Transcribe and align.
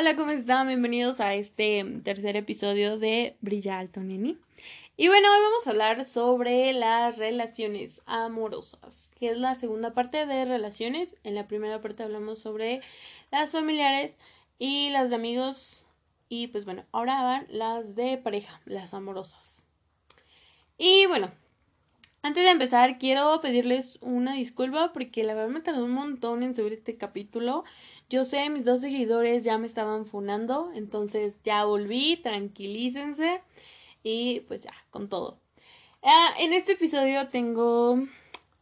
Hola, 0.00 0.14
¿cómo 0.14 0.30
están? 0.30 0.68
Bienvenidos 0.68 1.18
a 1.18 1.34
este 1.34 1.84
tercer 2.04 2.36
episodio 2.36 3.00
de 3.00 3.36
Brilla 3.40 3.80
Alto 3.80 3.98
Neni. 3.98 4.38
Y 4.96 5.08
bueno, 5.08 5.26
hoy 5.28 5.40
vamos 5.42 5.66
a 5.66 5.70
hablar 5.70 6.04
sobre 6.04 6.72
las 6.72 7.18
relaciones 7.18 8.00
amorosas, 8.06 9.10
que 9.18 9.30
es 9.30 9.38
la 9.38 9.56
segunda 9.56 9.94
parte 9.94 10.24
de 10.24 10.44
relaciones. 10.44 11.16
En 11.24 11.34
la 11.34 11.48
primera 11.48 11.80
parte 11.80 12.04
hablamos 12.04 12.38
sobre 12.38 12.80
las 13.32 13.50
familiares 13.50 14.16
y 14.56 14.90
las 14.90 15.10
de 15.10 15.16
amigos. 15.16 15.84
Y 16.28 16.46
pues 16.46 16.64
bueno, 16.64 16.84
ahora 16.92 17.20
van 17.24 17.46
las 17.48 17.96
de 17.96 18.18
pareja, 18.18 18.60
las 18.66 18.94
amorosas. 18.94 19.64
Y 20.78 21.06
bueno, 21.06 21.32
antes 22.20 22.44
de 22.44 22.50
empezar, 22.50 22.98
quiero 22.98 23.40
pedirles 23.40 23.98
una 24.00 24.34
disculpa 24.34 24.92
porque 24.92 25.22
la 25.24 25.34
verdad 25.34 25.50
me 25.50 25.60
tardó 25.60 25.84
un 25.84 25.92
montón 25.92 26.42
en 26.42 26.54
subir 26.54 26.72
este 26.72 26.96
capítulo. 26.96 27.64
Yo 28.08 28.24
sé, 28.24 28.48
mis 28.50 28.64
dos 28.64 28.80
seguidores 28.80 29.44
ya 29.44 29.58
me 29.58 29.66
estaban 29.66 30.06
funando, 30.06 30.70
entonces 30.74 31.38
ya 31.42 31.64
volví, 31.64 32.16
tranquilícense 32.16 33.42
y 34.02 34.40
pues 34.40 34.60
ya, 34.60 34.72
con 34.90 35.08
todo. 35.08 35.38
Ah, 36.02 36.30
en 36.38 36.52
este 36.52 36.72
episodio 36.72 37.28
tengo 37.28 37.98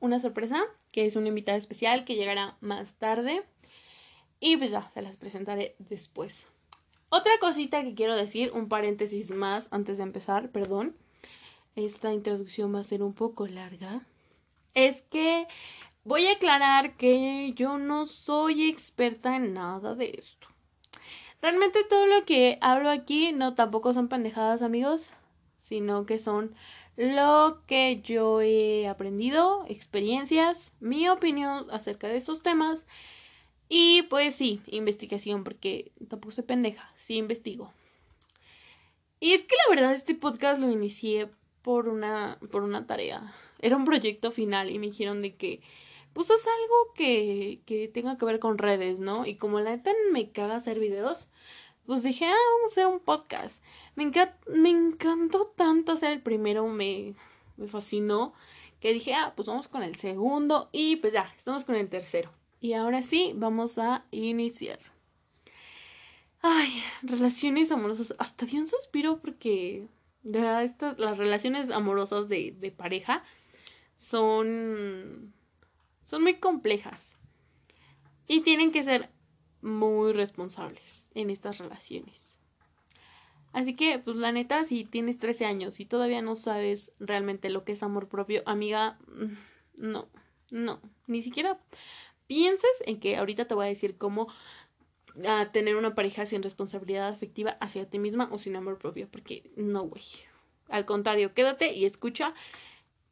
una 0.00 0.18
sorpresa, 0.18 0.62
que 0.90 1.06
es 1.06 1.16
una 1.16 1.28
invitada 1.28 1.58
especial 1.58 2.04
que 2.04 2.16
llegará 2.16 2.56
más 2.60 2.94
tarde 2.94 3.44
y 4.40 4.56
pues 4.56 4.70
ya, 4.70 4.88
se 4.90 5.02
las 5.02 5.16
presentaré 5.16 5.76
después. 5.78 6.46
Otra 7.08 7.32
cosita 7.40 7.84
que 7.84 7.94
quiero 7.94 8.16
decir, 8.16 8.50
un 8.52 8.68
paréntesis 8.68 9.30
más 9.30 9.68
antes 9.70 9.96
de 9.96 10.02
empezar, 10.02 10.50
perdón 10.50 10.96
esta 11.76 12.12
introducción 12.12 12.74
va 12.74 12.80
a 12.80 12.84
ser 12.84 13.02
un 13.02 13.12
poco 13.12 13.46
larga, 13.46 14.00
es 14.74 15.02
que 15.02 15.46
voy 16.06 16.26
a 16.26 16.32
aclarar 16.32 16.96
que 16.96 17.52
yo 17.54 17.78
no 17.78 18.06
soy 18.06 18.68
experta 18.68 19.34
en 19.34 19.54
nada 19.54 19.96
de 19.96 20.14
esto. 20.16 20.46
Realmente 21.42 21.84
todo 21.84 22.06
lo 22.06 22.24
que 22.24 22.58
hablo 22.60 22.90
aquí 22.90 23.32
no 23.32 23.54
tampoco 23.54 23.92
son 23.92 24.08
pendejadas, 24.08 24.62
amigos, 24.62 25.10
sino 25.58 26.06
que 26.06 26.20
son 26.20 26.54
lo 26.96 27.60
que 27.66 28.00
yo 28.02 28.40
he 28.40 28.86
aprendido, 28.86 29.66
experiencias, 29.68 30.72
mi 30.78 31.08
opinión 31.08 31.66
acerca 31.70 32.06
de 32.06 32.16
estos 32.16 32.40
temas 32.40 32.86
y 33.68 34.02
pues 34.02 34.36
sí, 34.36 34.60
investigación, 34.68 35.42
porque 35.42 35.90
tampoco 36.08 36.30
soy 36.30 36.44
pendeja, 36.44 36.88
sí 36.94 37.16
investigo. 37.16 37.72
Y 39.18 39.32
es 39.32 39.42
que 39.42 39.56
la 39.66 39.74
verdad 39.74 39.92
este 39.92 40.14
podcast 40.14 40.60
lo 40.60 40.70
inicié 40.70 41.28
por 41.62 41.88
una, 41.88 42.38
por 42.52 42.62
una 42.62 42.86
tarea. 42.86 43.34
Era 43.58 43.76
un 43.76 43.84
proyecto 43.84 44.30
final 44.30 44.70
y 44.70 44.78
me 44.78 44.86
dijeron 44.86 45.20
de 45.20 45.34
que, 45.34 45.60
pues 46.16 46.30
haz 46.30 46.46
algo 46.46 46.94
que, 46.94 47.60
que 47.66 47.88
tenga 47.88 48.16
que 48.16 48.24
ver 48.24 48.38
con 48.40 48.56
redes, 48.56 48.98
¿no? 48.98 49.26
Y 49.26 49.36
como 49.36 49.60
la 49.60 49.76
neta 49.76 49.92
me 50.12 50.30
caga 50.32 50.56
hacer 50.56 50.78
videos, 50.78 51.28
pues 51.84 52.02
dije, 52.02 52.24
ah, 52.24 52.34
vamos 52.54 52.70
a 52.70 52.72
hacer 52.72 52.86
un 52.86 53.00
podcast. 53.00 53.62
Me, 53.96 54.04
encantó 54.70 55.48
tanto 55.48 55.92
hacer 55.92 56.12
el 56.12 56.22
primero, 56.22 56.66
me, 56.68 57.14
me 57.58 57.68
fascinó, 57.68 58.32
que 58.80 58.94
dije, 58.94 59.12
ah, 59.12 59.34
pues 59.36 59.46
vamos 59.46 59.68
con 59.68 59.82
el 59.82 59.96
segundo 59.96 60.70
y 60.72 60.96
pues 60.96 61.12
ya, 61.12 61.30
estamos 61.36 61.66
con 61.66 61.74
el 61.74 61.90
tercero. 61.90 62.30
Y 62.60 62.72
ahora 62.72 63.02
sí, 63.02 63.32
vamos 63.36 63.76
a 63.76 64.06
iniciar. 64.10 64.80
Ay, 66.40 66.82
relaciones 67.02 67.70
amorosas. 67.70 68.14
Hasta 68.18 68.46
di 68.46 68.58
un 68.58 68.66
suspiro 68.66 69.18
porque 69.18 69.86
de 70.22 70.40
verdad, 70.40 70.64
estas, 70.64 70.98
las 70.98 71.18
relaciones 71.18 71.68
amorosas 71.68 72.30
de 72.30 72.74
pareja 72.74 73.22
son, 73.94 75.34
son 76.06 76.22
muy 76.22 76.36
complejas. 76.36 77.16
Y 78.28 78.40
tienen 78.40 78.72
que 78.72 78.84
ser 78.84 79.10
muy 79.60 80.12
responsables 80.12 81.10
en 81.14 81.30
estas 81.30 81.58
relaciones. 81.58 82.38
Así 83.52 83.74
que, 83.74 83.98
pues 83.98 84.16
la 84.16 84.32
neta, 84.32 84.64
si 84.64 84.84
tienes 84.84 85.18
13 85.18 85.46
años 85.46 85.80
y 85.80 85.84
todavía 85.84 86.22
no 86.22 86.36
sabes 86.36 86.92
realmente 87.00 87.50
lo 87.50 87.64
que 87.64 87.72
es 87.72 87.82
amor 87.82 88.08
propio, 88.08 88.42
amiga, 88.46 88.98
mm, 89.08 89.82
no, 89.82 90.08
no, 90.50 90.80
ni 91.06 91.22
siquiera 91.22 91.58
pienses 92.26 92.82
en 92.84 93.00
que 93.00 93.16
ahorita 93.16 93.46
te 93.46 93.54
voy 93.54 93.66
a 93.66 93.68
decir 93.68 93.96
cómo 93.98 94.28
a 95.26 95.50
tener 95.50 95.76
una 95.76 95.94
pareja 95.94 96.26
sin 96.26 96.42
responsabilidad 96.42 97.08
afectiva 97.08 97.56
hacia 97.60 97.88
ti 97.88 97.98
misma 97.98 98.28
o 98.30 98.38
sin 98.38 98.54
amor 98.56 98.78
propio, 98.78 99.08
porque 99.10 99.50
no, 99.56 99.82
güey. 99.82 100.04
Al 100.68 100.84
contrario, 100.84 101.32
quédate 101.34 101.72
y 101.72 101.84
escucha 101.84 102.34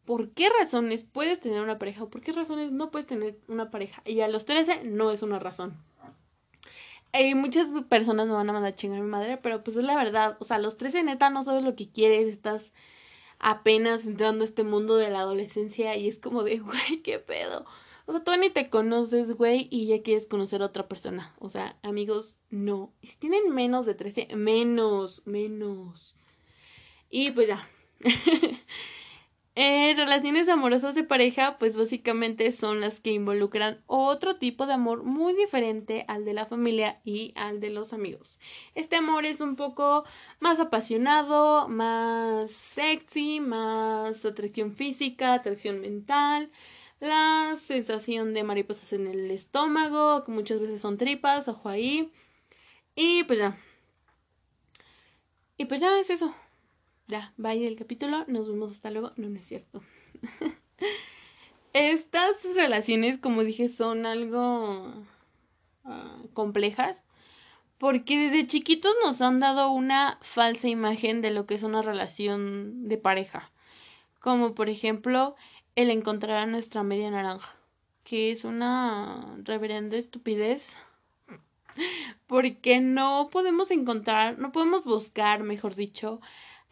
por 0.05 0.31
qué 0.31 0.49
razones 0.59 1.05
puedes 1.05 1.41
tener 1.41 1.61
una 1.61 1.79
pareja 1.79 2.05
o 2.05 2.11
por 2.11 2.21
qué 2.21 2.33
razones 2.33 2.73
no 2.73 2.91
puedes 2.91 3.07
tener 3.07 3.39
una 3.49 3.71
pareja. 3.71 4.03
Y 4.05 4.21
a 4.21 4.29
los 4.29 4.45
13 4.45 4.85
no 4.85 5.11
es 5.11 5.23
una 5.23 5.39
razón. 5.39 5.77
Y 7.13 7.35
muchas 7.35 7.69
personas 7.89 8.27
me 8.27 8.33
van 8.33 8.51
a 8.51 8.53
mandar 8.53 8.73
a 8.73 8.75
chingar 8.75 9.01
a 9.01 9.03
mi 9.03 9.09
madre, 9.09 9.37
pero 9.37 9.63
pues 9.63 9.77
es 9.77 9.85
la 9.85 9.97
verdad. 9.97 10.37
O 10.41 10.45
sea, 10.45 10.57
a 10.57 10.61
los 10.61 10.77
13 10.77 11.05
neta 11.05 11.31
no 11.31 11.45
sabes 11.45 11.63
lo 11.63 11.77
que 11.77 11.89
quieres, 11.89 12.27
estás 12.27 12.73
apenas 13.39 14.05
entrando 14.07 14.43
a 14.43 14.49
este 14.49 14.65
mundo 14.65 14.97
de 14.97 15.11
la 15.11 15.21
adolescencia 15.21 15.97
y 15.97 16.09
es 16.09 16.19
como 16.19 16.43
de, 16.43 16.59
güey, 16.61 17.03
qué 17.03 17.19
pedo. 17.19 17.65
O 18.07 18.13
sea, 18.13 18.23
tú 18.23 18.33
ni 18.37 18.51
te 18.51 18.69
conoces, 18.69 19.33
güey, 19.33 19.69
y 19.71 19.87
ya 19.87 20.03
quieres 20.03 20.27
conocer 20.27 20.61
a 20.61 20.67
otra 20.67 20.89
persona. 20.89 21.35
O 21.39 21.49
sea, 21.49 21.77
amigos, 21.83 22.37
no. 22.51 22.93
Si 23.03 23.17
tienen 23.17 23.55
menos 23.55 23.87
de 23.87 23.95
13, 23.95 24.37
menos, 24.37 25.23
menos. 25.27 26.17
Y 27.09 27.31
pues 27.31 27.49
ya. 27.49 27.69
Eh, 29.57 29.95
relaciones 29.97 30.49
amorosas 30.49 30.97
de 30.97 31.05
pareja, 31.05 31.59
pues 31.59 31.77
básicamente 31.77 32.51
son 32.51 32.81
las 32.81 32.99
que 32.99 33.13
involucran 33.13 33.81
otro 33.87 34.37
tipo 34.37 34.67
de 34.67 34.73
amor 34.73 35.05
muy 35.05 35.35
diferente 35.37 36.05
al 36.09 36.25
de 36.25 36.35
la 36.35 36.47
familia 36.47 37.01
y 37.05 37.33
al 37.37 37.61
de 37.61 37.71
los 37.71 37.93
amigos. 37.93 38.41
Este 38.75 38.97
amor 38.97 39.25
es 39.25 39.41
un 39.41 39.55
poco 39.55 40.05
más 40.41 40.59
apasionado, 40.59 41.69
más 41.69 42.51
sexy, 42.51 43.39
más 43.39 44.25
atracción 44.25 44.73
física, 44.75 45.35
atracción 45.35 45.81
mental, 45.81 46.51
la 46.99 47.55
sensación 47.57 48.35
de 48.35 48.43
mariposas 48.45 48.93
en 48.93 49.07
el 49.07 49.31
estómago, 49.31 50.25
que 50.25 50.33
muchas 50.33 50.59
veces 50.61 50.81
son 50.81 50.99
tripas, 50.99 51.47
ojo 51.49 51.69
ahí. 51.69 52.13
Y 52.97 53.25
pues 53.25 53.39
ya. 53.39 53.57
Y 55.57 55.67
pues 55.67 55.81
ya 55.81 55.99
es 56.01 56.11
eso. 56.11 56.35
Ya, 57.07 57.33
va 57.43 57.51
a 57.51 57.55
ir 57.55 57.67
el 57.67 57.77
capítulo. 57.77 58.25
Nos 58.29 58.49
vemos 58.49 58.73
hasta 58.73 58.91
luego. 58.91 59.13
No, 59.17 59.29
no 59.29 59.39
es 59.39 59.47
cierto. 59.47 59.83
Estas 61.73 62.37
relaciones, 62.57 63.19
como 63.19 63.45
dije, 63.45 63.69
son 63.69 64.07
algo 64.07 64.93
ah, 65.85 66.19
complejas. 66.33 67.05
Porque 67.79 68.17
desde 68.17 68.47
chiquitos 68.47 68.95
nos 69.05 69.21
han 69.21 69.41
dado 69.41 69.71
una 69.71 70.19
falsa 70.23 70.69
imagen 70.69 71.21
de 71.21 71.31
lo 71.31 71.45
que 71.47 71.55
es 71.55 71.63
una 71.63 71.83
relación 71.83 72.89
de 72.89 72.97
pareja. 72.97 73.51
Como 74.21 74.55
por 74.55 74.71
ejemplo, 74.71 75.35
el 75.77 75.91
encontrar 75.91 76.39
a 76.39 76.47
nuestra 76.47 76.83
media 76.83 77.11
naranja, 77.11 77.57
que 78.05 78.31
es 78.31 78.45
una 78.45 79.37
reverenda 79.43 79.97
estupidez, 79.97 80.77
porque 82.27 82.81
no 82.81 83.29
podemos 83.31 83.71
encontrar, 83.71 84.39
no 84.39 84.53
podemos 84.53 84.85
buscar, 84.85 85.43
mejor 85.43 85.75
dicho, 85.75 86.21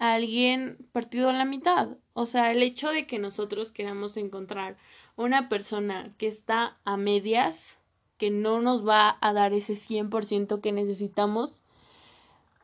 alguien 0.02 0.78
partido 0.92 1.30
a 1.30 1.32
la 1.32 1.44
mitad. 1.44 1.96
O 2.12 2.26
sea, 2.26 2.50
el 2.50 2.62
hecho 2.62 2.90
de 2.90 3.06
que 3.06 3.20
nosotros 3.20 3.70
queramos 3.70 4.16
encontrar 4.16 4.76
una 5.16 5.48
persona 5.48 6.12
que 6.18 6.26
está 6.26 6.76
a 6.84 6.96
medias, 6.96 7.78
que 8.18 8.30
no 8.30 8.60
nos 8.60 8.86
va 8.86 9.16
a 9.20 9.32
dar 9.32 9.52
ese 9.52 9.74
100% 9.74 10.60
que 10.60 10.72
necesitamos, 10.72 11.62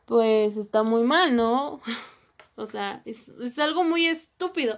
pues 0.05 0.57
está 0.57 0.83
muy 0.83 1.03
mal, 1.03 1.35
¿no? 1.35 1.79
o 2.55 2.65
sea, 2.65 3.01
es, 3.05 3.29
es 3.29 3.57
algo 3.57 3.83
muy 3.83 4.07
estúpido. 4.07 4.77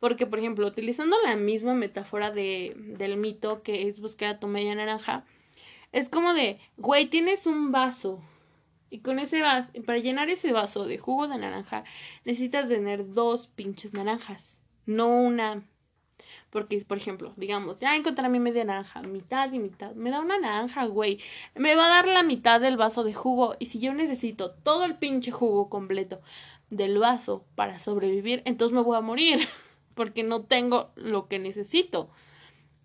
Porque, 0.00 0.26
por 0.26 0.38
ejemplo, 0.38 0.66
utilizando 0.66 1.16
la 1.24 1.36
misma 1.36 1.74
metáfora 1.74 2.30
de, 2.30 2.74
del 2.76 3.18
mito 3.18 3.62
que 3.62 3.86
es 3.86 4.00
buscar 4.00 4.30
a 4.30 4.40
tu 4.40 4.48
media 4.48 4.74
naranja, 4.74 5.24
es 5.92 6.08
como 6.08 6.32
de, 6.34 6.58
güey, 6.76 7.06
tienes 7.06 7.46
un 7.46 7.70
vaso. 7.70 8.22
Y 8.90 9.00
con 9.00 9.18
ese 9.18 9.40
vaso, 9.40 9.70
para 9.86 9.98
llenar 9.98 10.28
ese 10.28 10.52
vaso 10.52 10.84
de 10.84 10.98
jugo 10.98 11.28
de 11.28 11.38
naranja, 11.38 11.84
necesitas 12.24 12.68
tener 12.68 13.14
dos 13.14 13.46
pinches 13.48 13.94
naranjas, 13.94 14.60
no 14.86 15.08
una. 15.08 15.62
Porque, 16.50 16.84
por 16.84 16.98
ejemplo, 16.98 17.32
digamos, 17.36 17.78
ya 17.78 17.94
encontré 17.94 18.28
mi 18.28 18.40
media 18.40 18.64
naranja, 18.64 19.02
mitad 19.02 19.52
y 19.52 19.60
mitad. 19.60 19.94
Me 19.94 20.10
da 20.10 20.20
una 20.20 20.38
naranja, 20.38 20.84
güey. 20.86 21.20
Me 21.54 21.76
va 21.76 21.86
a 21.86 21.88
dar 21.90 22.08
la 22.08 22.24
mitad 22.24 22.60
del 22.60 22.76
vaso 22.76 23.04
de 23.04 23.14
jugo. 23.14 23.54
Y 23.60 23.66
si 23.66 23.78
yo 23.78 23.94
necesito 23.94 24.50
todo 24.50 24.84
el 24.84 24.96
pinche 24.96 25.30
jugo 25.30 25.70
completo 25.70 26.20
del 26.68 26.98
vaso 26.98 27.44
para 27.54 27.78
sobrevivir, 27.78 28.42
entonces 28.44 28.74
me 28.74 28.82
voy 28.82 28.96
a 28.96 29.00
morir. 29.00 29.48
porque 29.94 30.22
no 30.22 30.44
tengo 30.44 30.92
lo 30.96 31.28
que 31.28 31.38
necesito. 31.38 32.08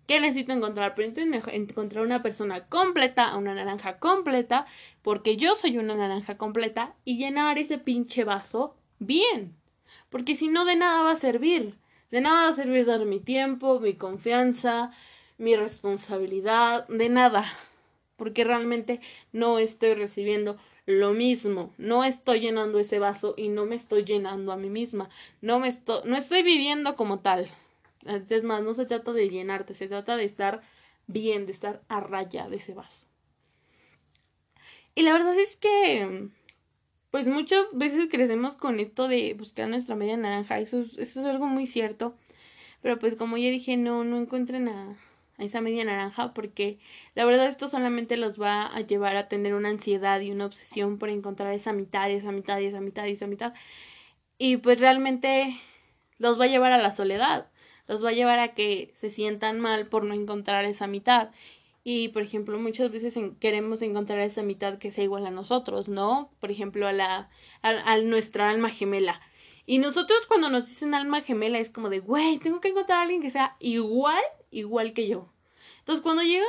¿Qué 0.06 0.20
necesito 0.20 0.52
encontrar? 0.52 0.94
Pero 0.94 1.12
encontrar 1.52 2.04
una 2.04 2.22
persona 2.22 2.66
completa, 2.66 3.36
una 3.36 3.54
naranja 3.54 3.98
completa, 3.98 4.66
porque 5.02 5.36
yo 5.36 5.56
soy 5.56 5.78
una 5.78 5.96
naranja 5.96 6.36
completa, 6.38 6.94
y 7.04 7.18
llenar 7.18 7.58
ese 7.58 7.78
pinche 7.78 8.24
vaso 8.24 8.76
bien. 8.98 9.56
Porque 10.10 10.36
si 10.36 10.48
no, 10.48 10.64
de 10.64 10.76
nada 10.76 11.02
va 11.02 11.12
a 11.12 11.16
servir. 11.16 11.74
De 12.10 12.20
nada 12.20 12.44
va 12.44 12.48
a 12.48 12.52
servir 12.52 12.86
dar 12.86 13.04
mi 13.04 13.20
tiempo, 13.20 13.80
mi 13.80 13.94
confianza, 13.94 14.92
mi 15.38 15.56
responsabilidad, 15.56 16.86
de 16.88 17.08
nada. 17.08 17.44
porque 18.16 18.44
realmente 18.44 19.00
no 19.32 19.58
estoy 19.58 19.94
recibiendo 19.94 20.56
lo 20.86 21.12
mismo, 21.12 21.72
no 21.78 22.04
estoy 22.04 22.40
llenando 22.40 22.78
ese 22.78 22.98
vaso 22.98 23.34
y 23.36 23.48
no 23.48 23.66
me 23.66 23.74
estoy 23.74 24.04
llenando 24.04 24.52
a 24.52 24.56
mí 24.56 24.70
misma, 24.70 25.10
no 25.40 25.58
me 25.58 25.68
estoy, 25.68 26.00
no 26.04 26.16
estoy 26.16 26.42
viviendo 26.42 26.96
como 26.96 27.20
tal. 27.20 27.48
Es 28.28 28.44
más, 28.44 28.62
no 28.62 28.74
se 28.74 28.86
trata 28.86 29.12
de 29.12 29.28
llenarte, 29.28 29.74
se 29.74 29.88
trata 29.88 30.16
de 30.16 30.24
estar 30.24 30.62
bien, 31.06 31.46
de 31.46 31.52
estar 31.52 31.82
a 31.88 32.00
raya 32.00 32.48
de 32.48 32.56
ese 32.56 32.74
vaso. 32.74 33.04
Y 34.94 35.02
la 35.02 35.12
verdad 35.12 35.38
es 35.38 35.56
que, 35.56 36.28
pues 37.10 37.26
muchas 37.26 37.66
veces 37.72 38.08
crecemos 38.10 38.56
con 38.56 38.80
esto 38.80 39.08
de 39.08 39.34
buscar 39.34 39.68
nuestra 39.68 39.94
media 39.94 40.16
naranja, 40.16 40.58
eso 40.58 40.80
es, 40.80 40.96
eso 40.98 41.20
es 41.20 41.26
algo 41.26 41.46
muy 41.46 41.66
cierto. 41.66 42.16
Pero 42.82 42.98
pues 42.98 43.16
como 43.16 43.36
ya 43.36 43.50
dije, 43.50 43.76
no, 43.76 44.04
no 44.04 44.16
encuentren 44.16 44.68
a, 44.68 44.96
a 45.38 45.44
esa 45.44 45.60
media 45.60 45.84
naranja 45.84 46.32
porque 46.34 46.78
la 47.14 47.24
verdad 47.24 47.46
esto 47.46 47.68
solamente 47.68 48.16
los 48.16 48.40
va 48.40 48.66
a 48.66 48.80
llevar 48.80 49.16
a 49.16 49.28
tener 49.28 49.54
una 49.54 49.68
ansiedad 49.68 50.20
y 50.20 50.30
una 50.30 50.46
obsesión 50.46 50.98
por 50.98 51.08
encontrar 51.08 51.52
esa 51.52 51.72
mitad 51.72 52.08
y 52.08 52.14
esa 52.14 52.32
mitad 52.32 52.58
y 52.60 52.66
esa 52.66 52.80
mitad 52.80 53.06
y 53.06 53.12
esa 53.12 53.26
mitad 53.26 53.54
y 54.38 54.58
pues 54.58 54.80
realmente 54.80 55.58
los 56.18 56.40
va 56.40 56.44
a 56.44 56.48
llevar 56.48 56.72
a 56.72 56.78
la 56.78 56.90
soledad 56.92 57.50
los 57.88 58.04
va 58.04 58.10
a 58.10 58.12
llevar 58.12 58.38
a 58.38 58.54
que 58.54 58.92
se 58.94 59.10
sientan 59.10 59.60
mal 59.60 59.86
por 59.88 60.04
no 60.04 60.14
encontrar 60.14 60.64
esa 60.64 60.86
mitad 60.86 61.30
y 61.84 62.08
por 62.08 62.22
ejemplo 62.22 62.58
muchas 62.58 62.90
veces 62.90 63.16
queremos 63.40 63.82
encontrar 63.82 64.20
esa 64.20 64.42
mitad 64.42 64.78
que 64.78 64.90
sea 64.90 65.04
igual 65.04 65.26
a 65.26 65.30
nosotros 65.30 65.88
no 65.88 66.30
por 66.40 66.50
ejemplo 66.50 66.86
a 66.86 66.92
la 66.92 67.30
a, 67.62 67.98
nuestra 67.98 68.50
alma 68.50 68.70
gemela 68.70 69.20
y 69.66 69.78
nosotros 69.78 70.20
cuando 70.28 70.48
nos 70.48 70.68
dicen 70.68 70.94
alma 70.94 71.22
gemela 71.22 71.58
es 71.58 71.70
como 71.70 71.90
de, 71.90 71.98
güey, 71.98 72.38
tengo 72.38 72.60
que 72.60 72.68
encontrar 72.68 73.00
a 73.00 73.02
alguien 73.02 73.20
que 73.20 73.30
sea 73.30 73.56
igual, 73.58 74.22
igual 74.52 74.92
que 74.92 75.08
yo. 75.08 75.28
Entonces 75.80 76.04
cuando 76.04 76.22
llega 76.22 76.46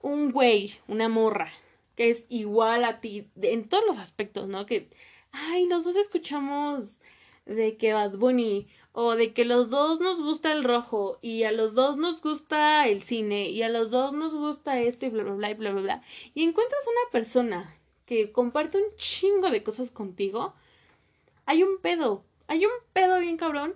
un 0.00 0.30
güey, 0.30 0.76
una 0.86 1.08
morra, 1.08 1.50
que 1.96 2.10
es 2.10 2.26
igual 2.28 2.84
a 2.84 3.00
ti, 3.00 3.28
en 3.42 3.68
todos 3.68 3.84
los 3.86 3.98
aspectos, 3.98 4.48
¿no? 4.48 4.66
Que, 4.66 4.88
ay, 5.32 5.66
los 5.66 5.82
dos 5.82 5.96
escuchamos 5.96 7.00
de 7.48 7.76
que 7.76 7.92
Bad 7.92 8.16
Bunny, 8.18 8.68
o 8.92 9.16
de 9.16 9.32
que 9.32 9.44
los 9.44 9.70
dos 9.70 10.00
nos 10.00 10.22
gusta 10.22 10.52
el 10.52 10.62
rojo, 10.62 11.18
y 11.20 11.42
a 11.42 11.50
los 11.50 11.74
dos 11.74 11.96
nos 11.96 12.22
gusta 12.22 12.86
el 12.86 13.02
cine, 13.02 13.48
y 13.50 13.62
a 13.62 13.68
los 13.68 13.90
dos 13.90 14.12
nos 14.12 14.32
gusta 14.32 14.80
esto, 14.80 15.06
y 15.06 15.10
bla, 15.10 15.24
bla, 15.24 15.34
bla, 15.34 15.50
y 15.50 15.54
bla, 15.54 15.72
bla, 15.72 15.80
bla. 15.82 16.02
Y 16.34 16.44
encuentras 16.44 16.86
una 16.86 17.10
persona 17.10 17.76
que 18.06 18.30
comparte 18.30 18.78
un 18.78 18.94
chingo 18.96 19.50
de 19.50 19.64
cosas 19.64 19.90
contigo, 19.90 20.54
hay 21.46 21.64
un 21.64 21.78
pedo 21.78 22.22
hay 22.48 22.64
un 22.64 22.72
pedo 22.92 23.20
bien 23.20 23.36
cabrón. 23.36 23.74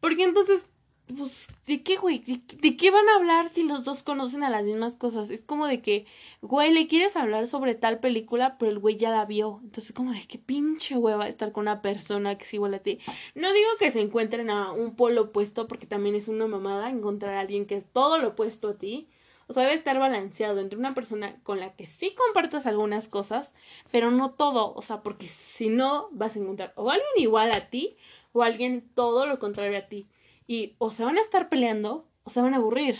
Porque 0.00 0.22
entonces, 0.22 0.64
pues, 1.14 1.48
¿de 1.66 1.82
qué, 1.82 1.96
güey? 1.96 2.18
¿De, 2.18 2.76
qué 2.76 2.90
van 2.90 3.08
a 3.08 3.16
hablar 3.16 3.48
si 3.48 3.62
los 3.62 3.84
dos 3.84 4.02
conocen 4.02 4.42
a 4.44 4.50
las 4.50 4.64
mismas 4.64 4.96
cosas? 4.96 5.30
Es 5.30 5.42
como 5.42 5.66
de 5.66 5.80
que, 5.80 6.06
güey, 6.40 6.72
le 6.72 6.88
quieres 6.88 7.16
hablar 7.16 7.46
sobre 7.46 7.74
tal 7.74 8.00
película, 8.00 8.56
pero 8.58 8.70
el 8.70 8.78
güey 8.78 8.96
ya 8.96 9.10
la 9.10 9.24
vio. 9.24 9.60
Entonces, 9.62 9.92
como 9.92 10.12
de 10.12 10.26
qué 10.26 10.38
pinche 10.38 10.98
va 10.98 11.24
a 11.24 11.28
estar 11.28 11.52
con 11.52 11.62
una 11.62 11.82
persona 11.82 12.36
que 12.36 12.44
es 12.44 12.54
igual 12.54 12.74
a 12.74 12.80
ti. 12.80 12.98
No 13.34 13.52
digo 13.52 13.68
que 13.78 13.90
se 13.90 14.00
encuentren 14.00 14.50
a 14.50 14.72
un 14.72 14.96
polo 14.96 15.22
opuesto, 15.22 15.68
porque 15.68 15.86
también 15.86 16.14
es 16.14 16.28
una 16.28 16.46
mamada 16.46 16.90
encontrar 16.90 17.34
a 17.34 17.40
alguien 17.40 17.66
que 17.66 17.76
es 17.76 17.84
todo 17.92 18.18
lo 18.18 18.28
opuesto 18.28 18.68
a 18.68 18.78
ti. 18.78 19.08
O 19.48 19.54
sea, 19.54 19.64
debe 19.64 19.74
estar 19.74 19.98
balanceado 19.98 20.60
entre 20.60 20.78
una 20.78 20.94
persona 20.94 21.36
con 21.42 21.60
la 21.60 21.74
que 21.74 21.86
sí 21.86 22.14
compartas 22.14 22.66
algunas 22.66 23.08
cosas, 23.08 23.52
pero 23.90 24.10
no 24.10 24.32
todo. 24.32 24.72
O 24.74 24.82
sea, 24.82 25.02
porque 25.02 25.28
si 25.28 25.68
no, 25.68 26.08
vas 26.12 26.36
a 26.36 26.38
encontrar 26.38 26.72
o 26.76 26.90
alguien 26.90 27.10
igual 27.16 27.50
a 27.52 27.68
ti 27.68 27.96
o 28.32 28.42
alguien 28.42 28.88
todo 28.94 29.26
lo 29.26 29.38
contrario 29.38 29.78
a 29.78 29.82
ti. 29.82 30.06
Y 30.46 30.74
o 30.78 30.90
se 30.90 31.04
van 31.04 31.18
a 31.18 31.20
estar 31.20 31.48
peleando 31.48 32.06
o 32.24 32.30
se 32.30 32.40
van 32.40 32.54
a 32.54 32.58
aburrir. 32.58 32.98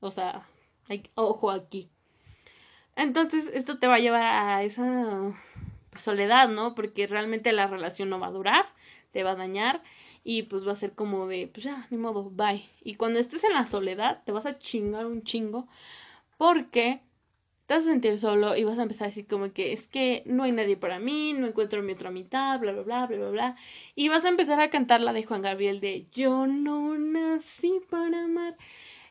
O 0.00 0.10
sea, 0.10 0.46
hay, 0.88 1.10
ojo 1.14 1.50
aquí. 1.50 1.90
Entonces, 2.96 3.50
esto 3.52 3.78
te 3.78 3.86
va 3.86 3.96
a 3.96 4.00
llevar 4.00 4.22
a 4.22 4.62
esa 4.62 5.32
soledad, 5.96 6.48
¿no? 6.48 6.74
Porque 6.74 7.06
realmente 7.06 7.52
la 7.52 7.66
relación 7.66 8.10
no 8.10 8.20
va 8.20 8.28
a 8.28 8.32
durar, 8.32 8.66
te 9.12 9.22
va 9.22 9.32
a 9.32 9.36
dañar 9.36 9.82
y 10.22 10.44
pues 10.44 10.66
va 10.66 10.72
a 10.72 10.76
ser 10.76 10.92
como 10.92 11.26
de, 11.26 11.48
pues 11.52 11.64
ya, 11.64 11.86
ni 11.90 11.98
modo, 11.98 12.30
bye. 12.30 12.68
Y 12.82 12.94
cuando 12.94 13.18
estés 13.18 13.44
en 13.44 13.52
la 13.52 13.66
soledad, 13.66 14.22
te 14.24 14.32
vas 14.32 14.46
a 14.46 14.58
chingar 14.58 15.06
un 15.06 15.22
chingo 15.22 15.68
porque 16.38 17.00
te 17.66 17.74
vas 17.74 17.84
a 17.84 17.90
sentir 17.90 18.18
solo 18.18 18.56
y 18.56 18.64
vas 18.64 18.78
a 18.78 18.82
empezar 18.82 19.06
a 19.06 19.08
decir 19.08 19.26
como 19.26 19.52
que 19.52 19.72
es 19.72 19.86
que 19.86 20.22
no 20.26 20.42
hay 20.42 20.52
nadie 20.52 20.76
para 20.76 20.98
mí, 20.98 21.32
no 21.32 21.46
encuentro 21.46 21.82
mi 21.82 21.92
otra 21.92 22.10
mitad, 22.10 22.60
bla, 22.60 22.72
bla, 22.72 22.82
bla, 22.82 23.06
bla, 23.06 23.16
bla, 23.16 23.30
bla. 23.30 23.56
Y 23.94 24.08
vas 24.08 24.24
a 24.24 24.28
empezar 24.28 24.60
a 24.60 24.70
cantar 24.70 25.00
la 25.00 25.12
de 25.12 25.24
Juan 25.24 25.42
Gabriel 25.42 25.80
de 25.80 26.06
Yo 26.12 26.46
no 26.46 26.98
nací 26.98 27.80
para 27.88 28.24
amar. 28.24 28.56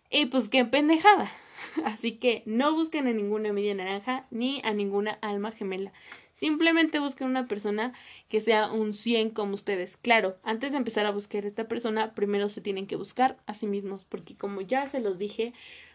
Y 0.10 0.28
pues 0.28 0.50
qué 0.50 0.66
pendejada. 0.66 1.32
Así 1.86 2.18
que 2.18 2.44
no 2.46 2.74
busquen 2.74 3.08
a 3.08 3.14
ninguna 3.14 3.54
media 3.54 3.74
naranja 3.74 4.28
ni 4.30 4.62
a 4.64 4.74
ninguna 4.74 5.18
alma 5.22 5.52
gemela. 5.52 5.92
Simplemente 6.32 7.00
busquen 7.00 7.28
una 7.28 7.48
persona 7.48 7.94
que 8.28 8.42
sea 8.42 8.72
un 8.72 8.94
100 8.94 9.32
como 9.32 9.54
ustedes. 9.54 9.98
Claro, 9.98 10.38
antes 10.44 10.72
de 10.72 10.78
empezar 10.78 11.06
a 11.06 11.12
buscar 11.12 11.46
a 11.46 11.48
esta 11.48 11.68
persona, 11.68 12.14
primero 12.16 12.50
se 12.50 12.62
tienen 12.62 12.88
que 12.88 12.96
buscar 12.96 13.38
a 13.46 13.54
sí 13.54 13.68
mismos, 13.68 14.06
porque 14.06 14.36
como 14.36 14.62
ya 14.62 14.88
se 14.88 15.00
los 15.00 15.18
dije, 15.18 15.54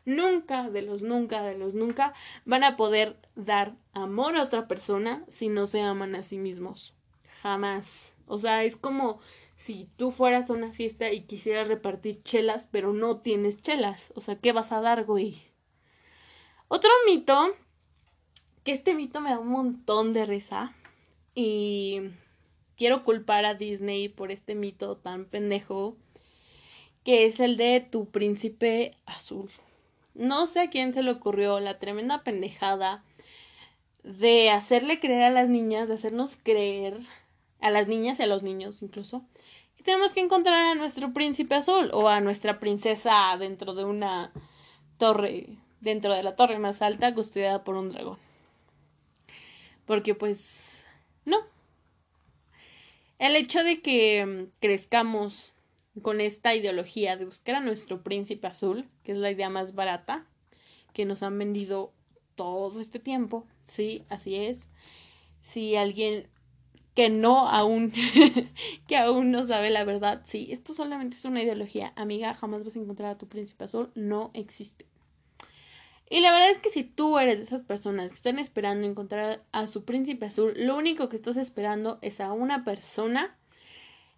nunca, 0.09 0.71
de 0.71 0.83
los 0.83 1.03
nunca, 1.03 1.43
de 1.43 1.57
los 1.57 1.75
nunca, 1.75 2.15
van 2.45 2.65
a 2.65 2.77
poder 2.77 3.17
dar 3.37 3.77
amor 3.93 4.37
a 4.37 4.43
otra 4.43 4.67
persona 4.67 5.25
si 5.29 5.49
no 5.49 5.67
se 5.67 5.81
aman 5.81 6.15
a 6.15 6.23
sí 6.23 6.39
mismos. 6.39 6.95
Jamás. 7.43 8.17
O 8.27 8.39
sea, 8.41 8.65
es 8.65 8.77
como 8.77 9.21
si 9.57 9.89
tú 9.97 10.11
fueras 10.11 10.51
a 10.51 10.55
una 10.55 10.73
fiesta 10.73 11.13
y 11.13 11.23
quisieras 11.23 11.69
repartir 11.69 12.23
chelas, 12.23 12.69
pero 12.71 12.93
no 12.93 13.19
tienes 13.19 13.63
chelas. 13.63 14.13
O 14.15 14.21
sea, 14.21 14.37
¿qué 14.37 14.53
vas 14.53 14.73
a 14.73 14.81
dar, 14.81 15.05
güey? 15.05 15.43
Otro 16.69 16.91
mito 17.07 17.55
que 18.65 18.73
este 18.73 18.95
mito 18.95 19.21
me 19.21 19.31
da 19.31 19.39
un 19.39 19.49
montón 19.49 20.13
de 20.13 20.27
risa 20.27 20.75
y 21.35 22.01
quiero 22.77 23.05
culpar 23.05 23.45
a 23.45 23.55
Disney 23.55 24.09
por 24.09 24.31
este 24.31 24.55
mito 24.55 24.97
tan 24.97 25.25
pendejo 25.25 25.97
que 27.05 27.25
es 27.25 27.41
el 27.41 27.57
de 27.57 27.81
tu 27.81 28.11
príncipe 28.11 28.97
azul. 29.07 29.51
No 30.19 30.49
sé 30.49 30.61
a 30.61 30.69
quién 30.69 30.93
se 30.93 31.05
le 31.05 31.13
ocurrió 31.13 31.61
la 31.61 31.79
tremenda 31.79 32.25
pendejada 32.25 33.05
de 34.03 34.51
hacerle 34.51 34.99
creer 34.99 35.23
a 35.23 35.31
las 35.31 35.49
niñas, 35.49 35.87
de 35.87 35.95
hacernos 35.95 36.37
creer 36.43 36.99
a 37.61 37.71
las 37.71 37.87
niñas 37.87 38.19
y 38.19 38.25
a 38.25 38.27
los 38.27 38.43
niños 38.43 38.83
incluso, 38.83 39.23
que 39.77 39.85
tenemos 39.85 40.13
que 40.13 40.21
encontrar 40.21 40.73
a 40.73 40.75
nuestro 40.75 41.13
príncipe 41.13 41.55
azul 41.55 41.91
o 41.93 42.09
a 42.09 42.21
nuestra 42.21 42.59
princesa 42.59 43.37
dentro 43.39 43.75
de 43.75 43.85
una 43.85 44.33
torre, 44.97 45.51
dentro 45.81 46.13
de 46.13 46.25
la 46.25 46.35
torre 46.35 46.59
más 46.59 46.83
alta 46.83 47.15
custodiada 47.15 47.63
por 47.63 47.77
un 47.77 47.93
dragón. 47.93 48.19
Porque 49.87 50.17
pues 50.17 50.83
no. 51.25 51.39
El 53.21 53.37
hecho 53.37 53.63
de 53.63 53.83
que 53.83 54.27
mm, 54.27 54.61
crezcamos 54.61 55.53
con 56.01 56.21
esta 56.21 56.55
ideología 56.55 57.17
de 57.17 57.25
buscar 57.25 57.57
a 57.57 57.61
nuestro 57.61 58.03
príncipe 58.03 58.47
azul, 58.47 58.89
que 59.03 59.13
es 59.13 59.19
la 59.19 59.31
idea 59.31 59.49
más 59.49 59.75
barata 59.75 60.27
que 60.93 61.05
nos 61.05 61.23
han 61.23 61.39
vendido 61.39 61.93
todo 62.35 62.81
este 62.81 62.99
tiempo, 62.99 63.47
sí, 63.63 64.05
así 64.09 64.37
es. 64.37 64.67
Si 65.43 65.77
alguien 65.77 66.29
que 66.95 67.11
no 67.11 67.49
aún, 67.49 67.93
que 68.89 68.97
aún 68.97 69.31
no 69.31 69.47
sabe 69.47 69.71
la 69.71 69.85
verdad, 69.85 70.23
sí, 70.25 70.49
esto 70.51 70.75
solamente 70.75 71.17
es 71.17 71.25
una 71.25 71.43
ideología, 71.43 71.93
amiga, 71.95 72.35
jamás 72.35 72.65
vas 72.65 72.75
a 72.75 72.81
encontrar 72.81 73.11
a 73.13 73.19
tu 73.19 73.29
príncipe 73.29 73.65
azul, 73.65 73.91
no 73.95 74.31
existe. 74.35 74.85
Y 76.11 76.21
la 76.21 76.33
verdad 76.33 76.51
es 76.51 76.59
que 76.59 76.71
si 76.71 76.85
tú 76.85 77.19
eres 77.19 77.39
de 77.39 77.45
esas 77.45 77.63
personas 77.63 78.11
que 78.11 78.17
están 78.17 78.39
esperando 78.39 78.87
encontrar 78.87 79.43
a 79.53 79.67
su 79.67 79.85
príncipe 79.85 80.27
azul, 80.27 80.55
lo 80.57 80.77
único 80.77 81.09
que 81.09 81.17
estás 81.17 81.37
esperando 81.37 81.99
es 82.03 82.21
a 82.21 82.33
una 82.33 82.65
persona 82.65 83.37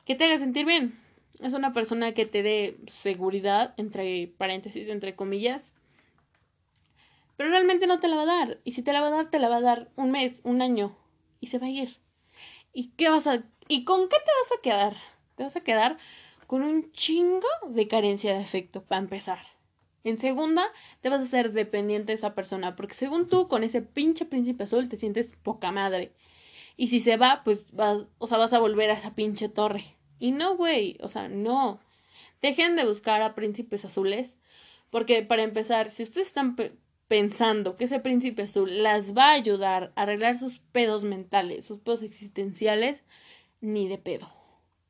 que 0.07 0.15
te 0.15 0.25
haga 0.25 0.39
sentir 0.39 0.67
bien. 0.67 0.99
Es 1.39 1.55
una 1.55 1.73
persona 1.73 2.13
que 2.13 2.27
te 2.27 2.43
dé 2.43 2.77
seguridad, 2.87 3.75
entre 3.77 4.33
paréntesis, 4.37 4.89
entre 4.89 5.15
comillas. 5.15 5.73
Pero 7.37 7.51
realmente 7.51 7.87
no 7.87 8.01
te 8.01 8.09
la 8.09 8.17
va 8.17 8.23
a 8.23 8.27
dar. 8.27 8.59
Y 8.65 8.73
si 8.73 8.83
te 8.83 8.93
la 8.93 9.01
va 9.01 9.07
a 9.07 9.11
dar, 9.11 9.31
te 9.31 9.39
la 9.39 9.49
va 9.49 9.57
a 9.57 9.63
dar 9.63 9.91
un 9.97 10.11
mes, 10.11 10.41
un 10.45 10.61
año. 10.61 10.97
Y 11.41 11.47
se 11.47 11.59
va 11.59 11.67
a 11.67 11.71
ir. 11.71 11.97
¿Y 12.73 12.89
qué 12.97 13.09
vas 13.09 13.27
a... 13.27 13.45
¿Y 13.69 13.85
con 13.85 14.09
qué 14.09 14.17
te 14.17 14.33
vas 14.43 14.59
a 14.59 14.63
quedar? 14.63 14.97
Te 15.37 15.45
vas 15.45 15.57
a 15.57 15.63
quedar 15.63 15.97
con 16.47 16.63
un 16.63 16.91
chingo 16.93 17.47
de 17.69 17.87
carencia 17.87 18.35
de 18.35 18.43
afecto, 18.43 18.83
para 18.83 19.01
empezar. 19.01 19.39
En 20.03 20.19
segunda, 20.19 20.65
te 21.01 21.09
vas 21.09 21.21
a 21.21 21.27
ser 21.27 21.53
dependiente 21.53 22.13
de 22.13 22.17
esa 22.17 22.35
persona, 22.35 22.75
porque 22.75 22.95
según 22.95 23.29
tú, 23.29 23.49
con 23.49 23.63
ese 23.63 23.83
pinche 23.83 24.25
príncipe 24.25 24.65
azul 24.65 24.89
te 24.89 24.97
sientes 24.97 25.33
poca 25.43 25.71
madre. 25.71 26.13
Y 26.77 26.89
si 26.89 27.01
se 27.01 27.17
va, 27.17 27.43
pues 27.45 27.73
vas, 27.73 28.05
o 28.19 28.27
sea, 28.27 28.39
vas 28.39 28.53
a 28.53 28.59
volver 28.59 28.91
a 28.91 28.95
esa 28.95 29.15
pinche 29.15 29.49
torre. 29.49 29.97
Y 30.21 30.31
no, 30.31 30.57
güey, 30.57 30.97
o 31.01 31.09
sea, 31.09 31.29
no. 31.29 31.81
Dejen 32.43 32.77
de 32.77 32.87
buscar 32.87 33.23
a 33.23 33.35
príncipes 33.35 33.85
azules, 33.85 34.39
porque 34.91 35.23
para 35.23 35.43
empezar, 35.43 35.91
si 35.91 36.05
ustedes 36.05 36.29
están 36.29 36.57
pensando 37.09 37.77
que 37.77 37.85
ese 37.85 37.99
príncipe 37.99 38.43
azul 38.43 38.85
las 38.85 39.17
va 39.17 39.31
a 39.31 39.33
ayudar 39.33 39.93
a 39.97 40.03
arreglar 40.03 40.39
sus 40.39 40.59
pedos 40.59 41.03
mentales, 41.03 41.65
sus 41.65 41.81
pedos 41.81 42.03
existenciales, 42.03 43.03
ni 43.61 43.89
de 43.89 43.99
pedo. 43.99 44.31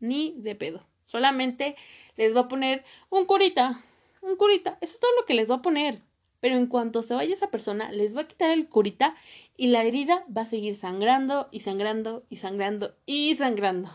Ni 0.00 0.34
de 0.37 0.54
pedo. 0.54 0.87
Solamente 1.06 1.76
les 2.16 2.37
va 2.37 2.42
a 2.42 2.49
poner 2.49 2.84
un 3.08 3.25
curita, 3.25 3.82
un 4.20 4.37
curita. 4.37 4.76
Eso 4.82 4.94
es 4.94 5.00
todo 5.00 5.10
lo 5.18 5.26
que 5.26 5.34
les 5.34 5.50
va 5.50 5.56
a 5.56 5.62
poner. 5.62 6.02
pero 6.40 6.56
en 6.56 6.66
cuanto 6.66 7.02
se 7.02 7.14
vaya 7.14 7.34
esa 7.34 7.50
persona, 7.50 7.90
les 7.92 8.16
va 8.16 8.22
a 8.22 8.26
quitar 8.26 8.50
el 8.50 8.68
curita 8.68 9.14
y 9.56 9.68
la 9.68 9.84
herida 9.84 10.25
va 10.34 10.42
a 10.42 10.46
seguir 10.46 10.75
sangrando 10.76 11.49
y 11.52 11.60
sangrando 11.60 12.25
y 12.30 12.37
sangrando 12.37 12.96
y 13.06 13.34
sangrando. 13.34 13.90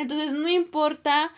Entonces, 0.00 0.32
no 0.32 0.48
importa 0.48 1.32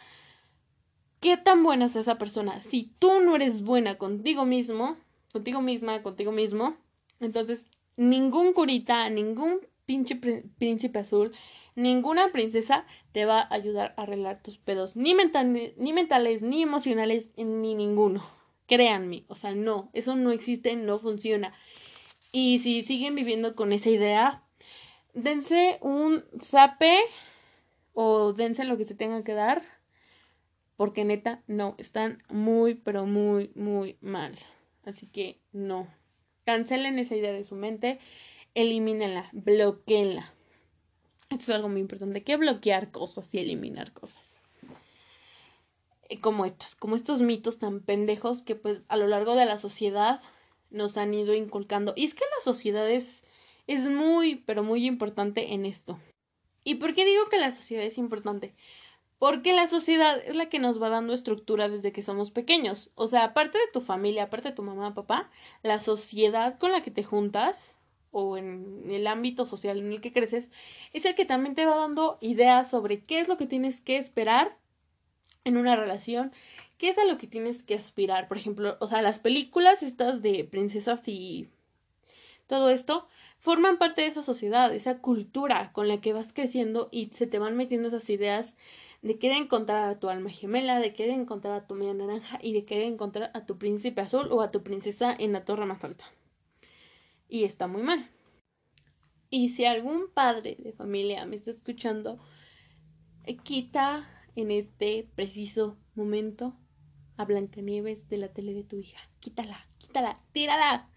qué 1.21 1.37
tan 1.37 1.63
buena 1.63 1.87
es 1.87 1.97
esa 1.97 2.19
persona, 2.19 2.63
si 2.63 2.93
tú 2.99 3.21
no 3.21 3.37
eres 3.37 3.63
buena 3.63 3.97
contigo 3.97 4.45
mismo, 4.45 4.97
contigo 5.33 5.61
misma, 5.61 6.03
contigo 6.03 6.33
mismo, 6.33 6.77
entonces 7.21 7.67
ningún 7.97 8.53
curita, 8.53 9.09
ningún 9.11 9.61
pinche 9.85 10.17
príncipe 10.59 10.99
azul, 10.99 11.33
ninguna 11.75 12.33
princesa 12.33 12.87
te 13.13 13.25
va 13.25 13.41
a 13.41 13.55
ayudar 13.55 13.95
a 13.97 14.03
arreglar 14.03 14.43
tus 14.43 14.59
pedos, 14.59 14.97
ni, 14.97 15.15
ni 15.77 15.93
mentales, 15.93 16.43
ni 16.43 16.63
emocionales, 16.63 17.31
ni 17.37 17.75
ninguno. 17.75 18.25
Créanme, 18.67 19.25
o 19.29 19.35
sea, 19.35 19.55
no, 19.55 19.91
eso 19.93 20.17
no 20.17 20.31
existe, 20.31 20.77
no 20.77 20.99
funciona. 20.99 21.53
Y 22.31 22.61
si 22.61 22.83
siguen 22.83 23.15
viviendo 23.15 23.55
con 23.55 23.73
esa 23.73 23.91
idea, 23.91 24.43
dense 25.15 25.79
un 25.83 26.25
zape 26.41 26.97
o 27.93 28.33
dense 28.33 28.65
lo 28.65 28.77
que 28.77 28.87
se 28.87 28.95
tenga 28.95 29.25
que 29.25 29.35
dar, 29.35 29.63
porque 30.77 31.05
neta, 31.05 31.43
no, 31.47 31.75
están 31.79 32.23
muy, 32.29 32.75
pero 32.75 33.07
muy, 33.07 33.51
muy 33.55 33.99
mal. 34.01 34.37
Así 34.85 35.07
que 35.07 35.39
no, 35.53 35.87
cancelen 36.45 36.99
esa 36.99 37.17
idea 37.17 37.33
de 37.33 37.45
su 37.45 37.55
mente, 37.55 37.99
elimínenla, 38.55 39.29
bloqueenla. 39.33 40.33
Esto 41.31 41.45
es 41.45 41.51
algo 41.51 41.69
muy 41.69 41.81
importante, 41.81 42.25
que 42.25 42.37
bloquear 42.37 42.91
cosas 42.91 43.33
y 43.33 43.39
eliminar 43.39 43.93
cosas. 43.93 44.43
Eh, 46.09 46.21
como 46.21 46.45
estas, 46.45 46.75
como 46.75 46.95
estos 46.95 47.23
mitos 47.23 47.59
tan 47.59 47.81
pendejos 47.81 48.43
que 48.43 48.55
pues 48.55 48.85
a 48.89 48.97
lo 48.97 49.07
largo 49.07 49.35
de 49.35 49.47
la 49.47 49.57
sociedad 49.57 50.21
nos 50.71 50.97
han 50.97 51.15
ido 51.15 51.35
inculcando. 51.35 51.95
Y 51.97 52.05
es 52.05 52.15
que 52.15 52.25
la 52.25 52.43
sociedad 52.45 52.91
es, 52.91 53.25
es 53.67 53.87
muy, 53.87 54.37
pero 54.37 54.63
muy 54.63 54.87
importante 54.87 55.55
en 55.55 55.65
esto. 55.65 55.99
¿Y 56.65 56.77
por 56.77 56.95
qué 56.95 57.05
digo 57.05 57.29
que 57.29 57.39
la 57.39 57.51
sociedad 57.51 57.85
es 57.85 57.99
importante? 57.99 58.55
Porque 59.19 59.53
la 59.53 59.67
sociedad 59.67 60.21
es 60.25 60.35
la 60.35 60.49
que 60.49 60.59
nos 60.59 60.83
va 60.83 60.89
dando 60.89 61.13
estructura 61.13 61.69
desde 61.69 61.93
que 61.93 62.03
somos 62.03 62.31
pequeños. 62.31 62.91
O 62.95 63.07
sea, 63.07 63.25
aparte 63.25 63.59
de 63.59 63.69
tu 63.73 63.81
familia, 63.81 64.25
aparte 64.25 64.49
de 64.49 64.55
tu 64.55 64.63
mamá, 64.63 64.95
papá, 64.95 65.31
la 65.63 65.79
sociedad 65.79 66.59
con 66.59 66.73
la 66.73 66.83
que 66.83 66.91
te 66.91 67.05
juntas 67.05 67.75
o 68.11 68.37
en 68.37 68.91
el 68.91 69.07
ámbito 69.07 69.47
social 69.47 69.79
en 69.79 69.93
el 69.93 70.01
que 70.01 70.13
creces 70.13 70.51
es 70.93 71.05
el 71.05 71.15
que 71.15 71.25
también 71.25 71.55
te 71.55 71.67
va 71.67 71.77
dando 71.77 72.19
ideas 72.21 72.69
sobre 72.69 73.05
qué 73.05 73.21
es 73.21 73.29
lo 73.29 73.37
que 73.37 73.47
tienes 73.47 73.81
que 73.81 73.97
esperar 73.97 74.57
en 75.45 75.57
una 75.57 75.77
relación, 75.77 76.33
¿qué 76.79 76.89
es 76.89 76.99
a 76.99 77.05
lo 77.05 77.19
que 77.19 77.27
tienes 77.27 77.63
que 77.63 77.75
aspirar? 77.75 78.29
Por 78.29 78.37
ejemplo, 78.37 78.77
o 78.81 78.87
sea, 78.87 79.03
las 79.03 79.19
películas 79.19 79.83
estas 79.83 80.23
de 80.23 80.45
princesas 80.45 81.07
y 81.09 81.49
todo 82.47 82.71
esto 82.71 83.07
forman 83.43 83.77
parte 83.77 84.03
de 84.03 84.07
esa 84.07 84.23
sociedad, 84.23 84.73
esa 84.73 85.01
cultura 85.01 85.73
con 85.73 85.89
la 85.89 86.01
que 86.01 86.13
vas 86.13 86.33
creciendo 86.33 86.89
y 86.93 87.09
se 87.09 87.27
te 87.27 87.41
van 87.41 87.57
metiendo 87.57 87.89
esas 87.89 88.09
ideas 88.09 88.55
de 89.03 89.19
querer 89.19 89.37
encontrar 89.37 89.89
a 89.89 89.99
tu 89.99 90.09
alma 90.09 90.31
gemela, 90.31 90.79
de 90.79 90.95
querer 90.95 91.15
encontrar 91.15 91.55
a 91.55 91.67
tu 91.67 91.75
media 91.75 91.93
naranja 91.93 92.39
y 92.41 92.53
de 92.53 92.65
querer 92.65 92.85
encontrar 92.85 93.33
a 93.35 93.45
tu 93.45 93.59
príncipe 93.59 94.01
azul 94.01 94.29
o 94.31 94.43
a 94.43 94.53
tu 94.53 94.63
princesa 94.63 95.13
en 95.19 95.33
la 95.33 95.45
torre 95.45 95.67
más 95.67 95.83
alta. 95.83 96.05
Y 97.29 97.43
está 97.43 97.67
muy 97.67 97.83
mal. 97.83 98.09
Y 99.29 99.49
si 99.49 99.65
algún 99.65 100.09
padre 100.15 100.57
de 100.61 100.73
familia 100.73 101.27
me 101.27 101.35
está 101.35 101.51
escuchando, 101.51 102.21
quita 103.43 104.09
en 104.37 104.53
este 104.53 105.09
preciso 105.17 105.79
momento 105.97 106.55
a 107.17 107.25
Blancanieves 107.25 108.09
de 108.09 108.19
la 108.19 108.29
tele 108.29 108.55
de 108.55 108.63
tu 108.63 108.77
hija. 108.77 109.01
Quítala, 109.19 109.67
quítala, 109.79 110.21
tírala. 110.31 110.92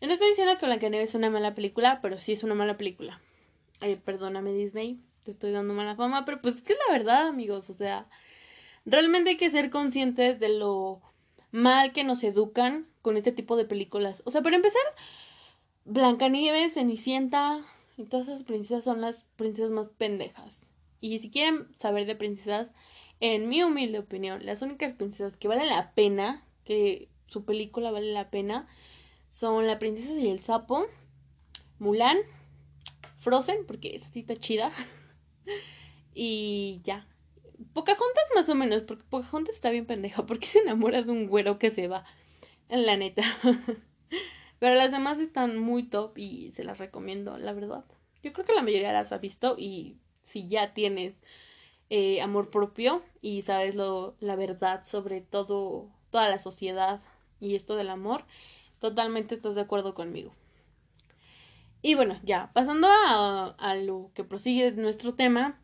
Yo 0.00 0.06
no 0.06 0.14
estoy 0.14 0.28
diciendo 0.28 0.56
que 0.58 0.66
Blancanieves 0.66 1.10
es 1.10 1.14
una 1.14 1.28
mala 1.28 1.54
película, 1.54 2.00
pero 2.00 2.16
sí 2.16 2.32
es 2.32 2.42
una 2.42 2.54
mala 2.54 2.78
película. 2.78 3.20
perdóname 4.04 4.52
Disney, 4.52 4.98
te 5.24 5.30
estoy 5.30 5.52
dando 5.52 5.74
mala 5.74 5.94
fama, 5.94 6.24
pero 6.24 6.40
pues 6.40 6.56
es 6.56 6.62
que 6.62 6.72
es 6.72 6.78
la 6.88 6.94
verdad, 6.96 7.28
amigos. 7.28 7.68
O 7.68 7.74
sea, 7.74 8.06
realmente 8.86 9.30
hay 9.30 9.36
que 9.36 9.50
ser 9.50 9.68
conscientes 9.68 10.40
de 10.40 10.48
lo 10.48 11.02
mal 11.52 11.92
que 11.92 12.04
nos 12.04 12.24
educan 12.24 12.86
con 13.02 13.18
este 13.18 13.32
tipo 13.32 13.56
de 13.56 13.66
películas. 13.66 14.22
O 14.24 14.30
sea, 14.30 14.40
para 14.42 14.56
empezar, 14.56 14.82
Blancanieves, 15.84 16.74
Cenicienta 16.74 17.62
y 17.98 18.04
todas 18.04 18.28
esas 18.28 18.42
princesas 18.42 18.84
son 18.84 19.02
las 19.02 19.24
princesas 19.36 19.70
más 19.70 19.88
pendejas. 19.88 20.62
Y 21.02 21.18
si 21.18 21.30
quieren 21.30 21.66
saber 21.76 22.06
de 22.06 22.14
princesas, 22.16 22.72
en 23.20 23.50
mi 23.50 23.62
humilde 23.62 23.98
opinión, 23.98 24.46
las 24.46 24.62
únicas 24.62 24.92
princesas 24.92 25.36
que 25.36 25.48
valen 25.48 25.68
la 25.68 25.92
pena, 25.92 26.42
que 26.64 27.08
su 27.26 27.44
película 27.44 27.90
vale 27.90 28.12
la 28.12 28.30
pena, 28.30 28.66
son 29.30 29.66
La 29.66 29.78
princesa 29.78 30.12
y 30.12 30.28
el 30.28 30.40
sapo, 30.40 30.86
Mulan, 31.78 32.18
Frozen, 33.20 33.64
porque 33.66 33.94
esa 33.94 34.08
sí 34.10 34.20
está 34.20 34.36
chida, 34.36 34.70
y 36.14 36.80
ya. 36.84 37.06
Pocahontas 37.72 38.24
más 38.34 38.48
o 38.48 38.54
menos, 38.54 38.82
porque 38.82 39.04
Pocahontas 39.08 39.54
está 39.54 39.70
bien 39.70 39.86
pendeja, 39.86 40.26
porque 40.26 40.46
se 40.46 40.58
enamora 40.58 41.02
de 41.02 41.12
un 41.12 41.26
güero 41.26 41.58
que 41.58 41.70
se 41.70 41.88
va, 41.88 42.04
en 42.68 42.84
la 42.84 42.96
neta. 42.96 43.22
Pero 44.58 44.74
las 44.74 44.90
demás 44.90 45.18
están 45.18 45.58
muy 45.58 45.84
top 45.84 46.18
y 46.18 46.50
se 46.52 46.64
las 46.64 46.78
recomiendo, 46.78 47.38
la 47.38 47.52
verdad. 47.52 47.84
Yo 48.22 48.32
creo 48.32 48.44
que 48.44 48.52
la 48.52 48.62
mayoría 48.62 48.92
las 48.92 49.12
ha 49.12 49.18
visto 49.18 49.56
y 49.58 49.96
si 50.22 50.48
ya 50.48 50.74
tienes 50.74 51.14
eh, 51.88 52.20
amor 52.20 52.50
propio 52.50 53.02
y 53.22 53.42
sabes 53.42 53.74
lo, 53.74 54.16
la 54.20 54.36
verdad 54.36 54.84
sobre 54.84 55.22
todo, 55.22 55.88
toda 56.10 56.28
la 56.28 56.38
sociedad 56.38 57.00
y 57.40 57.54
esto 57.54 57.76
del 57.76 57.88
amor, 57.88 58.24
totalmente 58.80 59.34
estás 59.34 59.54
de 59.54 59.60
acuerdo 59.60 59.94
conmigo. 59.94 60.32
Y 61.82 61.94
bueno, 61.94 62.18
ya, 62.22 62.50
pasando 62.52 62.88
a, 62.90 63.74
lo 63.76 64.10
que 64.14 64.24
prosigue 64.24 64.72
nuestro 64.72 65.14
tema, 65.14 65.58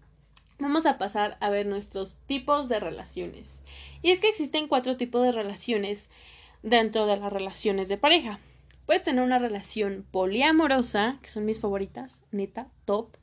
vamos 0.59 0.87
a 0.87 0.97
pasar 0.97 1.37
a 1.41 1.51
ver 1.51 1.67
nuestros 1.67 2.17
tipos 2.27 2.69
de 2.69 2.81
relaciones. 2.81 3.61
Y 4.03 4.13
es 4.13 4.21
que 4.21 4.29
existen 4.29 4.69
cuatro 4.69 4.97
tipos 4.97 5.23
de 5.23 5.33
relaciones 5.33 6.09
dentro 6.63 7.07
de 7.07 7.17
las 7.17 7.33
relaciones 7.33 7.89
de 7.89 7.99
pareja. 7.99 8.39
Puedes 8.87 9.03
tener 9.03 9.25
una 9.25 9.39
relación 9.39 10.07
poliamorosa, 10.11 11.19
que 11.21 11.29
son 11.29 11.45
mis 11.45 11.61
favoritas, 11.61 12.23
neta, 12.31 12.69
top 12.85 13.17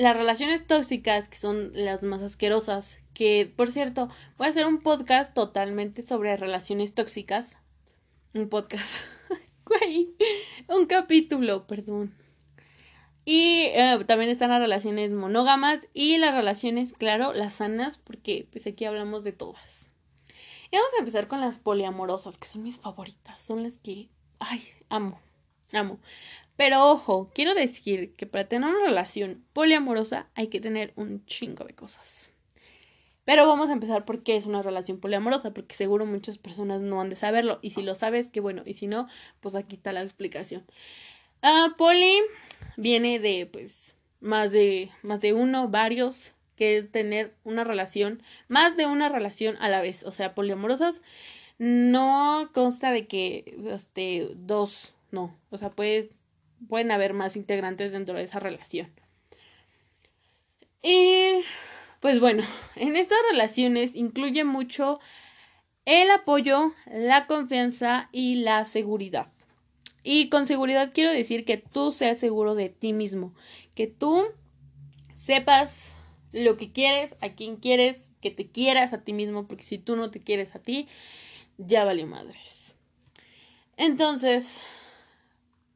las 0.00 0.16
relaciones 0.16 0.66
tóxicas, 0.66 1.28
que 1.28 1.36
son 1.36 1.72
las 1.74 2.02
más 2.02 2.22
asquerosas, 2.22 2.98
que 3.12 3.52
por 3.54 3.70
cierto, 3.70 4.08
voy 4.38 4.46
a 4.46 4.50
hacer 4.50 4.66
un 4.66 4.80
podcast 4.80 5.34
totalmente 5.34 6.02
sobre 6.02 6.38
relaciones 6.38 6.94
tóxicas. 6.94 7.58
Un 8.32 8.48
podcast. 8.48 8.88
Un 10.68 10.86
capítulo, 10.86 11.66
perdón. 11.66 12.14
Y 13.24 13.64
eh, 13.74 13.98
también 14.06 14.30
están 14.30 14.50
las 14.50 14.60
relaciones 14.60 15.10
monógamas 15.10 15.86
y 15.92 16.18
las 16.18 16.34
relaciones, 16.34 16.92
claro, 16.92 17.32
las 17.32 17.54
sanas, 17.54 17.98
porque 17.98 18.48
pues 18.50 18.66
aquí 18.66 18.84
hablamos 18.84 19.24
de 19.24 19.32
todas. 19.32 19.90
Y 20.70 20.76
vamos 20.76 20.92
a 20.94 21.00
empezar 21.00 21.28
con 21.28 21.40
las 21.40 21.60
poliamorosas, 21.60 22.38
que 22.38 22.48
son 22.48 22.62
mis 22.62 22.78
favoritas, 22.78 23.40
son 23.40 23.62
las 23.62 23.78
que, 23.78 24.08
ay, 24.38 24.62
amo, 24.88 25.20
amo. 25.72 25.98
Pero 26.56 26.90
ojo, 26.90 27.30
quiero 27.34 27.54
decir 27.54 28.14
que 28.16 28.26
para 28.26 28.48
tener 28.48 28.68
una 28.68 28.86
relación 28.86 29.44
poliamorosa 29.52 30.28
hay 30.34 30.48
que 30.48 30.60
tener 30.60 30.92
un 30.96 31.24
chingo 31.26 31.64
de 31.64 31.74
cosas. 31.74 32.29
Pero 33.30 33.46
vamos 33.46 33.70
a 33.70 33.74
empezar 33.74 34.04
por 34.04 34.24
qué 34.24 34.34
es 34.34 34.44
una 34.44 34.60
relación 34.60 34.98
poliamorosa, 34.98 35.52
porque 35.52 35.76
seguro 35.76 36.04
muchas 36.04 36.36
personas 36.36 36.80
no 36.80 37.00
han 37.00 37.10
de 37.10 37.14
saberlo. 37.14 37.60
Y 37.62 37.70
si 37.70 37.80
lo 37.80 37.94
sabes, 37.94 38.28
qué 38.28 38.40
bueno. 38.40 38.64
Y 38.66 38.74
si 38.74 38.88
no, 38.88 39.06
pues 39.38 39.54
aquí 39.54 39.76
está 39.76 39.92
la 39.92 40.02
explicación. 40.02 40.64
Uh, 41.40 41.76
poli 41.76 42.22
viene 42.76 43.20
de, 43.20 43.46
pues, 43.46 43.94
más 44.18 44.50
de, 44.50 44.90
más 45.02 45.20
de 45.20 45.32
uno, 45.32 45.68
varios, 45.68 46.32
que 46.56 46.76
es 46.76 46.90
tener 46.90 47.32
una 47.44 47.62
relación, 47.62 48.20
más 48.48 48.76
de 48.76 48.86
una 48.86 49.08
relación 49.08 49.56
a 49.60 49.68
la 49.68 49.80
vez. 49.80 50.02
O 50.02 50.10
sea, 50.10 50.34
poliamorosas 50.34 51.00
no 51.58 52.50
consta 52.52 52.90
de 52.90 53.06
que, 53.06 53.56
este, 53.70 54.30
dos, 54.34 54.92
no. 55.12 55.36
O 55.50 55.56
sea, 55.56 55.70
pueden 55.70 56.90
haber 56.90 57.14
más 57.14 57.36
integrantes 57.36 57.92
dentro 57.92 58.16
de 58.16 58.24
esa 58.24 58.40
relación. 58.40 58.90
Y 60.82 61.44
pues 62.00 62.18
bueno, 62.18 62.42
en 62.76 62.96
estas 62.96 63.18
relaciones 63.30 63.94
incluye 63.94 64.44
mucho 64.44 65.00
el 65.84 66.10
apoyo, 66.10 66.72
la 66.86 67.26
confianza 67.26 68.08
y 68.12 68.36
la 68.36 68.64
seguridad. 68.64 69.30
Y 70.02 70.30
con 70.30 70.46
seguridad 70.46 70.92
quiero 70.94 71.10
decir 71.10 71.44
que 71.44 71.58
tú 71.58 71.92
seas 71.92 72.18
seguro 72.18 72.54
de 72.54 72.70
ti 72.70 72.92
mismo, 72.92 73.34
que 73.74 73.86
tú 73.86 74.24
sepas 75.14 75.94
lo 76.32 76.56
que 76.56 76.72
quieres, 76.72 77.16
a 77.20 77.30
quién 77.30 77.56
quieres, 77.56 78.10
que 78.20 78.30
te 78.30 78.46
quieras 78.48 78.92
a 78.92 79.02
ti 79.02 79.12
mismo, 79.12 79.46
porque 79.46 79.64
si 79.64 79.78
tú 79.78 79.96
no 79.96 80.10
te 80.10 80.20
quieres 80.20 80.54
a 80.54 80.60
ti, 80.60 80.88
ya 81.58 81.84
vale 81.84 82.06
madres. 82.06 82.74
Entonces, 83.76 84.60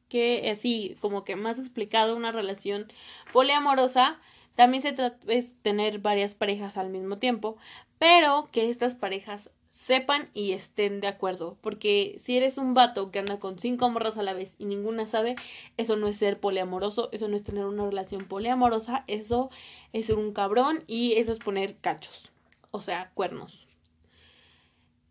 que 0.08 0.48
así 0.50 0.96
como 1.00 1.24
que 1.24 1.36
más 1.36 1.58
explicado 1.58 2.16
una 2.16 2.32
relación 2.32 2.86
poliamorosa 3.32 4.20
también 4.54 4.82
se 4.82 4.92
trata 4.92 5.24
de 5.26 5.42
tener 5.62 5.98
varias 5.98 6.34
parejas 6.34 6.76
al 6.76 6.90
mismo 6.90 7.18
tiempo, 7.18 7.56
pero 7.98 8.48
que 8.52 8.70
estas 8.70 8.94
parejas 8.94 9.50
sepan 9.74 10.30
y 10.34 10.52
estén 10.52 11.00
de 11.00 11.08
acuerdo. 11.08 11.58
Porque 11.60 12.16
si 12.20 12.36
eres 12.36 12.58
un 12.58 12.74
vato 12.74 13.10
que 13.10 13.18
anda 13.18 13.40
con 13.40 13.58
cinco 13.58 13.90
morras 13.90 14.16
a 14.16 14.22
la 14.22 14.32
vez 14.32 14.54
y 14.58 14.66
ninguna 14.66 15.06
sabe, 15.06 15.34
eso 15.76 15.96
no 15.96 16.06
es 16.06 16.16
ser 16.16 16.38
poliamoroso, 16.38 17.08
eso 17.10 17.26
no 17.26 17.34
es 17.34 17.42
tener 17.42 17.64
una 17.64 17.84
relación 17.84 18.26
poliamorosa, 18.26 19.04
eso 19.08 19.50
es 19.92 20.06
ser 20.06 20.16
un 20.16 20.32
cabrón 20.32 20.84
y 20.86 21.14
eso 21.14 21.32
es 21.32 21.40
poner 21.40 21.76
cachos, 21.78 22.30
o 22.70 22.80
sea, 22.80 23.10
cuernos. 23.14 23.66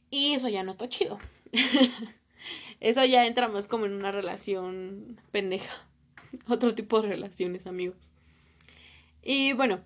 Y 0.09 0.33
eso 0.33 0.47
ya 0.47 0.63
no 0.63 0.71
está 0.71 0.87
chido. 0.87 1.19
eso 2.79 3.03
ya 3.03 3.25
entra 3.25 3.49
más 3.49 3.67
como 3.67 3.85
en 3.85 3.93
una 3.93 4.11
relación 4.13 5.19
pendeja. 5.31 5.73
Otro 6.47 6.73
tipo 6.73 7.01
de 7.01 7.09
relaciones, 7.09 7.67
amigos. 7.67 8.12
Y 9.23 9.53
bueno, 9.53 9.81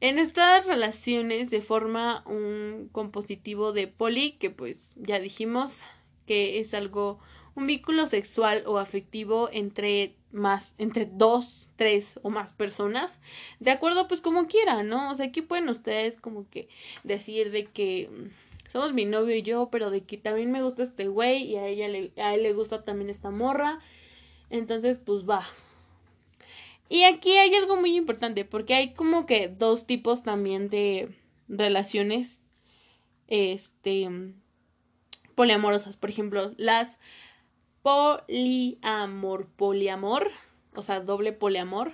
en 0.00 0.18
estas 0.18 0.66
relaciones 0.66 1.50
se 1.50 1.60
forma 1.60 2.22
un 2.26 2.88
compositivo 2.92 3.72
de 3.72 3.88
poli, 3.88 4.32
que 4.32 4.50
pues 4.50 4.92
ya 4.96 5.18
dijimos 5.18 5.82
que 6.26 6.58
es 6.60 6.74
algo, 6.74 7.18
un 7.54 7.66
vínculo 7.66 8.06
sexual 8.06 8.62
o 8.66 8.78
afectivo 8.78 9.48
entre 9.52 10.14
más, 10.32 10.72
entre 10.78 11.06
dos, 11.06 11.66
tres 11.76 12.18
o 12.22 12.30
más 12.30 12.52
personas, 12.52 13.20
de 13.60 13.70
acuerdo 13.70 14.08
pues 14.08 14.20
como 14.20 14.46
quieran, 14.46 14.88
¿no? 14.88 15.10
O 15.10 15.14
sea, 15.14 15.26
aquí 15.26 15.42
pueden 15.42 15.68
ustedes 15.68 16.16
como 16.16 16.48
que 16.48 16.68
decir 17.04 17.50
de 17.50 17.66
que 17.66 18.10
mm, 18.10 18.70
somos 18.70 18.92
mi 18.92 19.04
novio 19.04 19.34
y 19.34 19.42
yo, 19.42 19.68
pero 19.70 19.90
de 19.90 20.02
que 20.04 20.16
también 20.18 20.50
me 20.52 20.62
gusta 20.62 20.82
este 20.82 21.08
güey 21.08 21.44
y 21.44 21.56
a 21.56 21.66
ella 21.66 21.88
le, 21.88 22.12
a 22.16 22.34
él 22.34 22.42
le 22.42 22.52
gusta 22.52 22.84
también 22.84 23.10
esta 23.10 23.30
morra. 23.30 23.80
Entonces, 24.50 24.98
pues 24.98 25.28
va, 25.28 25.46
y 26.88 27.04
aquí 27.04 27.36
hay 27.36 27.54
algo 27.54 27.76
muy 27.76 27.96
importante, 27.96 28.44
porque 28.44 28.74
hay 28.74 28.94
como 28.94 29.26
que 29.26 29.48
dos 29.48 29.86
tipos 29.86 30.22
también 30.22 30.68
de 30.68 31.14
relaciones 31.48 32.40
este 33.28 34.08
poliamorosas, 35.34 35.96
por 35.96 36.10
ejemplo, 36.10 36.52
las 36.56 36.98
poliamor, 37.82 39.46
poliamor, 39.56 40.30
o 40.74 40.82
sea, 40.82 41.00
doble 41.00 41.32
poliamor. 41.32 41.92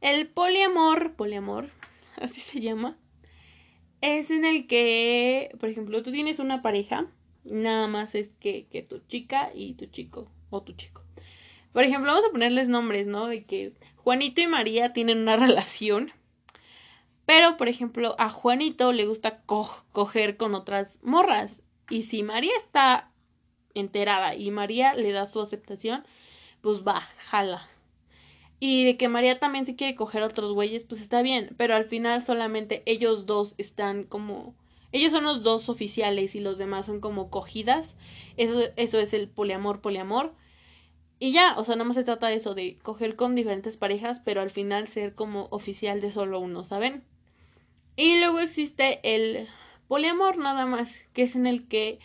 El 0.00 0.26
poliamor, 0.28 1.14
poliamor, 1.14 1.70
así 2.16 2.40
se 2.40 2.60
llama, 2.60 2.96
es 4.00 4.30
en 4.30 4.44
el 4.44 4.66
que, 4.66 5.50
por 5.60 5.68
ejemplo, 5.68 6.02
tú 6.02 6.10
tienes 6.10 6.38
una 6.38 6.62
pareja, 6.62 7.06
nada 7.44 7.86
más 7.86 8.14
es 8.14 8.30
que, 8.40 8.66
que 8.66 8.82
tu 8.82 9.00
chica 9.00 9.50
y 9.54 9.74
tu 9.74 9.86
chico, 9.86 10.28
o 10.48 10.62
tu 10.62 10.72
chico. 10.72 11.04
Por 11.72 11.84
ejemplo, 11.84 12.10
vamos 12.10 12.24
a 12.24 12.32
ponerles 12.32 12.68
nombres, 12.68 13.06
¿no? 13.06 13.26
De 13.26 13.44
que 13.44 13.72
Juanito 13.96 14.40
y 14.40 14.46
María 14.46 14.92
tienen 14.92 15.18
una 15.18 15.36
relación. 15.46 16.12
Pero, 17.26 17.56
por 17.56 17.68
ejemplo, 17.68 18.16
a 18.18 18.30
Juanito 18.30 18.92
le 18.92 19.06
gusta 19.06 19.42
coger 19.44 20.36
con 20.36 20.54
otras 20.54 20.98
morras. 21.02 21.62
Y 21.88 22.02
si 22.02 22.22
María 22.22 22.52
está 22.56 23.10
enterada 23.74 24.34
y 24.34 24.50
María 24.50 24.94
le 24.94 25.12
da 25.12 25.26
su 25.26 25.40
aceptación, 25.40 26.04
pues 26.60 26.84
va, 26.86 27.08
jala. 27.18 27.68
Y 28.58 28.84
de 28.84 28.96
que 28.96 29.08
María 29.08 29.38
también 29.38 29.64
se 29.64 29.74
quiere 29.74 29.94
coger 29.94 30.22
otros 30.22 30.52
güeyes, 30.52 30.84
pues 30.84 31.00
está 31.00 31.22
bien. 31.22 31.54
Pero 31.56 31.74
al 31.74 31.86
final 31.86 32.22
solamente 32.22 32.82
ellos 32.84 33.26
dos 33.26 33.54
están 33.58 34.04
como. 34.04 34.54
Ellos 34.92 35.12
son 35.12 35.24
los 35.24 35.42
dos 35.42 35.68
oficiales 35.68 36.34
y 36.34 36.40
los 36.40 36.58
demás 36.58 36.86
son 36.86 37.00
como 37.00 37.30
cogidas. 37.30 37.96
Eso, 38.36 38.60
eso 38.76 38.98
es 38.98 39.14
el 39.14 39.28
poliamor, 39.28 39.80
poliamor. 39.80 40.34
Y 41.22 41.32
ya, 41.32 41.54
o 41.58 41.64
sea, 41.64 41.76
nada 41.76 41.84
más 41.84 41.96
se 41.96 42.02
trata 42.02 42.28
de 42.28 42.36
eso, 42.36 42.54
de 42.54 42.78
coger 42.82 43.14
con 43.14 43.34
diferentes 43.34 43.76
parejas, 43.76 44.20
pero 44.20 44.40
al 44.40 44.50
final 44.50 44.88
ser 44.88 45.14
como 45.14 45.48
oficial 45.50 46.00
de 46.00 46.12
solo 46.12 46.40
uno, 46.40 46.64
¿saben? 46.64 47.04
Y 47.94 48.18
luego 48.18 48.40
existe 48.40 49.00
el 49.02 49.46
poliamor 49.86 50.38
nada 50.38 50.64
más, 50.64 51.04
que 51.12 51.22
es 51.22 51.36
en 51.36 51.46
el 51.46 51.68
que 51.68 51.98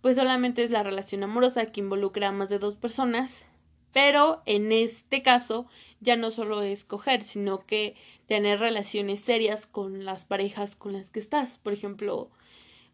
pues 0.00 0.16
solamente 0.16 0.64
es 0.64 0.70
la 0.70 0.82
relación 0.82 1.22
amorosa 1.22 1.66
que 1.66 1.80
involucra 1.80 2.28
a 2.28 2.32
más 2.32 2.48
de 2.48 2.58
dos 2.58 2.74
personas, 2.74 3.44
pero 3.92 4.42
en 4.46 4.72
este 4.72 5.22
caso 5.22 5.66
ya 6.00 6.16
no 6.16 6.30
solo 6.30 6.62
es 6.62 6.86
coger, 6.86 7.22
sino 7.22 7.66
que 7.66 7.94
tener 8.26 8.60
relaciones 8.60 9.20
serias 9.20 9.66
con 9.66 10.06
las 10.06 10.24
parejas 10.24 10.74
con 10.74 10.94
las 10.94 11.10
que 11.10 11.20
estás. 11.20 11.58
Por 11.58 11.74
ejemplo, 11.74 12.30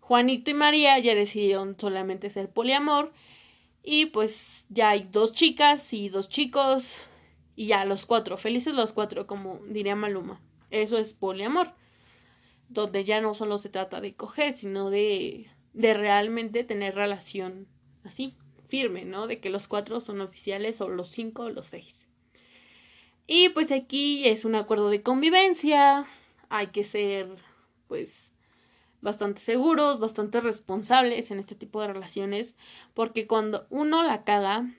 Juanito 0.00 0.50
y 0.50 0.54
María 0.54 0.98
ya 0.98 1.14
decidieron 1.14 1.76
solamente 1.78 2.28
ser 2.28 2.48
poliamor 2.50 3.12
y 3.82 4.06
pues 4.06 4.66
ya 4.68 4.90
hay 4.90 5.04
dos 5.04 5.32
chicas 5.32 5.92
y 5.92 6.08
dos 6.08 6.28
chicos 6.28 6.98
y 7.56 7.66
ya 7.66 7.84
los 7.84 8.06
cuatro, 8.06 8.36
felices 8.36 8.74
los 8.74 8.92
cuatro, 8.92 9.26
como 9.26 9.60
diría 9.68 9.96
Maluma. 9.96 10.40
Eso 10.70 10.98
es 10.98 11.12
poliamor, 11.12 11.72
donde 12.68 13.04
ya 13.04 13.20
no 13.20 13.34
solo 13.34 13.58
se 13.58 13.68
trata 13.68 14.00
de 14.00 14.14
coger, 14.14 14.54
sino 14.54 14.90
de, 14.90 15.50
de 15.72 15.94
realmente 15.94 16.64
tener 16.64 16.94
relación 16.94 17.66
así, 18.04 18.36
firme, 18.68 19.04
¿no? 19.04 19.26
De 19.26 19.40
que 19.40 19.50
los 19.50 19.68
cuatro 19.68 20.00
son 20.00 20.20
oficiales 20.20 20.80
o 20.80 20.88
los 20.88 21.10
cinco 21.10 21.44
o 21.44 21.50
los 21.50 21.66
seis. 21.66 22.08
Y 23.26 23.48
pues 23.50 23.72
aquí 23.72 24.26
es 24.26 24.44
un 24.44 24.54
acuerdo 24.54 24.90
de 24.90 25.02
convivencia, 25.02 26.06
hay 26.48 26.68
que 26.68 26.84
ser 26.84 27.28
pues 27.88 28.29
bastante 29.00 29.40
seguros, 29.40 30.00
bastante 30.00 30.40
responsables 30.40 31.30
en 31.30 31.38
este 31.38 31.54
tipo 31.54 31.80
de 31.80 31.88
relaciones, 31.88 32.56
porque 32.94 33.26
cuando 33.26 33.66
uno 33.70 34.02
la 34.02 34.24
caga, 34.24 34.70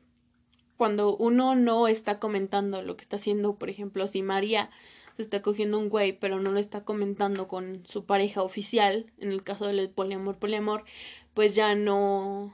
cuando 0.78 1.16
uno 1.16 1.56
no 1.56 1.88
está 1.88 2.20
comentando 2.20 2.82
lo 2.82 2.96
que 2.96 3.04
está 3.04 3.18
haciendo, 3.18 3.56
por 3.56 3.70
ejemplo, 3.70 4.08
si 4.08 4.24
María 4.24 4.70
se 5.16 5.24
está 5.24 5.42
cogiendo 5.42 5.78
un 5.78 5.90
güey, 5.90 6.14
pero 6.14 6.40
no 6.40 6.52
lo 6.52 6.60
está 6.60 6.84
comentando 6.84 7.48
con 7.48 7.86
su 7.86 8.06
pareja 8.06 8.44
oficial, 8.44 9.12
en 9.20 9.32
el 9.32 9.44
caso 9.44 9.68
del 9.68 9.90
poliamor, 9.90 10.38
poliamor, 10.38 10.86
pues 11.34 11.56
ya 11.56 11.76
no 11.76 12.54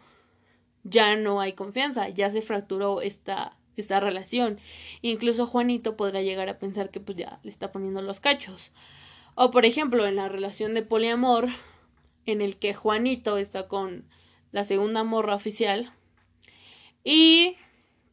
ya 0.84 1.16
no 1.18 1.42
hay 1.42 1.54
confianza, 1.54 2.10
ya 2.10 2.30
se 2.32 2.42
fracturó 2.42 3.02
esta 3.02 3.58
esta 3.78 4.00
relación. 4.00 4.60
Incluso 5.02 5.46
Juanito 5.46 5.96
podrá 5.96 6.22
llegar 6.22 6.50
a 6.50 6.58
pensar 6.60 6.90
que 6.90 7.00
pues 7.00 7.18
ya 7.18 7.40
le 7.44 7.52
está 7.52 7.72
poniendo 7.72 8.02
los 8.02 8.20
cachos. 8.20 8.72
O 9.40 9.52
por 9.52 9.66
ejemplo, 9.66 10.08
en 10.08 10.16
la 10.16 10.30
relación 10.30 10.74
de 10.74 10.82
poliamor, 10.82 11.50
en 12.26 12.42
el 12.42 12.58
que 12.58 12.74
Juanito 12.74 13.38
está 13.38 13.68
con 13.68 14.04
la 14.52 14.64
segunda 14.64 15.04
morra 15.04 15.36
oficial. 15.36 15.94
Y 17.04 17.56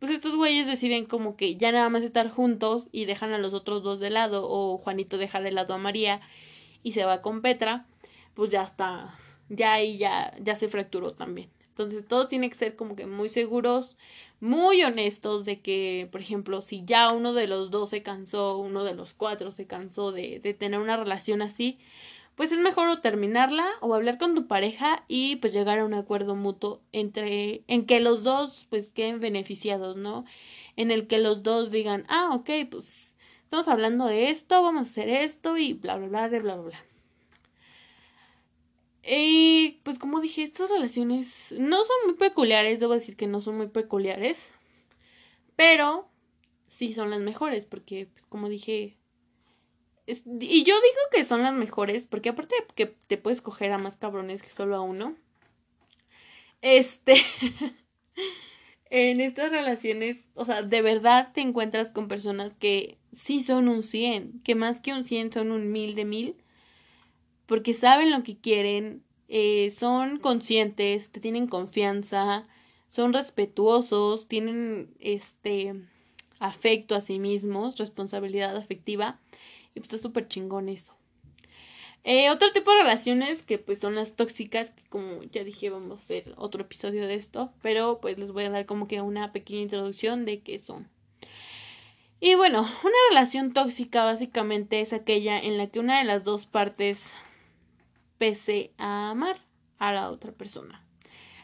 pues 0.01 0.13
estos 0.13 0.37
güeyes 0.37 0.67
deciden 0.67 1.07
como 1.07 1.35
que 1.35 1.57
ya 1.57 1.73
nada 1.73 1.89
más 1.89 2.03
estar 2.03 2.29
juntos 2.29 2.89
y 2.93 3.07
dejan 3.07 3.33
a 3.33 3.39
los 3.39 3.55
otros 3.55 3.83
dos 3.83 4.01
de 4.01 4.11
lado. 4.11 4.47
O 4.51 4.77
Juanito 4.77 5.17
deja 5.17 5.41
de 5.41 5.51
lado 5.51 5.73
a 5.73 5.79
María 5.79 6.21
y 6.83 6.93
se 6.93 7.07
va 7.07 7.23
con 7.23 7.41
Petra. 7.41 7.87
Pues 8.35 8.51
ya 8.51 8.63
está. 8.63 9.19
Ya 9.49 9.73
ahí 9.73 9.97
ya, 9.97 10.35
ya 10.43 10.57
se 10.57 10.69
fracturó 10.69 11.13
también. 11.13 11.49
Entonces 11.75 12.07
todos 12.07 12.29
tienen 12.29 12.51
que 12.51 12.57
ser 12.57 12.77
como 12.77 12.95
que 12.95 13.05
muy 13.05 13.29
seguros, 13.29 13.97
muy 14.39 14.85
honestos 14.85 15.45
de 15.45 15.61
que, 15.61 16.09
por 16.13 16.21
ejemplo, 16.21 16.63
si 16.63 16.85
ya 16.85 17.11
uno 17.13 17.35
de 17.35 17.49
los 17.49 17.73
dos 17.73 17.91
se 17.91 18.03
cansó, 18.05 18.59
uno 18.59 18.85
de 18.85 18.95
los 18.95 19.13
cuatro 19.13 19.51
se 19.51 19.67
cansó 19.67 20.13
de, 20.13 20.39
de 20.39 20.55
tener 20.55 20.79
una 20.79 20.97
relación 20.97 21.43
así, 21.43 21.79
pues 22.37 22.53
es 22.53 22.61
mejor 22.61 22.89
o 22.91 23.01
terminarla 23.01 23.67
o 23.81 23.93
hablar 23.93 24.19
con 24.19 24.37
tu 24.37 24.47
pareja 24.47 25.05
y 25.09 25.37
pues 25.37 25.53
llegar 25.53 25.81
a 25.81 25.85
un 25.85 25.95
acuerdo 25.95 26.37
mutuo 26.37 26.81
entre 26.93 27.65
en 27.67 27.87
que 27.87 27.99
los 27.99 28.23
dos 28.23 28.67
pues 28.71 28.91
queden 28.91 29.19
beneficiados, 29.19 29.97
¿no? 29.97 30.25
En 30.77 30.93
el 30.93 31.09
que 31.09 31.19
los 31.19 31.43
dos 31.43 31.73
digan, 31.73 32.05
ah, 32.09 32.31
ok, 32.35 32.51
pues 32.71 33.17
estamos 33.43 33.67
hablando 33.67 34.07
de 34.07 34.31
esto, 34.31 34.63
vamos 34.63 34.87
a 34.87 34.91
hacer 34.91 35.09
esto 35.09 35.57
y 35.57 35.73
bla, 35.73 35.97
bla, 35.97 36.07
bla, 36.07 36.29
bla, 36.29 36.39
bla, 36.39 36.57
bla. 36.57 36.94
Y 39.07 39.81
pues 39.83 39.99
como 39.99 40.21
dije, 40.21 40.43
estas 40.43 40.71
relaciones 40.71 41.55
no 41.59 41.85
son 41.85 41.97
muy 42.07 42.15
peculiares, 42.15 42.81
debo 42.81 42.95
decir 42.95 43.17
que 43.17 43.27
no 43.27 43.43
son 43.43 43.57
muy 43.57 43.69
peculiares, 43.69 44.53
pero 45.57 46.09
sí 46.69 46.93
son 46.95 47.11
las 47.11 47.21
mejores, 47.21 47.67
porque 47.67 48.07
pues 48.07 48.25
como 48.27 48.49
dije, 48.49 48.97
y 50.07 50.65
yo 50.65 50.75
digo 50.75 51.01
que 51.13 51.25
son 51.25 51.43
las 51.43 51.53
mejores, 51.53 52.07
porque 52.07 52.31
aparte 52.31 52.55
que 52.75 52.87
te 52.87 53.19
puedes 53.19 53.43
coger 53.43 53.73
a 53.73 53.79
más 53.79 53.97
cabrones 53.97 54.43
que 54.43 54.51
solo 54.51 54.77
a 54.77 54.81
uno, 54.81 55.17
este, 56.63 57.17
en 58.91 59.21
estas 59.21 59.51
relaciones, 59.51 60.17
o 60.35 60.47
sea, 60.47 60.63
de 60.63 60.81
verdad 60.81 61.33
te 61.35 61.43
encuentras 61.43 61.91
con 61.91 62.09
personas 62.09 62.55
que 62.55 62.97
sí 63.13 63.43
son 63.43 63.69
un 63.69 63.83
100, 63.83 64.41
que 64.43 64.55
más 64.55 64.81
que 64.81 64.95
un 64.95 65.05
100 65.05 65.33
son 65.33 65.51
un 65.51 65.71
mil 65.73 65.95
de 65.95 66.07
mil 66.07 66.37
porque 67.47 67.75
saben 67.75 68.11
lo 68.11 68.23
que 68.23 68.37
quieren, 68.37 69.03
eh, 69.29 69.71
son 69.71 70.19
conscientes, 70.19 71.11
te 71.11 71.21
tienen 71.21 71.47
confianza, 71.47 72.47
son 72.89 73.13
respetuosos, 73.13 74.29
tienen 74.29 74.95
este 75.01 75.75
afecto 76.39 76.95
a 76.95 77.01
sí 77.01 77.19
mismos, 77.19 77.77
responsabilidad 77.79 78.57
afectiva, 78.57 79.19
y 79.75 79.81
pues 79.81 79.85
está 79.85 79.99
súper 79.99 80.29
chingón 80.29 80.69
eso. 80.69 80.95
Eh, 82.07 82.31
otro 82.31 82.53
tipo 82.53 82.71
de 82.71 82.83
relaciones 82.83 83.43
que 83.43 83.57
pues 83.57 83.79
son 83.79 83.95
las 83.95 84.15
tóxicas, 84.15 84.71
que 84.71 84.83
como 84.91 85.23
ya 85.25 85.43
dije 85.43 85.71
vamos 85.71 85.91
a 85.91 86.03
hacer 86.03 86.35
otro 86.37 86.61
episodio 86.61 87.07
de 87.07 87.15
esto, 87.15 87.51
pero 87.63 87.99
pues 88.01 88.19
les 88.19 88.31
voy 88.31 88.45
a 88.45 88.51
dar 88.51 88.67
como 88.67 88.87
que 88.87 89.01
una 89.01 89.33
pequeña 89.33 89.63
introducción 89.63 90.27
de 90.27 90.41
qué 90.41 90.59
son. 90.59 90.87
Y 92.21 92.35
bueno, 92.35 92.61
una 92.61 92.97
relación 93.09 93.55
tóxica 93.55 94.05
básicamente 94.05 94.81
es 94.81 94.93
aquella 94.93 95.39
en 95.39 95.57
la 95.57 95.67
que 95.67 95.81
una 95.81 95.99
de 95.99 96.05
las 96.05 96.25
dos 96.25 96.45
partes 96.45 97.11
pese 98.19 98.73
a 98.79 99.11
amar, 99.11 99.41
a 99.79 99.93
la 99.93 100.11
otra 100.11 100.33
persona. 100.33 100.85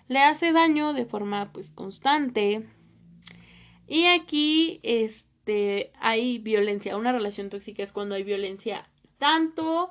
Le 0.09 0.21
hace 0.21 0.53
daño 0.53 0.93
de 0.93 1.05
forma 1.05 1.53
pues 1.53 1.71
constante. 1.71 2.67
Y 3.87 4.07
aquí 4.07 4.81
este 4.83 5.93
hay 6.01 6.39
violencia, 6.39 6.97
una 6.97 7.13
relación 7.13 7.51
tóxica 7.51 7.83
es 7.83 7.93
cuando 7.93 8.15
hay 8.15 8.23
violencia 8.23 8.89
tanto 9.19 9.91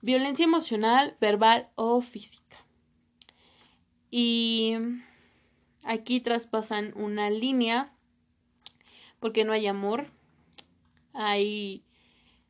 violencia 0.00 0.44
emocional, 0.44 1.16
verbal 1.20 1.68
o 1.74 2.00
física. 2.00 2.64
Y 4.10 4.76
aquí 5.84 6.20
traspasan 6.20 6.92
una 6.96 7.30
línea 7.30 7.92
porque 9.18 9.44
no 9.44 9.52
hay 9.52 9.66
amor. 9.66 10.06
Hay 11.12 11.84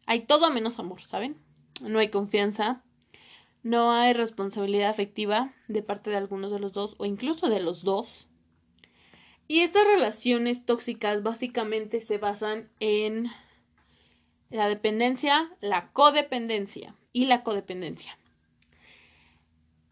hay 0.07 0.23
todo 0.23 0.51
menos 0.51 0.79
amor, 0.79 1.03
¿saben? 1.03 1.37
No 1.83 1.99
hay 1.99 2.11
confianza, 2.11 2.83
no 3.63 3.93
hay 3.93 4.13
responsabilidad 4.13 4.91
afectiva 4.91 5.53
de 5.69 5.83
parte 5.83 6.11
de 6.11 6.17
algunos 6.17 6.51
de 6.51 6.61
los 6.61 6.73
dos 6.73 6.95
o 6.99 7.05
incluso 7.05 7.49
de 7.49 7.61
los 7.61 7.83
dos. 7.83 8.29
Y 9.49 9.61
estas 9.61 9.87
relaciones 9.87 10.65
tóxicas 10.65 11.23
básicamente 11.23 12.01
se 12.01 12.19
basan 12.19 12.71
en 12.79 13.31
la 14.49 14.69
dependencia, 14.69 15.51
la 15.61 15.91
codependencia 15.93 16.95
y 17.13 17.27
la 17.27 17.43
codependencia. 17.43 18.17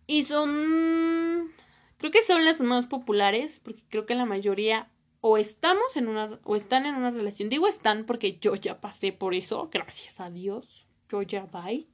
Y 0.07 0.23
son, 0.23 1.53
creo 1.99 2.11
que 2.11 2.23
son 2.23 2.45
las 2.45 2.61
más 2.61 2.87
populares, 2.87 3.61
porque 3.63 3.83
creo 3.89 4.07
que 4.07 4.15
la 4.15 4.25
mayoría 4.25 4.91
o 5.21 5.37
estamos 5.37 5.97
en 5.97 6.09
una, 6.09 6.39
o 6.45 6.57
están 6.57 6.87
en 6.87 6.95
una 6.95 7.11
relación. 7.11 7.49
Digo 7.49 7.67
están 7.67 8.05
porque 8.05 8.39
yo 8.39 8.55
ya 8.55 8.81
pasé 8.81 9.13
por 9.13 9.35
eso, 9.35 9.69
gracias 9.73 10.21
a 10.21 10.31
Dios. 10.31 10.87
Yo 11.09 11.23
ya 11.23 11.47
bye. 11.47 11.87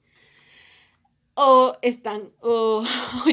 O 1.35 1.77
están, 1.83 2.31
o, 2.41 2.85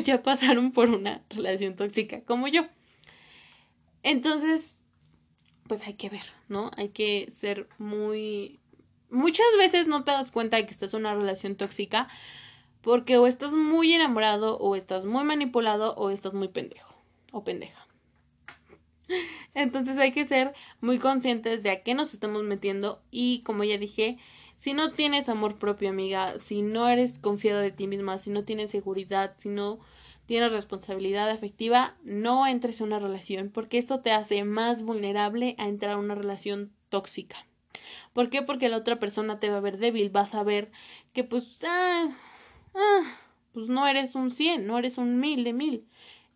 ya 0.03 0.23
pasaron 0.23 0.71
por 0.71 0.89
una 0.89 1.23
relación 1.29 1.75
tóxica 1.75 2.21
como 2.21 2.47
yo. 2.47 2.67
Entonces, 4.03 4.77
pues 5.67 5.83
hay 5.83 5.93
que 5.93 6.09
ver, 6.09 6.25
¿no? 6.49 6.71
Hay 6.75 6.89
que 6.89 7.29
ser 7.31 7.69
muy 7.77 8.61
muchas 9.11 9.45
veces 9.57 9.87
no 9.87 10.03
te 10.03 10.11
das 10.11 10.31
cuenta 10.31 10.57
de 10.57 10.65
que 10.65 10.71
estás 10.71 10.93
en 10.93 11.01
una 11.01 11.13
relación 11.13 11.55
tóxica 11.55 12.07
porque 12.81 13.17
o 13.17 13.27
estás 13.27 13.53
muy 13.53 13.93
enamorado 13.93 14.57
o 14.57 14.75
estás 14.75 15.05
muy 15.05 15.23
manipulado 15.23 15.93
o 15.95 16.09
estás 16.09 16.33
muy 16.33 16.47
pendejo 16.47 16.95
o 17.31 17.43
pendeja. 17.43 17.87
Entonces 19.53 19.97
hay 19.97 20.13
que 20.13 20.25
ser 20.25 20.53
muy 20.79 20.97
conscientes 20.97 21.61
de 21.61 21.69
a 21.69 21.83
qué 21.83 21.93
nos 21.93 22.13
estamos 22.13 22.43
metiendo 22.43 23.03
y 23.11 23.43
como 23.43 23.63
ya 23.63 23.77
dije, 23.77 24.17
si 24.61 24.75
no 24.75 24.91
tienes 24.91 25.27
amor 25.27 25.57
propio, 25.57 25.89
amiga, 25.89 26.37
si 26.37 26.61
no 26.61 26.87
eres 26.87 27.17
confiada 27.17 27.61
de 27.61 27.71
ti 27.71 27.87
misma, 27.87 28.19
si 28.19 28.29
no 28.29 28.43
tienes 28.43 28.69
seguridad, 28.69 29.33
si 29.39 29.49
no 29.49 29.79
tienes 30.27 30.51
responsabilidad 30.51 31.31
afectiva, 31.31 31.95
no 32.03 32.45
entres 32.45 32.79
en 32.79 32.87
una 32.87 32.99
relación 32.99 33.49
porque 33.49 33.79
esto 33.79 34.01
te 34.01 34.11
hace 34.11 34.43
más 34.43 34.83
vulnerable 34.83 35.55
a 35.57 35.67
entrar 35.67 35.93
a 35.93 35.97
una 35.97 36.13
relación 36.13 36.71
tóxica. 36.89 37.47
¿Por 38.13 38.29
qué? 38.29 38.43
Porque 38.43 38.69
la 38.69 38.77
otra 38.77 38.99
persona 38.99 39.39
te 39.39 39.49
va 39.49 39.57
a 39.57 39.61
ver 39.61 39.79
débil, 39.79 40.11
vas 40.11 40.35
a 40.35 40.43
ver 40.43 40.69
que 41.11 41.23
pues, 41.23 41.63
ah, 41.63 42.15
ah, 42.75 43.17
pues 43.53 43.67
no 43.67 43.87
eres 43.87 44.13
un 44.13 44.29
100, 44.29 44.67
no 44.67 44.77
eres 44.77 44.99
un 44.99 45.19
mil 45.19 45.43
de 45.43 45.53
mil, 45.53 45.87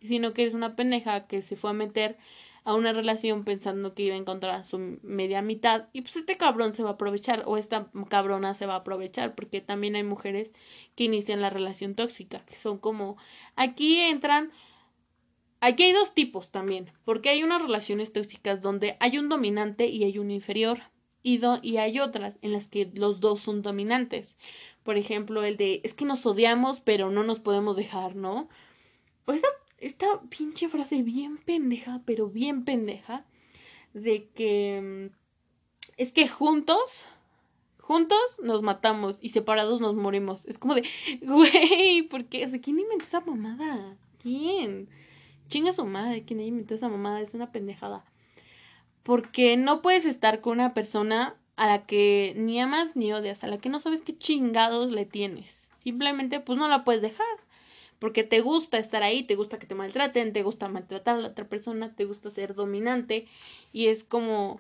sino 0.02 0.34
que 0.34 0.42
eres 0.42 0.56
una 0.56 0.76
pendeja 0.76 1.28
que 1.28 1.44
se 1.44 1.56
fue 1.56 1.70
a 1.70 1.74
meter 1.74 2.18
a 2.66 2.74
una 2.74 2.92
relación 2.92 3.46
pensando 3.46 3.94
que 3.94 4.04
iba 4.04 4.16
a 4.16 4.18
encontrar 4.18 4.56
a 4.56 4.66
su 4.66 5.00
media 5.04 5.42
mitad 5.42 5.86
y 5.94 6.02
pues 6.02 6.18
este 6.18 6.36
cabrón 6.36 6.74
se 6.74 6.84
va 6.84 6.90
a 6.90 6.94
aprovechar 6.94 7.44
o 7.46 7.58
esta 7.58 7.88
cabrona 8.10 8.54
se 8.54 8.66
va 8.66 8.74
a 8.74 8.78
aprovechar 8.78 9.36
porque 9.36 9.62
también 9.62 9.96
hay 9.96 10.04
mujeres 10.04 10.52
que 10.96 11.06
inician 11.06 11.42
la 11.42 11.50
relación 11.50 11.96
tóxica 11.96 12.44
que 12.46 12.56
son 12.56 12.78
como 12.80 13.18
aquí 13.56 14.00
entran 14.00 14.52
aquí 15.62 15.84
hay 15.84 15.94
dos 15.94 16.14
tipos 16.14 16.52
también 16.52 16.92
porque 17.06 17.30
hay 17.30 17.44
unas 17.44 17.62
relaciones 17.62 18.12
tóxicas 18.12 18.62
donde 18.62 18.98
hay 19.00 19.18
un 19.18 19.30
dominante 19.30 19.88
y 19.88 20.04
hay 20.04 20.18
un 20.18 20.32
inferior 20.32 20.80
y, 21.26 21.78
hay 21.78 22.00
otras 22.00 22.38
en 22.44 22.54
las 22.54 22.68
que 22.68 22.92
los 22.94 23.20
dos 23.20 23.40
son 23.40 23.64
dominantes. 23.64 24.38
Por 24.84 24.96
ejemplo, 24.96 25.44
el 25.44 25.58
de 25.58 25.82
es 25.84 25.96
que 25.96 26.06
nos 26.06 26.24
odiamos, 26.28 26.82
pero 26.82 27.10
no 27.10 27.24
nos 27.24 27.40
podemos 27.40 27.76
dejar, 27.76 28.16
¿no? 28.16 28.48
O 29.26 29.34
esta, 29.34 29.48
esta 29.78 30.22
pinche 30.30 30.70
frase 30.70 31.02
bien 31.04 31.38
pendeja, 31.38 32.02
pero 32.06 32.30
bien 32.30 32.66
pendeja, 32.66 33.26
de 33.94 34.28
que 34.36 35.10
mm, 35.12 35.16
es 35.98 36.12
que 36.12 36.28
juntos, 36.28 37.06
juntos 37.80 38.20
nos 38.44 38.62
matamos 38.62 39.20
y 39.22 39.30
separados 39.30 39.82
nos 39.82 39.96
morimos. 39.96 40.46
Es 40.46 40.58
como 40.58 40.76
de, 40.76 40.84
güey, 41.22 42.04
¿por 42.04 42.26
qué? 42.26 42.46
O 42.46 42.50
sea, 42.50 42.60
¿quién 42.60 42.80
inventó 42.80 43.06
esa 43.06 43.22
mamada? 43.22 43.98
¿Quién? 44.22 44.90
Chinga 45.48 45.74
su 45.74 45.86
madre, 45.86 46.24
¿quién 46.24 46.40
inventó 46.40 46.76
esa 46.76 46.90
mamada? 46.90 47.22
Es 47.22 47.34
una 47.34 47.52
pendejada 47.52 48.04
porque 49.06 49.56
no 49.56 49.84
puedes 49.84 50.04
estar 50.04 50.42
con 50.42 50.54
una 50.54 50.74
persona 50.74 51.36
a 51.58 51.68
la 51.68 51.86
que 51.86 52.34
ni 52.38 52.60
amas 52.60 52.96
ni 52.96 53.14
odias, 53.14 53.44
a 53.44 53.48
la 53.48 53.60
que 53.60 53.70
no 53.70 53.80
sabes 53.80 54.02
qué 54.02 54.18
chingados 54.18 54.92
le 54.92 55.06
tienes. 55.06 55.70
Simplemente 55.84 56.40
pues 56.40 56.58
no 56.58 56.68
la 56.68 56.84
puedes 56.84 57.04
dejar. 57.04 57.28
Porque 58.00 58.24
te 58.24 58.42
gusta 58.42 58.78
estar 58.78 59.04
ahí, 59.04 59.24
te 59.24 59.36
gusta 59.36 59.58
que 59.60 59.68
te 59.68 59.76
maltraten, 59.76 60.34
te 60.34 60.44
gusta 60.44 60.68
maltratar 60.68 61.16
a 61.16 61.20
la 61.20 61.30
otra 61.30 61.48
persona, 61.48 61.96
te 61.96 62.06
gusta 62.06 62.30
ser 62.30 62.54
dominante. 62.54 63.28
Y 63.72 63.88
es 63.88 64.04
como, 64.04 64.60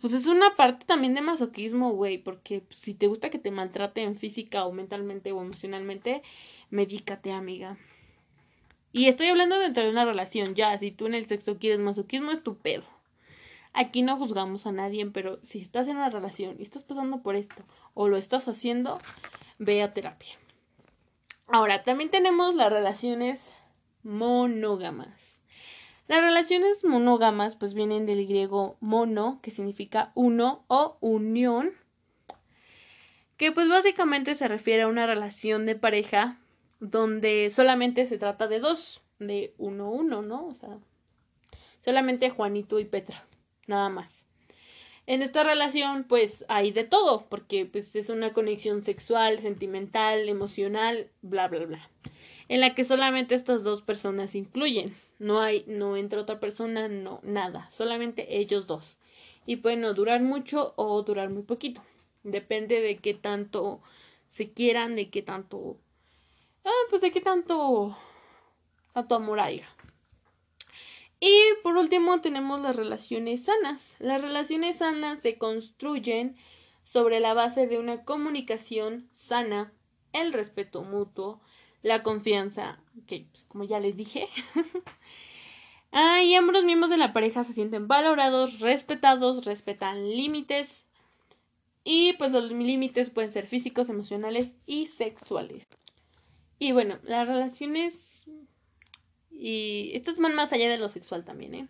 pues 0.00 0.12
es 0.12 0.26
una 0.26 0.54
parte 0.56 0.84
también 0.86 1.14
de 1.14 1.22
masoquismo, 1.22 1.92
güey. 1.92 2.18
Porque 2.18 2.62
si 2.70 2.94
te 2.94 3.06
gusta 3.06 3.30
que 3.30 3.38
te 3.38 3.50
maltraten 3.50 4.16
física 4.16 4.66
o 4.66 4.72
mentalmente 4.72 5.32
o 5.32 5.40
emocionalmente, 5.40 6.22
medícate, 6.70 7.32
amiga. 7.32 7.78
Y 8.92 9.06
estoy 9.06 9.28
hablando 9.28 9.58
dentro 9.58 9.82
de 9.82 9.90
una 9.90 10.04
relación, 10.04 10.54
ya. 10.54 10.76
Si 10.78 10.90
tú 10.90 11.06
en 11.06 11.14
el 11.14 11.26
sexo 11.26 11.58
quieres 11.58 11.80
masoquismo, 11.80 12.30
es 12.30 12.42
tu 12.42 12.58
pedo. 12.58 12.84
Aquí 13.72 14.02
no 14.02 14.18
juzgamos 14.18 14.66
a 14.66 14.72
nadie, 14.72 15.06
pero 15.06 15.38
si 15.42 15.60
estás 15.60 15.88
en 15.88 15.96
una 15.96 16.10
relación 16.10 16.56
y 16.58 16.62
estás 16.62 16.84
pasando 16.84 17.22
por 17.22 17.36
esto 17.36 17.64
o 17.94 18.08
lo 18.08 18.18
estás 18.18 18.46
haciendo, 18.46 18.98
ve 19.58 19.82
a 19.82 19.94
terapia. 19.94 20.41
Ahora, 21.52 21.82
también 21.84 22.10
tenemos 22.10 22.54
las 22.54 22.72
relaciones 22.72 23.54
monógamas. 24.02 25.38
Las 26.08 26.22
relaciones 26.22 26.82
monógamas 26.82 27.56
pues 27.56 27.74
vienen 27.74 28.06
del 28.06 28.26
griego 28.26 28.78
mono, 28.80 29.38
que 29.42 29.50
significa 29.50 30.12
uno 30.14 30.64
o 30.68 30.96
unión, 31.00 31.72
que 33.36 33.52
pues 33.52 33.68
básicamente 33.68 34.34
se 34.34 34.48
refiere 34.48 34.84
a 34.84 34.88
una 34.88 35.06
relación 35.06 35.66
de 35.66 35.74
pareja 35.74 36.38
donde 36.80 37.50
solamente 37.50 38.06
se 38.06 38.16
trata 38.16 38.48
de 38.48 38.58
dos, 38.58 39.02
de 39.18 39.52
uno 39.58 39.90
uno, 39.90 40.22
¿no? 40.22 40.46
O 40.46 40.54
sea, 40.54 40.78
solamente 41.84 42.30
Juanito 42.30 42.78
y 42.78 42.86
Petra 42.86 43.26
nada 43.66 43.90
más. 43.90 44.24
En 45.06 45.20
esta 45.22 45.42
relación, 45.42 46.04
pues 46.04 46.44
hay 46.48 46.70
de 46.70 46.84
todo, 46.84 47.26
porque 47.28 47.66
pues 47.66 47.96
es 47.96 48.08
una 48.08 48.32
conexión 48.32 48.84
sexual, 48.84 49.40
sentimental, 49.40 50.28
emocional, 50.28 51.10
bla, 51.22 51.48
bla, 51.48 51.66
bla, 51.66 51.90
en 52.48 52.60
la 52.60 52.74
que 52.74 52.84
solamente 52.84 53.34
estas 53.34 53.64
dos 53.64 53.82
personas 53.82 54.34
incluyen. 54.36 54.96
No 55.18 55.40
hay, 55.40 55.64
no 55.66 55.96
entra 55.96 56.20
otra 56.20 56.40
persona, 56.40 56.88
no, 56.88 57.20
nada, 57.22 57.68
solamente 57.70 58.38
ellos 58.38 58.66
dos. 58.66 58.96
Y 59.44 59.56
pueden 59.56 59.80
no 59.80 59.92
durar 59.94 60.22
mucho 60.22 60.72
o 60.76 61.02
durar 61.02 61.30
muy 61.30 61.42
poquito. 61.42 61.82
Depende 62.22 62.80
de 62.80 62.98
qué 62.98 63.14
tanto 63.14 63.80
se 64.28 64.52
quieran, 64.52 64.94
de 64.94 65.10
qué 65.10 65.22
tanto, 65.22 65.78
ah, 66.64 66.70
pues 66.90 67.02
de 67.02 67.12
qué 67.12 67.20
tanto, 67.20 67.96
tanto 68.94 69.14
amor 69.16 69.40
haya. 69.40 69.68
Y 71.24 71.40
por 71.62 71.76
último 71.76 72.20
tenemos 72.20 72.60
las 72.60 72.74
relaciones 72.74 73.44
sanas. 73.44 73.94
Las 74.00 74.20
relaciones 74.20 74.78
sanas 74.78 75.20
se 75.20 75.38
construyen 75.38 76.34
sobre 76.82 77.20
la 77.20 77.32
base 77.32 77.68
de 77.68 77.78
una 77.78 78.04
comunicación 78.04 79.06
sana, 79.12 79.72
el 80.12 80.32
respeto 80.32 80.82
mutuo, 80.82 81.40
la 81.82 82.02
confianza, 82.02 82.80
que 83.06 83.28
pues, 83.30 83.44
como 83.44 83.62
ya 83.62 83.78
les 83.78 83.96
dije. 83.96 84.28
ah, 85.92 86.24
y 86.24 86.34
ambos 86.34 86.64
miembros 86.64 86.90
de 86.90 86.96
la 86.96 87.12
pareja 87.12 87.44
se 87.44 87.52
sienten 87.52 87.86
valorados, 87.86 88.58
respetados, 88.58 89.44
respetan 89.44 90.10
límites. 90.10 90.86
Y 91.84 92.14
pues 92.14 92.32
los 92.32 92.50
límites 92.50 93.10
pueden 93.10 93.30
ser 93.30 93.46
físicos, 93.46 93.88
emocionales 93.88 94.54
y 94.66 94.88
sexuales. 94.88 95.68
Y 96.58 96.72
bueno, 96.72 96.98
las 97.04 97.28
relaciones 97.28 98.26
y 99.44 99.90
estos 99.94 100.18
van 100.18 100.36
más 100.36 100.52
allá 100.52 100.70
de 100.70 100.78
lo 100.78 100.88
sexual 100.88 101.24
también, 101.24 101.56
¿eh? 101.56 101.68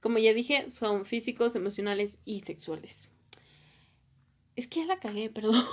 Como 0.00 0.18
ya 0.18 0.34
dije, 0.34 0.66
son 0.76 1.06
físicos, 1.06 1.54
emocionales 1.54 2.16
y 2.24 2.40
sexuales. 2.40 3.08
Es 4.56 4.66
que 4.66 4.80
ya 4.80 4.86
la 4.86 4.98
cagué, 4.98 5.30
perdón. 5.34 5.64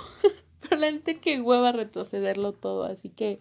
Pero 0.60 0.76
la 0.76 0.86
gente 0.86 1.18
que 1.18 1.40
hueva 1.40 1.72
retrocederlo 1.72 2.52
todo, 2.52 2.84
así 2.84 3.08
que 3.08 3.40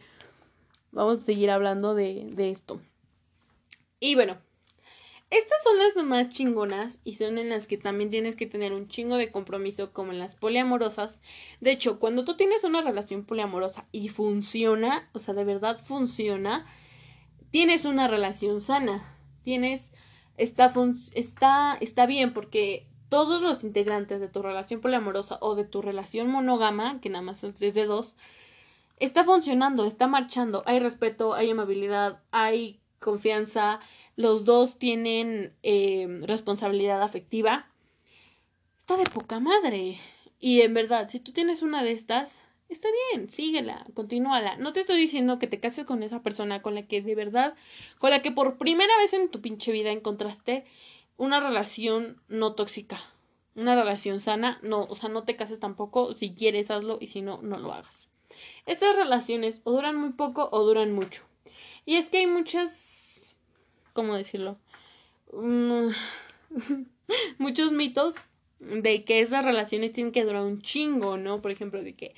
vamos 0.91 1.21
a 1.21 1.25
seguir 1.25 1.51
hablando 1.51 1.93
de, 1.93 2.27
de 2.31 2.49
esto. 2.49 2.81
Y 3.99 4.15
bueno, 4.15 4.39
estas 5.29 5.61
son 5.61 5.77
las 5.77 5.95
más 6.03 6.29
chingonas 6.29 6.97
y 7.03 7.13
son 7.13 7.37
en 7.37 7.49
las 7.49 7.67
que 7.67 7.77
también 7.77 8.09
tienes 8.09 8.35
que 8.35 8.47
tener 8.47 8.73
un 8.73 8.87
chingo 8.87 9.17
de 9.17 9.31
compromiso 9.31 9.93
como 9.93 10.11
en 10.11 10.17
las 10.17 10.33
poliamorosas. 10.33 11.19
De 11.61 11.71
hecho, 11.71 11.99
cuando 11.99 12.25
tú 12.25 12.35
tienes 12.35 12.63
una 12.63 12.81
relación 12.81 13.25
poliamorosa 13.25 13.85
y 13.91 14.09
funciona, 14.09 15.07
o 15.13 15.19
sea, 15.19 15.35
de 15.35 15.43
verdad 15.43 15.77
funciona, 15.77 16.65
tienes 17.51 17.85
una 17.85 18.07
relación 18.07 18.61
sana. 18.61 19.17
Tienes 19.43 19.93
está 20.37 20.73
está 21.13 21.77
está 21.79 22.05
bien 22.05 22.33
porque 22.33 22.87
todos 23.09 23.41
los 23.41 23.63
integrantes 23.63 24.19
de 24.19 24.27
tu 24.27 24.41
relación 24.41 24.81
poliamorosa 24.81 25.37
o 25.41 25.55
de 25.55 25.65
tu 25.65 25.81
relación 25.81 26.29
monógama, 26.29 26.99
que 27.01 27.09
nada 27.09 27.23
más 27.23 27.39
son 27.39 27.53
de 27.53 27.85
dos, 27.85 28.15
está 28.97 29.23
funcionando, 29.23 29.85
está 29.85 30.07
marchando, 30.07 30.63
hay 30.65 30.79
respeto, 30.79 31.33
hay 31.33 31.51
amabilidad, 31.51 32.21
hay 32.31 32.79
confianza, 32.99 33.79
los 34.15 34.45
dos 34.45 34.79
tienen 34.79 35.53
eh, 35.63 36.07
responsabilidad 36.23 37.01
afectiva. 37.01 37.67
Está 38.77 38.97
de 38.97 39.05
poca 39.05 39.39
madre. 39.39 39.99
Y 40.39 40.61
en 40.61 40.73
verdad, 40.73 41.09
si 41.09 41.19
tú 41.19 41.31
tienes 41.31 41.61
una 41.61 41.83
de 41.83 41.91
estas, 41.91 42.41
está 42.69 42.87
bien, 43.11 43.29
síguela, 43.29 43.85
continúala. 43.93 44.57
No 44.57 44.73
te 44.73 44.81
estoy 44.81 44.97
diciendo 44.97 45.39
que 45.39 45.47
te 45.47 45.59
cases 45.59 45.85
con 45.85 46.03
esa 46.03 46.21
persona 46.21 46.61
con 46.61 46.75
la 46.75 46.87
que 46.87 47.01
de 47.01 47.15
verdad, 47.15 47.55
con 47.99 48.09
la 48.09 48.21
que 48.21 48.31
por 48.31 48.57
primera 48.57 48.95
vez 48.97 49.13
en 49.13 49.29
tu 49.29 49.41
pinche 49.41 49.71
vida 49.71 49.91
encontraste 49.91 50.65
una 51.17 51.39
relación 51.39 52.21
no 52.27 52.53
tóxica, 52.53 52.99
una 53.55 53.75
relación 53.75 54.19
sana. 54.19 54.59
No, 54.61 54.83
o 54.83 54.95
sea, 54.95 55.09
no 55.09 55.23
te 55.23 55.35
cases 55.35 55.59
tampoco. 55.59 56.13
Si 56.13 56.33
quieres, 56.33 56.71
hazlo 56.71 56.97
y 56.99 57.07
si 57.07 57.21
no, 57.21 57.41
no 57.41 57.57
lo 57.57 57.73
hagas. 57.73 58.09
Estas 58.65 58.95
relaciones 58.95 59.61
o 59.63 59.71
duran 59.71 59.95
muy 59.95 60.13
poco 60.13 60.49
o 60.51 60.63
duran 60.63 60.91
mucho. 60.91 61.23
Y 61.85 61.95
es 61.95 62.09
que 62.09 62.19
hay 62.19 62.27
muchas, 62.27 63.35
¿cómo 63.93 64.15
decirlo? 64.15 64.57
Mm, 65.31 65.89
muchos 67.37 67.71
mitos 67.71 68.15
de 68.59 69.03
que 69.03 69.19
esas 69.19 69.45
relaciones 69.45 69.93
tienen 69.93 70.11
que 70.11 70.23
durar 70.23 70.43
un 70.43 70.61
chingo, 70.61 71.17
¿no? 71.17 71.41
Por 71.41 71.51
ejemplo, 71.51 71.83
de 71.83 71.93
que, 71.93 72.15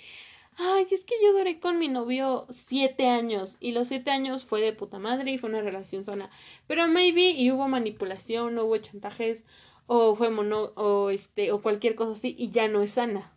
ay, 0.58 0.88
es 0.92 1.04
que 1.04 1.16
yo 1.24 1.34
duré 1.34 1.60
con 1.60 1.80
mi 1.80 1.88
novio 1.88 2.46
siete 2.50 3.08
años 3.08 3.58
y 3.60 3.72
los 3.72 3.88
siete 3.88 4.12
años 4.12 4.46
fue 4.46 4.62
de 4.62 4.74
puta 4.74 5.00
madre 5.00 5.32
y 5.32 5.38
fue 5.38 5.50
una 5.50 5.62
relación 5.62 6.04
sana. 6.04 6.30
Pero 6.68 6.88
maybe 6.88 7.32
y 7.32 7.52
hubo 7.52 7.68
manipulación, 7.68 8.58
hubo 8.60 8.78
chantajes 8.78 9.44
o 9.86 10.16
fue 10.16 10.30
mono 10.30 10.74
o 10.76 11.10
este 11.10 11.52
o 11.52 11.62
cualquier 11.62 11.96
cosa 11.96 12.12
así 12.12 12.36
y 12.38 12.50
ya 12.50 12.68
no 12.68 12.82
es 12.82 12.92
sana 12.92 13.34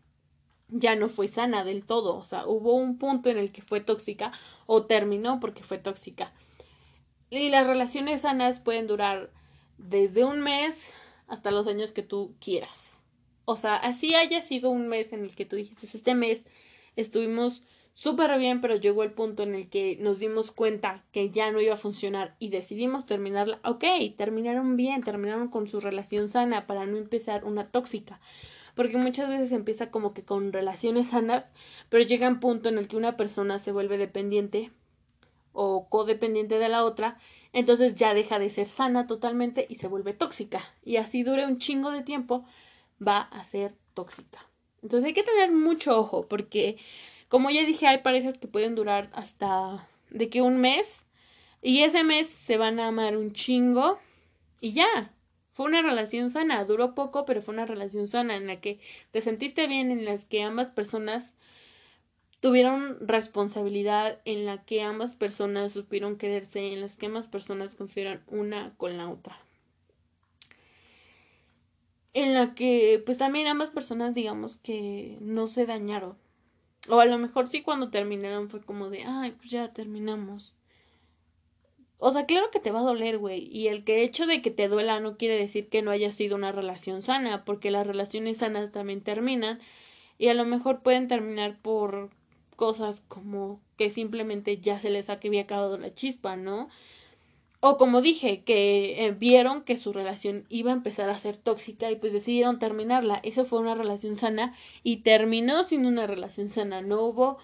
ya 0.71 0.95
no 0.97 1.09
fue 1.09 1.29
sana 1.29 1.65
del 1.65 1.85
todo, 1.85 2.17
o 2.17 2.25
sea, 2.25 2.47
hubo 2.47 2.75
un 2.75 2.99
punto 2.99 3.29
en 3.29 3.39
el 3.39 3.53
que 3.53 3.63
fue 3.63 3.81
tóxica 3.81 4.33
o 4.67 4.87
terminó 4.87 5.41
porque 5.41 5.65
fue 5.65 5.79
tóxica. 5.79 6.33
Y 7.29 7.49
las 7.49 7.67
relaciones 7.67 8.23
sanas 8.23 8.61
pueden 8.61 8.87
durar 8.87 9.31
desde 9.79 10.25
un 10.25 10.41
mes 10.41 10.93
hasta 11.29 11.51
los 11.51 11.67
años 11.67 11.93
que 11.93 12.03
tú 12.03 12.35
quieras. 12.41 13.01
O 13.45 13.57
sea, 13.57 13.77
así 13.77 14.15
haya 14.15 14.43
sido 14.43 14.71
un 14.71 14.89
mes 14.89 15.13
en 15.13 15.25
el 15.25 15.35
que 15.35 15.47
tú 15.47 15.57
dijiste, 15.57 15.87
este 15.87 16.15
mes 16.15 16.47
estuvimos 16.97 17.63
súper 17.95 18.39
bien, 18.39 18.61
pero 18.61 18.77
llegó 18.77 19.03
el 19.03 19.13
punto 19.13 19.43
en 19.43 19.55
el 19.55 19.69
que 19.69 19.97
nos 20.01 20.19
dimos 20.19 20.53
cuenta 20.53 21.05
que 21.13 21.31
ya 21.31 21.51
no 21.51 21.61
iba 21.61 21.75
a 21.75 21.79
funcionar 21.79 22.37
y 22.39 22.49
decidimos 22.49 23.07
terminarla. 23.07 23.61
Ok, 23.65 23.85
terminaron 24.17 24.77
bien, 24.77 25.03
terminaron 25.03 25.49
con 25.49 25.69
su 25.69 25.81
relación 25.81 26.29
sana 26.29 26.67
para 26.67 26.87
no 26.87 26.97
empezar 26.97 27.45
una 27.45 27.71
tóxica 27.71 28.21
porque 28.75 28.97
muchas 28.97 29.29
veces 29.29 29.53
empieza 29.53 29.91
como 29.91 30.15
que 30.15 30.25
con 30.25 30.53
relaciones 30.53 31.09
sanas, 31.09 31.45
pero 31.89 32.05
llega 32.05 32.29
un 32.29 32.41
punto 32.41 32.69
en 32.69 32.79
el 32.79 32.89
que 32.89 32.97
una 32.97 33.17
persona 33.17 33.59
se 33.59 33.73
vuelve 33.73 33.99
dependiente 33.99 34.71
o 35.53 35.89
codependiente 35.89 36.59
de 36.59 36.69
la 36.69 36.85
otra, 36.85 37.19
entonces 37.53 37.95
ya 37.95 38.15
deja 38.15 38.39
de 38.39 38.51
ser 38.51 38.67
sana 38.67 39.07
totalmente 39.07 39.67
y 39.69 39.75
se 39.77 39.89
vuelve 39.89 40.15
tóxica. 40.15 40.63
Y 40.85 40.97
así 40.97 41.23
dure 41.23 41.47
un 41.47 41.59
chingo 41.59 41.91
de 41.91 42.03
tiempo, 42.03 42.45
va 43.07 43.21
a 43.21 43.45
ser 43.45 43.75
tóxica. 43.95 44.50
Entonces 44.83 45.09
hay 45.09 45.15
que 45.15 45.23
tener 45.23 45.53
mucho 45.53 45.99
ojo, 45.99 46.27
porque 46.27 46.77
como 47.29 47.51
ya 47.51 47.65
dije, 47.65 47.87
hay 47.87 47.99
parejas 47.99 48.39
que 48.39 48.49
pueden 48.49 48.75
durar 48.75 49.11
hasta 49.13 49.89
de 50.11 50.29
que 50.29 50.43
un 50.43 50.61
mes, 50.61 51.07
y 51.63 51.83
ese 51.83 52.05
mes 52.05 52.29
se 52.29 52.57
van 52.57 52.81
a 52.81 52.89
amar 52.89 53.17
un 53.17 53.33
chingo, 53.33 53.99
y 54.61 54.73
ya, 54.73 55.13
fue 55.53 55.67
una 55.67 55.83
relación 55.83 56.31
sana, 56.31 56.65
duró 56.65 56.95
poco, 56.95 57.25
pero 57.27 57.43
fue 57.43 57.55
una 57.55 57.67
relación 57.67 58.09
sana 58.09 58.37
en 58.37 58.47
la 58.47 58.61
que 58.61 58.81
te 59.11 59.21
sentiste 59.21 59.67
bien, 59.67 59.91
en 59.91 60.05
las 60.05 60.25
que 60.25 60.43
ambas 60.43 60.69
personas 60.69 61.35
tuvieron 62.41 62.97
responsabilidad, 63.07 64.21
en 64.25 64.47
la 64.47 64.65
que 64.65 64.83
ambas 64.83 65.15
personas 65.15 65.73
supieron 65.73 66.17
quererse, 66.17 66.73
en 66.73 66.81
las 66.81 66.97
que 66.97 67.07
ambas 67.07 67.29
personas 67.29 67.77
confiaron 67.77 68.23
una 68.29 68.75
con 68.77 68.97
la 68.97 69.09
otra. 69.11 69.39
En 72.13 72.35
la 72.35 72.55
que, 72.55 73.03
pues 73.07 73.19
también 73.19 73.47
ambas 73.47 73.71
personas, 73.71 74.15
digamos 74.15 74.57
que 74.57 75.17
no 75.21 75.47
se 75.47 75.67
dañaron. 75.67 76.17
O 76.89 77.01
a 77.01 77.07
lo 77.07 77.19
mejor 77.19 77.49
sí 77.49 77.63
cuando 77.63 77.91
terminaron 77.91 78.49
fue 78.49 78.61
como 78.63 78.91
de, 78.91 79.05
ay, 79.05 79.33
pues 79.33 79.51
ya 79.51 79.73
terminamos. 79.73 80.55
O 81.99 82.11
sea, 82.13 82.25
claro 82.25 82.51
que 82.51 82.61
te 82.61 82.71
va 82.71 82.81
a 82.81 82.85
doler, 82.85 83.19
güey. 83.19 83.47
Y 83.53 83.69
el 83.69 83.85
que 83.85 84.03
hecho 84.03 84.27
de 84.27 84.41
que 84.41 84.51
te 84.51 84.69
duela 84.69 85.01
no 85.01 85.19
quiere 85.19 85.37
decir 85.37 85.69
que 85.69 85.83
no 85.83 85.91
haya 85.91 86.11
sido 86.13 86.37
una 86.37 86.51
relación 86.51 87.03
sana, 87.03 87.45
porque 87.45 87.71
las 87.71 87.87
relaciones 87.87 88.39
sanas 88.39 88.73
también 88.73 89.03
terminan. 89.03 89.61
Y 90.19 90.29
a 90.29 90.35
lo 90.35 90.47
mejor 90.47 90.83
pueden 90.83 91.09
terminar 91.09 91.59
por 91.61 92.11
cosas 92.57 93.03
como 93.09 93.61
que 93.77 93.91
simplemente 93.91 94.59
ya 94.59 94.79
se 94.79 94.91
les 94.91 95.11
había 95.11 95.43
acabado 95.43 95.79
la 95.79 95.95
chispa, 95.95 96.37
¿no? 96.37 96.69
O 97.61 97.77
como 97.77 98.01
dije, 98.01 98.43
que 98.43 99.05
eh, 99.05 99.11
vieron 99.13 99.63
que 99.65 99.77
su 99.77 99.93
relación 99.93 100.47
iba 100.49 100.71
a 100.71 100.75
empezar 100.75 101.11
a 101.11 101.19
ser 101.19 101.37
tóxica 101.37 101.91
y 101.91 101.97
pues 101.97 102.13
decidieron 102.15 102.59
terminarla. 102.59 103.21
Eso 103.23 103.45
fue 103.45 103.59
una 103.59 103.75
relación 103.75 104.17
sana 104.17 104.55
y 104.83 104.99
terminó 104.99 105.63
siendo 105.65 105.89
una 105.89 106.07
relación 106.07 106.49
sana. 106.49 106.81
No 106.81 107.03
hubo 107.03 107.39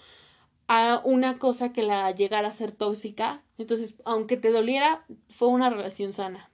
a 0.68 1.02
una 1.04 1.38
cosa 1.38 1.72
que 1.72 1.82
la 1.82 2.10
llegara 2.12 2.48
a 2.48 2.52
ser 2.52 2.72
tóxica. 2.72 3.42
Entonces, 3.58 3.94
aunque 4.06 4.38
te 4.38 4.50
doliera, 4.50 5.04
fue 5.28 5.48
una 5.48 5.68
relación 5.68 6.14
sana. 6.14 6.50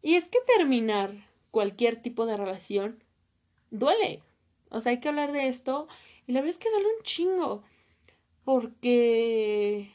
Y 0.00 0.14
es 0.14 0.28
que 0.28 0.38
terminar 0.56 1.14
cualquier 1.50 1.96
tipo 1.96 2.26
de 2.26 2.36
relación 2.36 3.02
duele. 3.70 4.22
O 4.70 4.80
sea, 4.80 4.90
hay 4.90 5.00
que 5.00 5.08
hablar 5.08 5.32
de 5.32 5.48
esto. 5.48 5.88
Y 6.28 6.32
la 6.32 6.40
verdad 6.40 6.56
es 6.56 6.58
que 6.58 6.70
duele 6.70 6.86
un 6.96 7.02
chingo. 7.02 7.64
Porque 8.44 9.92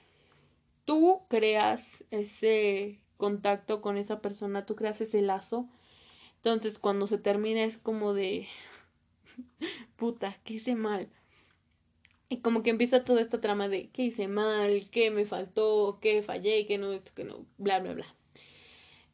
tú 0.87 1.23
creas 1.27 2.05
ese 2.11 3.01
contacto 3.17 3.81
con 3.81 3.97
esa 3.97 4.21
persona, 4.21 4.65
tú 4.65 4.77
creas 4.77 5.01
ese 5.01 5.21
lazo. 5.21 5.67
Entonces, 6.37 6.79
cuando 6.79 7.07
se 7.07 7.17
termina 7.17 7.65
es 7.65 7.77
como 7.77 8.13
de... 8.13 8.47
Puta, 9.97 10.37
¿qué 10.45 10.55
hice 10.55 10.75
mal? 10.75 11.09
Y 12.29 12.37
como 12.37 12.63
que 12.63 12.69
empieza 12.69 13.03
toda 13.03 13.21
esta 13.21 13.41
trama 13.41 13.67
de 13.67 13.89
qué 13.89 14.03
hice 14.03 14.29
mal, 14.29 14.89
qué 14.89 15.11
me 15.11 15.25
faltó, 15.25 15.99
qué 16.01 16.23
fallé, 16.23 16.65
qué 16.65 16.77
no, 16.77 16.93
esto, 16.93 17.11
qué 17.13 17.25
no, 17.25 17.45
bla, 17.57 17.79
bla, 17.81 17.93
bla. 17.93 18.05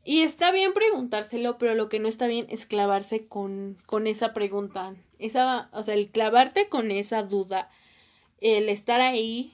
Y 0.04 0.22
está 0.22 0.52
bien 0.52 0.74
preguntárselo, 0.74 1.58
pero 1.58 1.74
lo 1.74 1.90
que 1.90 2.00
no 2.00 2.08
está 2.08 2.28
bien 2.28 2.46
es 2.50 2.68
clavarse 2.68 3.26
con, 3.28 3.78
con 3.88 4.06
esa 4.06 4.32
pregunta. 4.34 4.96
Esa, 5.18 5.70
o 5.74 5.82
sea, 5.82 5.96
el 5.96 6.12
clavarte 6.12 6.70
con 6.70 6.92
esa 6.92 7.24
duda, 7.24 7.72
el 8.42 8.70
estar 8.70 9.02
ahí, 9.02 9.54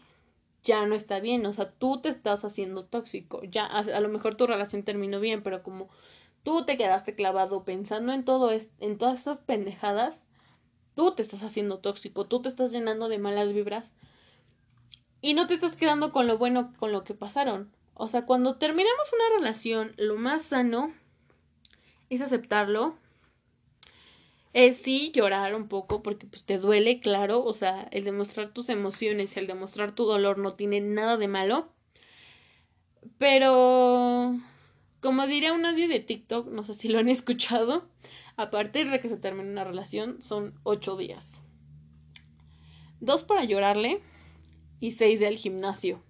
ya 0.64 0.86
no 0.86 0.96
está 0.96 1.20
bien. 1.20 1.46
O 1.46 1.54
sea, 1.54 1.72
tú 1.72 2.02
te 2.02 2.10
estás 2.10 2.46
haciendo 2.46 2.86
tóxico. 2.86 3.42
Ya, 3.44 3.66
a, 3.66 3.80
a 3.80 4.00
lo 4.00 4.10
mejor 4.10 4.36
tu 4.36 4.48
relación 4.48 4.84
terminó 4.84 5.20
bien, 5.20 5.44
pero 5.44 5.64
como 5.64 5.90
tú 6.44 6.66
te 6.66 6.78
quedaste 6.78 7.16
clavado 7.16 7.64
pensando 7.64 8.14
en 8.14 8.26
todo, 8.26 8.52
es, 8.52 8.70
en 8.80 8.98
todas 8.98 9.20
estas 9.20 9.40
pendejadas, 9.42 10.24
Tú 11.00 11.14
te 11.16 11.22
estás 11.22 11.44
haciendo 11.44 11.80
tóxico, 11.80 12.26
tú 12.26 12.42
te 12.42 12.50
estás 12.50 12.74
llenando 12.74 13.08
de 13.08 13.20
malas 13.20 13.54
vibras 13.54 13.90
y 15.22 15.34
no 15.34 15.48
te 15.48 15.54
estás 15.54 15.78
quedando 15.78 16.12
con 16.12 16.28
lo 16.28 16.38
bueno, 16.38 16.74
con 16.78 16.92
lo 16.92 17.06
que 17.06 17.14
pasaron. 17.14 17.72
O 17.94 18.10
sea, 18.10 18.26
cuando 18.26 18.58
terminamos 18.58 19.10
una 19.14 19.38
relación, 19.38 19.94
lo 19.96 20.18
más 20.18 20.42
sano 20.42 20.94
es 22.10 22.20
aceptarlo. 22.20 22.98
Es 24.54 24.78
sí 24.78 25.12
llorar 25.14 25.54
un 25.54 25.68
poco 25.68 26.02
porque 26.02 26.26
pues 26.26 26.44
te 26.44 26.58
duele, 26.58 27.00
claro, 27.00 27.44
o 27.44 27.54
sea, 27.54 27.88
el 27.92 28.04
demostrar 28.04 28.52
tus 28.52 28.70
emociones, 28.70 29.38
el 29.38 29.48
demostrar 29.48 29.94
tu 29.94 30.06
dolor 30.06 30.40
no 30.40 30.52
tiene 30.52 30.82
nada 30.82 31.18
de 31.18 31.28
malo. 31.28 31.72
Pero 33.18 34.40
como 35.02 35.28
diría 35.28 35.54
un 35.54 35.66
audio 35.66 35.88
de 35.88 36.00
TikTok, 36.00 36.48
no 36.48 36.64
sé 36.64 36.74
si 36.74 36.90
lo 36.90 37.00
han 37.00 37.10
escuchado, 37.10 37.88
a 38.38 38.50
partir 38.50 38.90
de 38.90 39.00
que 39.00 39.10
se 39.10 39.18
termine 39.18 39.50
una 39.50 39.64
relación 39.64 40.22
son 40.22 40.60
ocho 40.64 40.98
días. 40.98 41.44
Dos 43.00 43.24
para 43.24 43.46
llorarle 43.46 44.02
y 44.80 44.92
seis 44.92 45.20
del 45.20 45.38
gimnasio. 45.38 46.04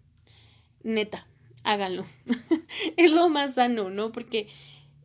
Neta, 0.82 1.28
háganlo. 1.64 2.06
es 2.98 3.12
lo 3.12 3.30
más 3.30 3.56
sano, 3.56 3.90
¿no? 3.90 4.12
Porque 4.12 4.48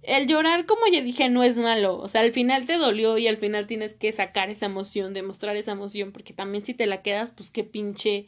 el 0.06 0.26
llorar, 0.26 0.66
como 0.66 0.86
ya 0.92 1.00
dije, 1.00 1.28
no 1.28 1.42
es 1.42 1.56
malo. 1.56 1.98
O 1.98 2.08
sea, 2.08 2.20
al 2.20 2.32
final 2.32 2.66
te 2.66 2.76
dolió 2.76 3.18
y 3.18 3.26
al 3.26 3.36
final 3.38 3.66
tienes 3.66 3.94
que 3.94 4.12
sacar 4.12 4.50
esa 4.50 4.66
emoción, 4.66 5.14
demostrar 5.14 5.56
esa 5.56 5.72
emoción, 5.72 6.12
porque 6.12 6.32
también 6.32 6.64
si 6.64 6.74
te 6.74 6.86
la 6.86 7.02
quedas, 7.02 7.30
pues 7.30 7.50
qué 7.50 7.64
pinche 7.64 8.26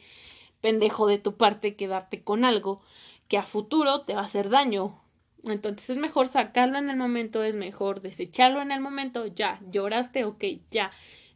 pendejo 0.61 1.07
de 1.07 1.19
tu 1.19 1.37
parte 1.37 1.77
quedarte 1.77 2.23
con 2.23 2.45
algo 2.45 2.81
que 3.29 3.39
a 3.39 3.43
futuro 3.43 4.03
te 4.03 4.15
va 4.15 4.23
a 4.23 4.25
hacer 4.25 4.49
daño. 4.51 5.01
Entonces 5.45 5.91
es 5.91 5.97
mejor 5.97 6.29
sacarlo 6.29 6.79
en 6.79 6.91
el 6.91 6.97
momento, 6.97 7.43
es 7.45 7.55
mejor 7.55 8.01
desecharlo 8.01 8.61
en 8.61 8.73
el 8.73 8.81
momento, 8.81 9.27
ya, 9.27 9.61
lloraste, 9.71 10.25
ok, 10.25 10.45
ya, 10.71 10.91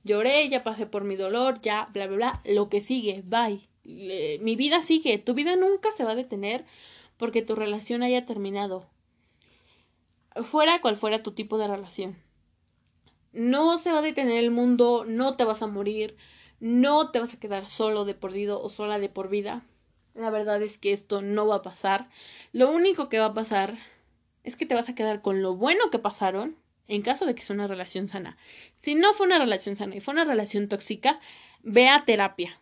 lloré, 0.05 0.49
ya 0.49 0.65
pasé 0.65 0.87
por 0.87 1.05
mi 1.05 1.17
dolor, 1.17 1.61
ya, 1.61 1.89
bla, 1.93 2.07
bla, 2.07 2.17
bla, 2.17 2.43
lo 2.45 2.69
que 2.69 2.81
sigue, 2.81 3.23
bye. 3.25 3.61
mi 3.85 4.57
vida 4.57 4.83
sigue, 4.83 5.19
tu 5.19 5.35
vida 5.35 5.55
nunca 5.57 5.91
se 5.93 6.05
va 6.05 6.13
a 6.13 6.17
detener 6.17 6.65
porque 7.19 7.43
tu 7.43 7.55
relación 7.55 8.03
haya 8.03 8.27
terminado. 8.27 8.87
Fuera 10.45 10.81
cual 10.81 10.97
fuera 10.97 11.23
tu 11.23 11.33
tipo 11.33 11.59
de 11.59 11.69
relación. 11.69 12.17
No 13.33 13.79
se 13.79 13.93
va 13.93 13.99
a 13.99 14.03
detener 14.03 14.39
el 14.39 14.51
mundo, 14.51 15.05
no 15.07 15.37
te 15.37 15.45
vas 15.45 15.63
a 15.63 15.67
morir, 15.67 16.17
no 16.59 17.11
te 17.11 17.21
vas 17.21 17.35
a 17.35 17.41
quedar 17.41 17.67
solo 17.67 18.05
de 18.05 18.15
por 18.15 18.33
vida 18.33 18.57
o 18.57 18.71
sola 18.71 18.99
de 18.99 19.09
por 19.09 19.29
vida. 19.29 19.63
La 20.15 20.31
verdad 20.31 20.63
es 20.63 20.79
que 20.79 20.93
esto 20.93 21.23
no 21.23 21.47
va 21.47 21.57
a 21.57 21.63
pasar. 21.63 22.09
Lo 22.53 22.71
único 22.71 23.09
que 23.09 23.19
va 23.19 23.27
a 23.27 23.35
pasar 23.35 23.79
es 24.45 24.57
que 24.57 24.67
te 24.67 24.75
vas 24.75 24.89
a 24.89 24.95
quedar 24.95 25.23
con 25.23 25.43
lo 25.43 25.55
bueno 25.55 25.91
que 25.91 25.99
pasaron 25.99 26.57
en 26.89 27.03
caso 27.03 27.25
de 27.25 27.35
que 27.35 27.43
sea 27.43 27.55
una 27.55 27.69
relación 27.69 28.09
sana. 28.09 28.37
Si 28.77 28.95
no 28.95 29.13
fue 29.13 29.27
una 29.27 29.39
relación 29.39 29.77
sana 29.77 29.95
y 29.95 30.01
fue 30.01 30.13
una 30.13 30.25
relación 30.25 30.69
tóxica, 30.69 31.21
ve 31.63 31.89
a 31.89 32.05
terapia. 32.05 32.59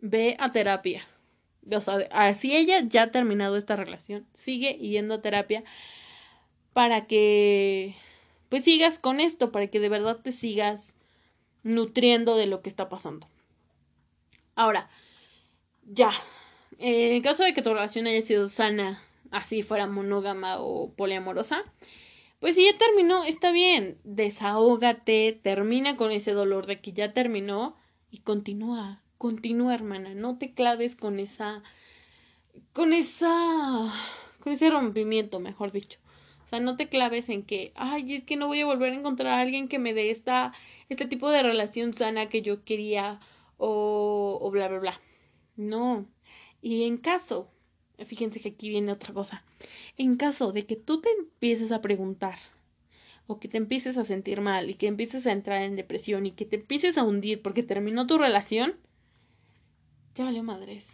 Ve 0.00 0.36
a 0.38 0.52
terapia. 0.52 1.06
O 1.70 1.80
sea, 1.80 2.06
así 2.10 2.54
ella 2.54 2.80
ya 2.80 3.04
ha 3.04 3.10
terminado 3.10 3.56
esta 3.56 3.76
relación, 3.76 4.26
sigue 4.34 4.74
yendo 4.78 5.14
a 5.14 5.22
terapia 5.22 5.62
para 6.72 7.06
que 7.06 7.96
pues 8.48 8.64
sigas 8.64 8.98
con 8.98 9.20
esto, 9.20 9.50
para 9.50 9.68
que 9.68 9.80
de 9.80 9.88
verdad 9.88 10.20
te 10.22 10.32
sigas 10.32 10.92
nutriendo 11.62 12.36
de 12.36 12.46
lo 12.46 12.60
que 12.60 12.68
está 12.68 12.88
pasando. 12.88 13.26
Ahora, 14.54 14.90
ya, 15.84 16.12
en 16.78 17.22
caso 17.22 17.44
de 17.44 17.54
que 17.54 17.62
tu 17.62 17.72
relación 17.72 18.06
haya 18.06 18.20
sido 18.20 18.48
sana, 18.48 19.02
así 19.30 19.62
fuera 19.62 19.86
monógama 19.86 20.60
o 20.60 20.92
poliamorosa, 20.92 21.64
pues 22.40 22.56
si 22.56 22.64
ya 22.64 22.76
terminó, 22.76 23.24
está 23.24 23.52
bien, 23.52 23.98
desahógate, 24.04 25.40
termina 25.42 25.96
con 25.96 26.10
ese 26.10 26.32
dolor 26.32 26.66
de 26.66 26.80
que 26.80 26.92
ya 26.92 27.12
terminó 27.12 27.76
y 28.10 28.18
continúa, 28.18 29.00
continúa 29.16 29.74
hermana, 29.74 30.14
no 30.14 30.36
te 30.36 30.52
claves 30.52 30.96
con 30.96 31.20
esa, 31.20 31.62
con 32.72 32.92
esa, 32.92 33.94
con 34.40 34.52
ese 34.52 34.68
rompimiento, 34.68 35.40
mejor 35.40 35.72
dicho. 35.72 36.01
Sea, 36.52 36.60
no 36.60 36.76
te 36.76 36.88
claves 36.88 37.30
en 37.30 37.44
que, 37.44 37.72
ay, 37.74 38.14
es 38.14 38.24
que 38.24 38.36
no 38.36 38.46
voy 38.46 38.60
a 38.60 38.66
volver 38.66 38.92
a 38.92 38.96
encontrar 38.96 39.38
a 39.38 39.40
alguien 39.40 39.68
que 39.68 39.78
me 39.78 39.94
dé 39.94 40.10
esta, 40.10 40.52
este 40.90 41.06
tipo 41.06 41.30
de 41.30 41.42
relación 41.42 41.94
sana 41.94 42.28
que 42.28 42.42
yo 42.42 42.62
quería 42.62 43.20
o, 43.56 44.38
o 44.40 44.50
bla, 44.50 44.68
bla, 44.68 44.78
bla. 44.78 45.00
No. 45.56 46.06
Y 46.60 46.84
en 46.84 46.98
caso 46.98 47.48
fíjense 48.04 48.40
que 48.40 48.50
aquí 48.50 48.68
viene 48.68 48.92
otra 48.92 49.14
cosa. 49.14 49.44
En 49.96 50.16
caso 50.16 50.52
de 50.52 50.66
que 50.66 50.76
tú 50.76 51.00
te 51.00 51.10
empieces 51.10 51.72
a 51.72 51.80
preguntar 51.80 52.38
o 53.26 53.38
que 53.38 53.48
te 53.48 53.56
empieces 53.56 53.96
a 53.96 54.04
sentir 54.04 54.40
mal 54.40 54.70
y 54.70 54.74
que 54.74 54.86
empieces 54.86 55.26
a 55.26 55.32
entrar 55.32 55.62
en 55.62 55.76
depresión 55.76 56.26
y 56.26 56.32
que 56.32 56.44
te 56.44 56.56
empieces 56.56 56.98
a 56.98 57.04
hundir 57.04 57.42
porque 57.42 57.62
terminó 57.62 58.06
tu 58.06 58.18
relación, 58.18 58.74
ya 60.14 60.24
valió 60.24 60.42
madres. 60.42 60.86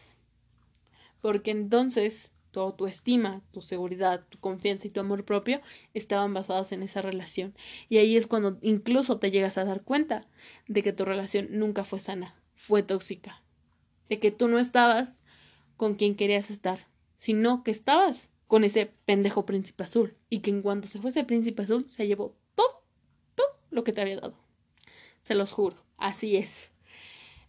Porque 1.21 1.51
entonces 1.51 2.31
tu 2.51 2.61
autoestima, 2.61 3.43
tu 3.53 3.63
seguridad, 3.63 4.27
tu 4.29 4.39
confianza 4.39 4.87
y 4.87 4.91
tu 4.91 5.01
amor 5.01 5.25
propio 5.25 5.61
estaban 5.95 6.35
basados 6.35 6.73
en 6.73 6.83
esa 6.83 7.03
relación. 7.03 7.55
Y 7.89 7.99
ahí 7.99 8.17
es 8.17 8.27
cuando 8.27 8.59
incluso 8.63 9.19
te 9.19 9.31
llegas 9.31 9.59
a 9.59 9.65
dar 9.65 9.83
cuenta 9.83 10.27
de 10.67 10.83
que 10.83 10.93
tu 10.93 11.05
relación 11.05 11.49
nunca 11.51 11.85
fue 11.85 12.01
sana, 12.01 12.35
fue 12.55 12.83
tóxica. 12.83 13.43
De 14.09 14.19
que 14.19 14.31
tú 14.31 14.49
no 14.49 14.59
estabas 14.59 15.23
con 15.77 15.95
quien 15.95 16.17
querías 16.17 16.51
estar, 16.51 16.89
sino 17.19 17.63
que 17.63 17.71
estabas 17.71 18.31
con 18.47 18.65
ese 18.65 18.87
pendejo 19.05 19.45
príncipe 19.45 19.85
azul 19.85 20.17
y 20.31 20.41
que 20.41 20.51
en 20.51 20.63
cuanto 20.63 20.89
se 20.89 20.99
fue 20.99 21.11
ese 21.11 21.25
príncipe 21.25 21.63
azul 21.63 21.87
se 21.87 22.07
llevó 22.07 22.35
todo, 22.55 22.83
todo 23.35 23.49
lo 23.71 23.85
que 23.85 23.93
te 23.93 24.01
había 24.01 24.21
dado. 24.21 24.35
Se 25.21 25.35
los 25.35 25.53
juro, 25.53 25.77
así 25.99 26.37
es. 26.37 26.71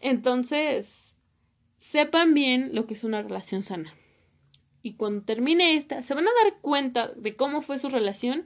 Entonces, 0.01 1.15
sepan 1.77 2.33
bien 2.33 2.71
lo 2.73 2.85
que 2.85 2.93
es 2.93 3.03
una 3.03 3.21
relación 3.21 3.63
sana. 3.63 3.93
Y 4.81 4.93
cuando 4.93 5.23
termine 5.25 5.75
esta, 5.75 6.01
se 6.01 6.13
van 6.13 6.27
a 6.27 6.31
dar 6.43 6.59
cuenta 6.61 7.09
de 7.09 7.35
cómo 7.35 7.61
fue 7.61 7.79
su 7.79 7.89
relación 7.89 8.45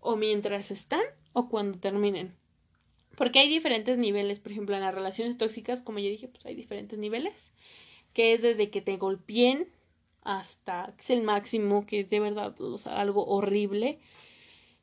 o 0.00 0.16
mientras 0.16 0.70
están 0.70 1.02
o 1.32 1.48
cuando 1.48 1.78
terminen. 1.78 2.34
Porque 3.16 3.40
hay 3.40 3.48
diferentes 3.48 3.98
niveles, 3.98 4.38
por 4.38 4.52
ejemplo, 4.52 4.74
en 4.74 4.82
las 4.82 4.94
relaciones 4.94 5.36
tóxicas, 5.36 5.82
como 5.82 5.98
ya 5.98 6.08
dije, 6.08 6.28
pues 6.28 6.46
hay 6.46 6.54
diferentes 6.54 6.98
niveles, 6.98 7.52
que 8.14 8.32
es 8.32 8.40
desde 8.40 8.70
que 8.70 8.80
te 8.80 8.96
golpeen 8.96 9.68
hasta 10.22 10.94
que 10.96 11.02
es 11.02 11.10
el 11.10 11.22
máximo, 11.22 11.86
que 11.86 12.00
es 12.00 12.10
de 12.10 12.20
verdad 12.20 12.54
algo 12.86 13.26
horrible. 13.26 13.98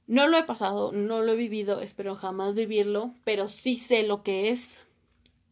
No 0.05 0.27
lo 0.27 0.37
he 0.37 0.43
pasado, 0.43 0.91
no 0.91 1.21
lo 1.21 1.33
he 1.33 1.35
vivido, 1.35 1.81
espero 1.81 2.15
jamás 2.15 2.55
vivirlo, 2.55 3.13
pero 3.23 3.47
sí 3.47 3.75
sé 3.75 4.03
lo 4.03 4.23
que 4.23 4.49
es. 4.49 4.79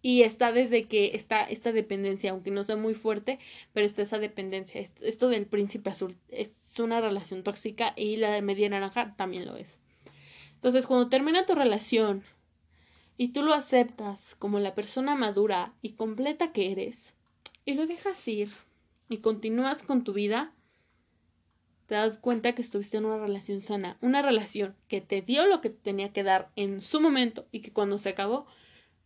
Y 0.05 0.21
está 0.21 0.51
desde 0.51 0.83
que 0.83 1.15
está 1.15 1.41
esta 1.41 1.71
dependencia, 1.71 2.29
aunque 2.29 2.51
no 2.51 2.63
sea 2.63 2.75
muy 2.75 2.93
fuerte, 2.93 3.39
pero 3.73 3.87
está 3.87 4.03
esa 4.03 4.19
dependencia. 4.19 4.87
Esto 5.01 5.29
del 5.29 5.47
príncipe 5.47 5.89
azul 5.89 6.15
es 6.29 6.51
una 6.77 7.01
relación 7.01 7.41
tóxica 7.41 7.91
y 7.95 8.17
la 8.17 8.29
de 8.29 8.43
media 8.43 8.69
naranja 8.69 9.15
también 9.17 9.47
lo 9.47 9.55
es. 9.55 9.79
Entonces, 10.53 10.85
cuando 10.85 11.09
termina 11.09 11.47
tu 11.47 11.55
relación 11.55 12.21
y 13.17 13.29
tú 13.29 13.41
lo 13.41 13.55
aceptas 13.55 14.35
como 14.35 14.59
la 14.59 14.75
persona 14.75 15.15
madura 15.15 15.73
y 15.81 15.93
completa 15.93 16.51
que 16.51 16.71
eres, 16.71 17.15
y 17.65 17.73
lo 17.73 17.87
dejas 17.87 18.27
ir, 18.27 18.51
y 19.09 19.17
continúas 19.17 19.81
con 19.81 20.03
tu 20.03 20.13
vida, 20.13 20.53
te 21.87 21.95
das 21.95 22.19
cuenta 22.19 22.53
que 22.53 22.61
estuviste 22.61 22.97
en 22.97 23.05
una 23.05 23.17
relación 23.17 23.63
sana, 23.63 23.97
una 24.01 24.21
relación 24.21 24.75
que 24.87 25.01
te 25.01 25.23
dio 25.23 25.47
lo 25.47 25.61
que 25.61 25.71
tenía 25.71 26.13
que 26.13 26.21
dar 26.21 26.51
en 26.55 26.79
su 26.81 27.01
momento 27.01 27.47
y 27.51 27.61
que 27.61 27.73
cuando 27.73 27.97
se 27.97 28.09
acabó, 28.09 28.45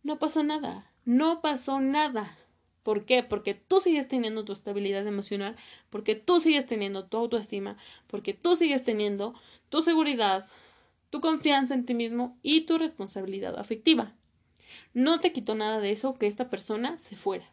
no 0.02 0.18
pasó 0.18 0.42
nada, 0.42 0.90
no 1.04 1.40
pasó 1.40 1.80
nada. 1.80 2.36
¿Por 2.82 3.04
qué? 3.04 3.22
Porque 3.22 3.54
tú 3.54 3.80
sigues 3.80 4.08
teniendo 4.08 4.44
tu 4.44 4.52
estabilidad 4.52 5.06
emocional, 5.06 5.56
porque 5.90 6.14
tú 6.14 6.40
sigues 6.40 6.66
teniendo 6.66 7.04
tu 7.04 7.18
autoestima, 7.18 7.76
porque 8.06 8.32
tú 8.32 8.56
sigues 8.56 8.84
teniendo 8.84 9.34
tu 9.68 9.82
seguridad, 9.82 10.46
tu 11.10 11.20
confianza 11.20 11.74
en 11.74 11.84
ti 11.84 11.94
mismo 11.94 12.38
y 12.42 12.62
tu 12.62 12.78
responsabilidad 12.78 13.58
afectiva. 13.58 14.14
No 14.94 15.20
te 15.20 15.32
quitó 15.32 15.54
nada 15.54 15.78
de 15.78 15.90
eso 15.90 16.14
que 16.14 16.26
esta 16.26 16.48
persona 16.48 16.96
se 16.98 17.16
fuera. 17.16 17.52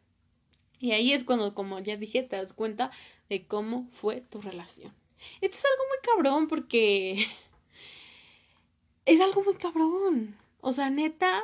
Y 0.80 0.92
ahí 0.92 1.12
es 1.12 1.24
cuando, 1.24 1.54
como 1.54 1.80
ya 1.80 1.98
dije, 1.98 2.24
te 2.24 2.36
das 2.36 2.54
cuenta 2.54 2.92
de 3.30 3.46
cómo 3.48 3.90
fue 3.92 4.22
tu 4.22 4.42
relación. 4.42 4.94
Esto 5.42 5.58
es 5.58 5.66
algo 5.66 5.84
muy 5.90 5.98
cabrón 6.04 6.48
porque 6.48 7.26
es 9.06 9.20
algo 9.20 9.44
muy 9.44 9.56
cabrón. 9.56 10.38
O 10.62 10.74
sea, 10.74 10.90
neta, 10.90 11.42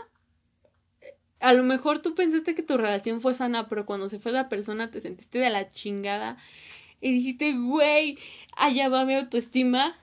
a 1.44 1.52
lo 1.52 1.64
mejor 1.64 2.02
tú 2.02 2.16
pensaste 2.16 2.56
que 2.56 2.64
tu 2.64 2.78
relación 2.78 3.20
fue 3.20 3.36
sana, 3.36 3.68
pero 3.68 3.86
cuando 3.86 4.08
se 4.08 4.18
fue 4.18 4.32
la 4.32 4.48
persona 4.48 4.92
te 4.92 5.02
sentiste 5.02 5.40
de 5.40 5.50
la 5.50 5.70
chingada 5.70 6.38
y 7.02 7.12
dijiste, 7.12 7.52
güey, 7.52 8.18
allá 8.56 8.88
va 8.88 9.04
mi 9.04 9.16
autoestima. 9.16 9.98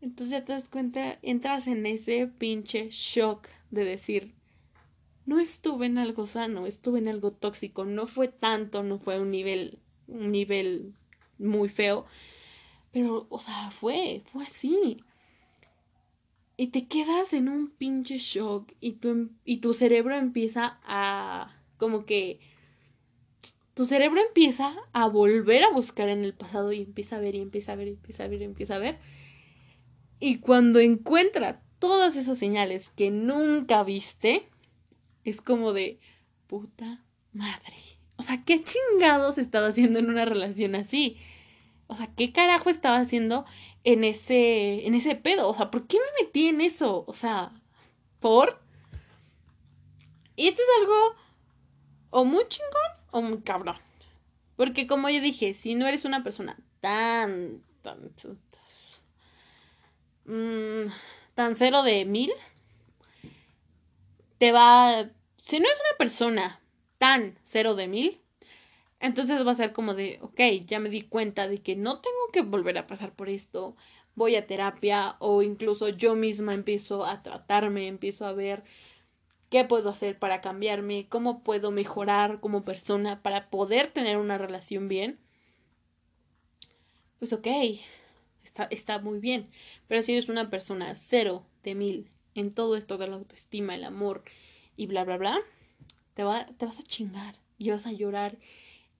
Entonces 0.00 0.30
ya 0.30 0.44
te 0.44 0.52
das 0.52 0.68
cuenta, 0.68 1.18
entras 1.22 1.66
en 1.66 1.84
ese 1.84 2.28
pinche 2.28 2.90
shock 2.90 3.48
de 3.72 3.84
decir, 3.84 4.34
no 5.26 5.40
estuve 5.40 5.86
en 5.86 5.98
algo 5.98 6.26
sano, 6.26 6.64
estuve 6.64 7.00
en 7.00 7.08
algo 7.08 7.32
tóxico, 7.32 7.84
no 7.84 8.06
fue 8.06 8.28
tanto, 8.28 8.84
no 8.84 9.00
fue 9.00 9.18
un 9.18 9.32
nivel, 9.32 9.80
un 10.06 10.30
nivel 10.30 10.94
muy 11.38 11.68
feo, 11.68 12.06
pero, 12.92 13.26
o 13.30 13.40
sea, 13.40 13.72
fue, 13.72 14.22
fue 14.32 14.44
así. 14.44 15.02
Y 16.56 16.68
te 16.68 16.86
quedas 16.86 17.32
en 17.32 17.48
un 17.48 17.70
pinche 17.70 18.18
shock 18.18 18.72
y 18.80 18.92
tu, 18.92 19.08
em, 19.08 19.30
y 19.44 19.58
tu 19.58 19.74
cerebro 19.74 20.14
empieza 20.14 20.78
a, 20.84 21.60
como 21.76 22.04
que, 22.04 22.38
tu 23.74 23.86
cerebro 23.86 24.20
empieza 24.20 24.74
a 24.92 25.08
volver 25.08 25.64
a 25.64 25.70
buscar 25.70 26.08
en 26.08 26.22
el 26.22 26.32
pasado 26.32 26.72
y 26.72 26.82
empieza 26.82 27.16
a 27.16 27.20
ver 27.20 27.34
y 27.34 27.40
empieza 27.40 27.72
a 27.72 27.76
ver 27.76 27.88
y 27.88 27.90
empieza 27.90 28.24
a 28.24 28.28
ver 28.28 28.40
y 28.40 28.44
empieza 28.44 28.74
a 28.76 28.78
ver. 28.78 28.98
Y 30.20 30.38
cuando 30.38 30.78
encuentra 30.78 31.60
todas 31.80 32.14
esas 32.16 32.38
señales 32.38 32.90
que 32.90 33.10
nunca 33.10 33.82
viste, 33.82 34.48
es 35.24 35.40
como 35.40 35.72
de 35.72 35.98
puta 36.46 37.04
madre. 37.32 37.76
O 38.16 38.22
sea, 38.22 38.44
¿qué 38.44 38.62
chingados 38.62 39.38
estaba 39.38 39.66
haciendo 39.66 39.98
en 39.98 40.08
una 40.08 40.24
relación 40.24 40.76
así? 40.76 41.16
O 41.88 41.96
sea, 41.96 42.08
¿qué 42.16 42.32
carajo 42.32 42.70
estaba 42.70 42.98
haciendo 42.98 43.44
en 43.84 44.04
ese, 44.04 44.86
en 44.86 44.94
ese 44.94 45.14
pedo? 45.14 45.48
O 45.48 45.54
sea, 45.54 45.70
¿por 45.70 45.86
qué 45.86 45.98
me 45.98 46.24
metí 46.24 46.48
en 46.48 46.60
eso? 46.60 47.04
O 47.06 47.12
sea, 47.12 47.52
¿por? 48.18 48.60
Y 50.36 50.48
esto 50.48 50.62
es 50.62 50.82
algo 50.82 51.16
o 52.10 52.24
muy 52.24 52.46
chingón 52.48 52.92
o 53.10 53.22
muy 53.22 53.40
cabrón. 53.42 53.76
Porque 54.56 54.86
como 54.86 55.08
yo 55.10 55.20
dije, 55.20 55.54
si 55.54 55.74
no 55.74 55.86
eres 55.86 56.04
una 56.04 56.22
persona 56.22 56.56
tan, 56.80 57.62
tan, 57.82 58.10
tan, 58.14 58.38
mm, 60.24 60.92
tan 61.34 61.54
cero 61.54 61.82
de 61.82 62.04
mil, 62.04 62.32
te 64.38 64.52
va, 64.52 65.10
si 65.42 65.60
no 65.60 65.66
es 65.66 65.80
una 65.80 65.98
persona 65.98 66.60
tan 66.98 67.38
cero 67.44 67.74
de 67.74 67.88
mil, 67.88 68.20
entonces 69.04 69.46
va 69.46 69.52
a 69.52 69.54
ser 69.54 69.72
como 69.72 69.94
de, 69.94 70.18
ok, 70.22 70.40
ya 70.66 70.80
me 70.80 70.88
di 70.88 71.02
cuenta 71.02 71.46
de 71.46 71.60
que 71.60 71.76
no 71.76 72.00
tengo 72.00 72.28
que 72.32 72.40
volver 72.40 72.78
a 72.78 72.86
pasar 72.86 73.12
por 73.12 73.28
esto, 73.28 73.76
voy 74.14 74.34
a 74.36 74.46
terapia 74.46 75.16
o 75.18 75.42
incluso 75.42 75.90
yo 75.90 76.14
misma 76.14 76.54
empiezo 76.54 77.04
a 77.04 77.22
tratarme, 77.22 77.86
empiezo 77.86 78.24
a 78.26 78.32
ver 78.32 78.64
qué 79.50 79.64
puedo 79.64 79.90
hacer 79.90 80.18
para 80.18 80.40
cambiarme, 80.40 81.06
cómo 81.10 81.42
puedo 81.42 81.70
mejorar 81.70 82.40
como 82.40 82.64
persona 82.64 83.22
para 83.22 83.50
poder 83.50 83.90
tener 83.90 84.16
una 84.16 84.38
relación 84.38 84.88
bien, 84.88 85.18
pues 87.18 87.34
ok, 87.34 87.46
está, 88.42 88.64
está 88.70 88.98
muy 89.00 89.18
bien. 89.18 89.50
Pero 89.86 90.02
si 90.02 90.12
eres 90.12 90.30
una 90.30 90.48
persona 90.48 90.94
cero 90.94 91.44
de 91.62 91.74
mil 91.74 92.10
en 92.34 92.54
todo 92.54 92.74
esto 92.76 92.96
de 92.96 93.08
la 93.08 93.16
autoestima, 93.16 93.74
el 93.74 93.84
amor 93.84 94.24
y 94.76 94.86
bla, 94.86 95.04
bla, 95.04 95.18
bla, 95.18 95.40
te, 96.14 96.22
va, 96.22 96.46
te 96.56 96.64
vas 96.64 96.78
a 96.78 96.82
chingar 96.82 97.36
y 97.58 97.70
vas 97.70 97.86
a 97.86 97.92
llorar 97.92 98.38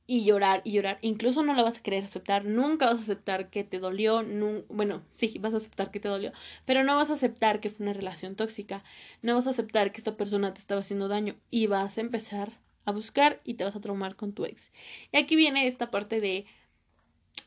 y 0.07 0.25
llorar 0.25 0.61
y 0.65 0.73
llorar. 0.73 0.99
Incluso 1.03 1.43
no 1.43 1.55
lo 1.55 1.65
vas 1.65 1.79
a 1.79 1.83
querer 1.83 2.05
aceptar, 2.05 2.45
nunca 2.45 2.87
vas 2.87 2.99
a 2.99 3.03
aceptar 3.03 3.49
que 3.51 3.65
te 3.65 3.79
dolió, 3.79 4.23
bueno, 4.69 5.03
sí, 5.17 5.39
vas 5.41 5.55
a 5.55 5.59
aceptar 5.59 5.91
que 5.91 6.01
te 6.01 6.09
dolió, 6.09 6.33
pero 6.67 6.85
no 6.85 6.97
vas 6.97 7.11
a 7.11 7.15
aceptar 7.15 7.61
que 7.61 7.71
fue 7.71 7.85
una 7.85 7.93
relación 7.95 8.37
tóxica, 8.37 8.85
no 9.23 9.35
vas 9.35 9.47
a 9.47 9.51
aceptar 9.51 9.93
que 9.93 9.99
esta 9.99 10.17
persona 10.17 10.53
te 10.53 10.61
estaba 10.61 10.81
haciendo 10.81 11.09
daño 11.09 11.37
y 11.51 11.67
vas 11.67 11.99
a 11.99 12.03
empezar 12.03 12.53
a 12.85 12.93
buscar 12.93 13.41
y 13.45 13.55
te 13.55 13.65
vas 13.65 13.77
a 13.77 13.81
traumar 13.81 14.17
con 14.17 14.35
tu 14.35 14.45
ex. 14.45 14.73
Y 15.13 15.17
aquí 15.17 15.37
viene 15.37 15.67
esta 15.67 15.91
parte 15.91 16.21
de 16.21 16.47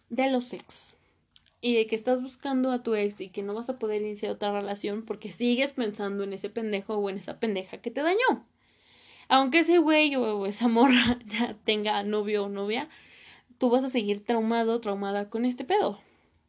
de 0.10 0.32
los 0.32 0.54
ex 0.54 0.96
y 1.60 1.76
de 1.76 1.88
que 1.88 1.96
estás 1.96 2.22
buscando 2.22 2.72
a 2.72 2.82
tu 2.82 2.96
ex 2.96 3.20
y 3.20 3.30
que 3.30 3.44
no 3.44 3.54
vas 3.54 3.70
a 3.70 3.78
poder 3.78 4.02
iniciar 4.02 4.32
otra 4.32 4.52
relación 4.52 5.04
porque 5.04 5.32
sigues 5.32 5.74
pensando 5.74 6.24
en 6.24 6.34
ese 6.34 6.50
pendejo 6.50 6.96
o 6.96 7.10
en 7.10 7.18
esa 7.18 7.40
pendeja 7.40 7.80
que 7.80 7.92
te 7.92 8.02
dañó 8.02 8.46
aunque 9.30 9.60
ese 9.60 9.78
güey 9.78 10.16
o 10.16 10.46
esa 10.46 10.68
morra 10.68 11.20
ya 11.26 11.56
tenga 11.64 12.04
novio 12.04 12.46
o 12.46 12.50
novia, 12.50 12.90
tú 13.58 13.70
vas 13.70 13.84
a 13.84 13.90
seguir 13.90 14.24
traumado, 14.24 14.80
traumada 14.82 15.30
con 15.30 15.46
este 15.46 15.66
pedo. 15.66 16.00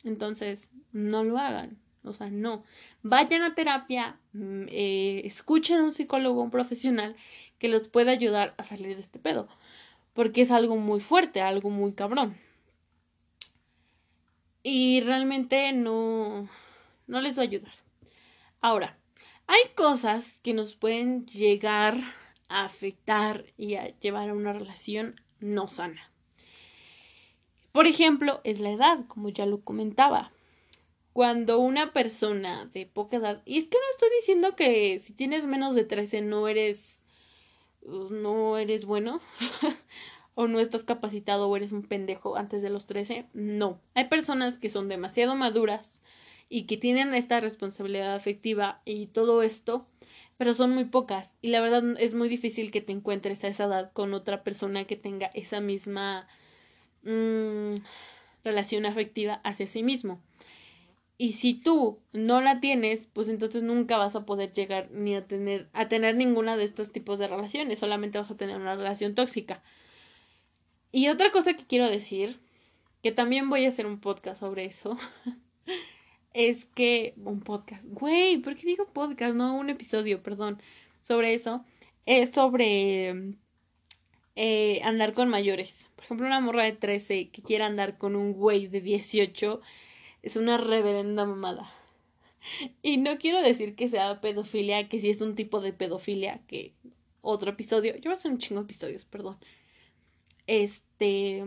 Entonces, 0.04 0.68
no 0.92 1.24
lo 1.24 1.38
hagan. 1.38 1.78
O 2.04 2.12
sea, 2.12 2.30
no. 2.30 2.64
Vayan 3.02 3.42
a 3.42 3.54
terapia, 3.54 4.18
mm, 4.32 4.66
eh, 4.68 5.22
escuchen 5.24 5.78
a 5.78 5.84
un 5.84 5.92
psicólogo, 5.92 6.42
un 6.42 6.50
profesional 6.50 7.16
que 7.58 7.68
los 7.68 7.88
pueda 7.88 8.12
ayudar 8.12 8.54
a 8.56 8.64
salir 8.64 8.94
de 8.94 9.00
este 9.00 9.18
pedo. 9.18 9.48
Porque 10.14 10.42
es 10.42 10.50
algo 10.50 10.76
muy 10.76 11.00
fuerte, 11.00 11.40
algo 11.40 11.70
muy 11.70 11.92
cabrón. 11.92 12.36
Y 14.62 15.00
realmente 15.00 15.72
no, 15.72 16.48
no 17.06 17.20
les 17.20 17.36
va 17.38 17.42
a 17.42 17.46
ayudar. 17.46 17.72
Ahora, 18.60 18.98
hay 19.46 19.60
cosas 19.74 20.40
que 20.42 20.52
nos 20.52 20.74
pueden 20.74 21.26
llegar 21.26 21.96
a 22.48 22.64
afectar 22.64 23.46
y 23.56 23.74
a 23.74 23.98
llevar 23.98 24.30
a 24.30 24.34
una 24.34 24.52
relación 24.52 25.20
no 25.40 25.68
sana. 25.68 26.10
Por 27.72 27.86
ejemplo, 27.86 28.40
es 28.44 28.60
la 28.60 28.70
edad, 28.70 29.06
como 29.06 29.28
ya 29.28 29.46
lo 29.46 29.60
comentaba. 29.60 30.32
Cuando 31.12 31.58
una 31.58 31.92
persona 31.92 32.66
de 32.72 32.86
poca 32.86 33.18
edad, 33.18 33.42
y 33.44 33.58
es 33.58 33.64
que 33.64 33.76
no 33.76 33.90
estoy 33.90 34.08
diciendo 34.20 34.56
que 34.56 34.98
si 34.98 35.12
tienes 35.12 35.44
menos 35.46 35.74
de 35.74 35.84
13 35.84 36.22
no 36.22 36.48
eres 36.48 37.02
no 37.82 38.58
eres 38.58 38.84
bueno 38.84 39.20
o 40.34 40.46
no 40.46 40.60
estás 40.60 40.84
capacitado 40.84 41.48
o 41.48 41.56
eres 41.56 41.72
un 41.72 41.82
pendejo 41.82 42.36
antes 42.36 42.62
de 42.62 42.70
los 42.70 42.86
13, 42.86 43.26
no. 43.32 43.80
Hay 43.94 44.08
personas 44.08 44.58
que 44.58 44.70
son 44.70 44.88
demasiado 44.88 45.34
maduras 45.34 46.02
y 46.48 46.64
que 46.64 46.76
tienen 46.76 47.14
esta 47.14 47.40
responsabilidad 47.40 48.14
afectiva 48.14 48.80
y 48.84 49.06
todo 49.06 49.42
esto 49.42 49.86
pero 50.38 50.54
son 50.54 50.72
muy 50.72 50.84
pocas 50.84 51.34
y 51.42 51.48
la 51.48 51.60
verdad 51.60 51.82
es 51.98 52.14
muy 52.14 52.28
difícil 52.28 52.70
que 52.70 52.80
te 52.80 52.92
encuentres 52.92 53.44
a 53.44 53.48
esa 53.48 53.64
edad 53.64 53.92
con 53.92 54.14
otra 54.14 54.44
persona 54.44 54.84
que 54.84 54.96
tenga 54.96 55.26
esa 55.34 55.60
misma 55.60 56.26
mm, 57.02 57.74
relación 58.44 58.86
afectiva 58.86 59.40
hacia 59.44 59.66
sí 59.66 59.82
mismo. 59.82 60.20
Y 61.20 61.32
si 61.32 61.54
tú 61.54 61.98
no 62.12 62.40
la 62.40 62.60
tienes, 62.60 63.08
pues 63.12 63.26
entonces 63.26 63.64
nunca 63.64 63.98
vas 63.98 64.14
a 64.14 64.24
poder 64.24 64.52
llegar 64.52 64.88
ni 64.92 65.16
a 65.16 65.26
tener 65.26 65.68
a 65.72 65.88
tener 65.88 66.14
ninguna 66.14 66.56
de 66.56 66.62
estos 66.62 66.92
tipos 66.92 67.18
de 67.18 67.26
relaciones, 67.26 67.80
solamente 67.80 68.18
vas 68.18 68.30
a 68.30 68.36
tener 68.36 68.56
una 68.56 68.76
relación 68.76 69.16
tóxica. 69.16 69.62
Y 70.92 71.08
otra 71.08 71.32
cosa 71.32 71.54
que 71.54 71.66
quiero 71.66 71.88
decir, 71.88 72.38
que 73.02 73.10
también 73.10 73.50
voy 73.50 73.66
a 73.66 73.68
hacer 73.70 73.86
un 73.86 74.00
podcast 74.00 74.40
sobre 74.40 74.64
eso, 74.66 74.96
es 76.38 76.66
que 76.66 77.14
un 77.24 77.40
podcast, 77.40 77.82
güey, 77.84 78.38
¿por 78.38 78.54
qué 78.54 78.68
digo 78.68 78.86
podcast? 78.92 79.34
No, 79.34 79.56
un 79.56 79.70
episodio, 79.70 80.22
perdón, 80.22 80.62
sobre 81.00 81.34
eso. 81.34 81.64
Es 82.06 82.30
sobre 82.30 83.34
eh, 84.36 84.80
andar 84.84 85.14
con 85.14 85.28
mayores. 85.30 85.90
Por 85.96 86.04
ejemplo, 86.04 86.28
una 86.28 86.40
morra 86.40 86.62
de 86.62 86.74
13 86.74 87.30
que 87.30 87.42
quiera 87.42 87.66
andar 87.66 87.98
con 87.98 88.14
un 88.14 88.34
güey 88.34 88.68
de 88.68 88.80
18 88.80 89.60
es 90.22 90.36
una 90.36 90.58
reverenda 90.58 91.24
mamada. 91.24 91.72
Y 92.82 92.98
no 92.98 93.18
quiero 93.18 93.42
decir 93.42 93.74
que 93.74 93.88
sea 93.88 94.20
pedofilia, 94.20 94.88
que 94.88 95.00
si 95.00 95.10
es 95.10 95.20
un 95.20 95.34
tipo 95.34 95.60
de 95.60 95.72
pedofilia, 95.72 96.40
que 96.46 96.72
otro 97.20 97.50
episodio. 97.50 97.96
Yo 97.96 98.02
voy 98.04 98.12
a 98.12 98.14
hacer 98.14 98.30
un 98.30 98.38
chingo 98.38 98.60
de 98.60 98.66
episodios, 98.66 99.04
perdón. 99.04 99.38
Este. 100.46 101.44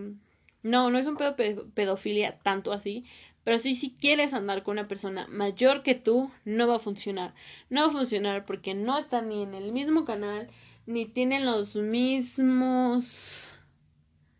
No, 0.64 0.92
no 0.92 1.00
es 1.00 1.08
un 1.08 1.16
pedo 1.16 1.36
pedofilia 1.74 2.38
tanto 2.40 2.72
así, 2.74 3.06
pero 3.44 3.58
si, 3.58 3.76
si 3.76 3.92
quieres 3.92 4.34
andar 4.34 4.64
con 4.64 4.74
una 4.74 4.88
persona 4.88 5.28
mayor 5.28 5.84
que 5.84 5.96
tú, 5.96 6.32
no 6.46 6.68
va 6.68 6.76
a 6.76 6.80
funcionar. 6.80 7.34
No 7.70 7.82
va 7.82 7.88
a 7.88 7.92
funcionar 7.92 8.46
porque 8.46 8.74
no 8.74 8.98
están 8.98 9.30
ni 9.30 9.44
en 9.44 9.54
el 9.54 9.72
mismo 9.72 10.06
canal, 10.06 10.50
ni 10.86 11.06
tienen 11.06 11.46
los 11.46 11.76
mismos 11.76 13.48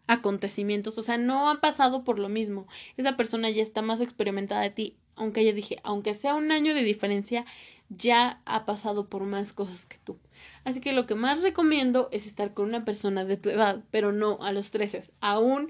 acontecimientos. 0.08 0.98
O 0.98 1.04
sea, 1.04 1.18
no 1.18 1.50
han 1.50 1.60
pasado 1.62 2.04
por 2.04 2.20
lo 2.20 2.30
mismo. 2.30 2.68
Esa 2.98 3.18
persona 3.18 3.50
ya 3.50 3.64
está 3.64 3.82
más 3.82 4.02
experimentada 4.02 4.62
de 4.62 4.70
ti. 4.70 4.98
Aunque 5.16 5.44
ya 5.46 5.54
dije, 5.54 5.80
aunque 5.84 6.14
sea 6.14 6.36
un 6.36 6.52
año 6.52 6.74
de 6.74 6.84
diferencia, 6.84 7.46
ya 7.90 8.42
ha 8.46 8.66
pasado 8.66 9.08
por 9.08 9.24
más 9.24 9.52
cosas 9.52 9.86
que 9.86 9.98
tú. 10.04 10.18
Así 10.64 10.80
que 10.80 10.94
lo 10.94 11.06
que 11.06 11.16
más 11.16 11.42
recomiendo 11.42 12.10
es 12.12 12.28
estar 12.28 12.54
con 12.54 12.68
una 12.68 12.86
persona 12.86 13.26
de 13.26 13.38
tu 13.38 13.50
edad, 13.50 13.84
pero 13.92 14.12
no 14.12 14.42
a 14.42 14.52
los 14.52 14.72
13. 14.72 15.04
Aún 15.20 15.70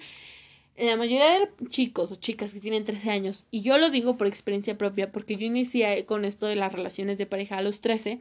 la 0.86 0.96
mayoría 0.98 1.40
de 1.40 1.50
chicos 1.70 2.12
o 2.12 2.16
chicas 2.16 2.54
que 2.54 2.60
tienen 2.60 2.86
13 2.86 3.10
años, 3.10 3.46
y 3.52 3.62
yo 3.62 3.78
lo 3.78 3.90
digo 3.90 4.18
por 4.18 4.28
experiencia 4.28 4.78
propia, 4.78 5.12
porque 5.12 5.36
yo 5.36 5.46
inicié 5.46 6.06
con 6.06 6.26
esto 6.26 6.48
de 6.48 6.56
las 6.56 6.74
relaciones 6.74 7.18
de 7.18 7.26
pareja 7.26 7.58
a 7.58 7.62
los 7.62 7.82
13, 7.82 8.20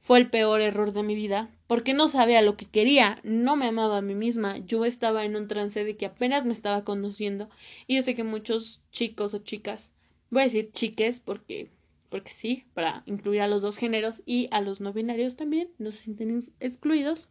fue 0.00 0.18
el 0.18 0.28
peor 0.28 0.60
error 0.60 0.92
de 0.92 1.02
mi 1.02 1.14
vida, 1.14 1.50
porque 1.66 1.94
no 1.94 2.08
sabía 2.08 2.42
lo 2.42 2.56
que 2.56 2.66
quería, 2.66 3.20
no 3.22 3.56
me 3.56 3.66
amaba 3.66 3.98
a 3.98 4.02
mí 4.02 4.14
misma, 4.14 4.58
yo 4.58 4.84
estaba 4.84 5.24
en 5.24 5.36
un 5.36 5.48
trance 5.48 5.84
de 5.84 5.96
que 5.96 6.06
apenas 6.06 6.44
me 6.44 6.52
estaba 6.52 6.84
conociendo, 6.84 7.48
y 7.86 7.96
yo 7.96 8.02
sé 8.02 8.14
que 8.14 8.24
muchos 8.24 8.82
chicos 8.92 9.34
o 9.34 9.38
chicas, 9.38 9.90
voy 10.30 10.42
a 10.42 10.44
decir 10.46 10.70
chiques 10.72 11.20
porque 11.20 11.70
porque 12.14 12.30
sí, 12.30 12.64
para 12.74 13.02
incluir 13.06 13.40
a 13.40 13.48
los 13.48 13.60
dos 13.60 13.76
géneros 13.76 14.22
y 14.24 14.46
a 14.52 14.60
los 14.60 14.80
no 14.80 14.92
binarios 14.92 15.34
también, 15.34 15.68
no 15.78 15.90
se 15.90 15.98
sienten 15.98 16.44
excluidos. 16.60 17.28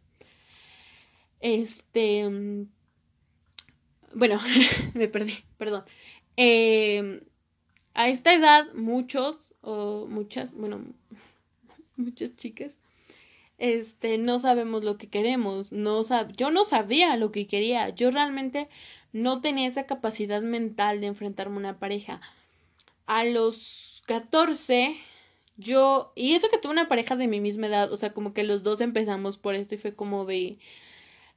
Este, 1.40 2.66
bueno, 4.14 4.40
me 4.94 5.08
perdí, 5.08 5.34
perdón. 5.58 5.84
Eh, 6.36 7.22
a 7.94 8.08
esta 8.08 8.34
edad, 8.34 8.72
muchos 8.74 9.54
o 9.60 10.06
muchas, 10.08 10.52
bueno, 10.54 10.84
muchas 11.96 12.34
chicas, 12.36 12.76
este, 13.58 14.18
no 14.18 14.38
sabemos 14.40 14.84
lo 14.84 14.98
que 14.98 15.08
queremos. 15.08 15.72
No 15.72 16.02
yo 16.36 16.50
no 16.50 16.64
sabía 16.64 17.16
lo 17.16 17.30
que 17.32 17.46
quería. 17.46 17.90
Yo 17.90 18.10
realmente 18.10 18.68
no 19.12 19.40
tenía 19.40 19.68
esa 19.68 19.86
capacidad 19.86 20.42
mental 20.42 21.00
de 21.00 21.06
enfrentarme 21.06 21.56
a 21.56 21.58
una 21.60 21.78
pareja. 21.78 22.20
A 23.06 23.24
los 23.24 24.02
14, 24.06 24.96
yo, 25.56 26.12
y 26.16 26.34
eso 26.34 26.48
que 26.50 26.58
tuve 26.58 26.72
una 26.72 26.88
pareja 26.88 27.16
de 27.16 27.28
mi 27.28 27.40
misma 27.40 27.68
edad, 27.68 27.92
o 27.92 27.96
sea, 27.96 28.12
como 28.12 28.32
que 28.34 28.44
los 28.44 28.62
dos 28.62 28.80
empezamos 28.80 29.36
por 29.36 29.54
esto 29.54 29.74
y 29.74 29.78
fue 29.78 29.94
como 29.94 30.24
de, 30.24 30.58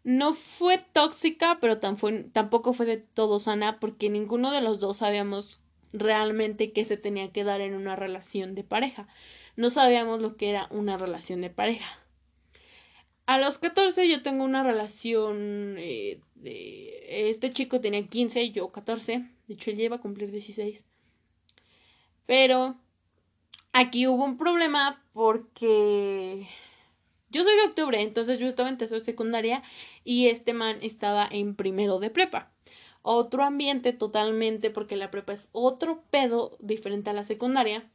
no 0.07 0.31
fue 0.31 0.77
tóxica, 0.77 1.57
pero 1.59 1.79
tampoco 1.79 2.71
fue 2.71 2.85
de 2.85 2.95
todo 2.95 3.39
sana 3.39 3.77
porque 3.77 4.09
ninguno 4.09 4.51
de 4.51 4.61
los 4.61 4.79
dos 4.79 4.97
sabíamos 4.97 5.59
realmente 5.91 6.71
qué 6.71 6.85
se 6.85 6.95
tenía 6.95 7.33
que 7.33 7.43
dar 7.43 7.59
en 7.59 7.73
una 7.73 7.97
relación 7.97 8.55
de 8.55 8.63
pareja. 8.63 9.09
No 9.57 9.69
sabíamos 9.69 10.21
lo 10.21 10.37
que 10.37 10.49
era 10.49 10.67
una 10.71 10.95
relación 10.95 11.41
de 11.41 11.49
pareja. 11.49 11.99
A 13.25 13.37
los 13.37 13.57
14 13.57 14.07
yo 14.07 14.23
tengo 14.23 14.45
una 14.45 14.63
relación 14.63 15.75
eh. 15.77 16.21
Este 17.09 17.49
chico 17.49 17.81
tenía 17.81 18.07
15, 18.07 18.43
y 18.43 18.51
yo 18.53 18.71
14. 18.71 19.25
De 19.49 19.53
hecho, 19.55 19.71
él 19.71 19.75
lleva 19.75 19.97
a 19.97 20.01
cumplir 20.01 20.31
16. 20.31 20.85
Pero 22.25 22.77
aquí 23.73 24.07
hubo 24.07 24.23
un 24.23 24.37
problema 24.37 25.03
porque 25.11 26.47
yo 27.37 27.43
soy 27.43 27.55
de 27.55 27.65
octubre, 27.67 28.01
entonces 28.01 28.39
yo 28.39 28.47
estaba 28.47 28.69
en 28.69 28.79
tercero 28.79 28.99
secundaria 28.99 29.61
y 30.03 30.27
este 30.27 30.53
man 30.53 30.79
estaba 30.81 31.27
en 31.29 31.55
primero 31.55 31.99
de 31.99 32.09
prepa. 32.09 32.51
Otro 33.03 33.43
ambiente 33.43 33.93
totalmente 33.93 34.71
porque 34.71 34.95
la 34.95 35.11
prepa 35.11 35.33
es 35.33 35.49
otro 35.51 36.01
pedo 36.09 36.57
diferente 36.59 37.11
a 37.11 37.13
la 37.13 37.23
secundaria. 37.23 37.87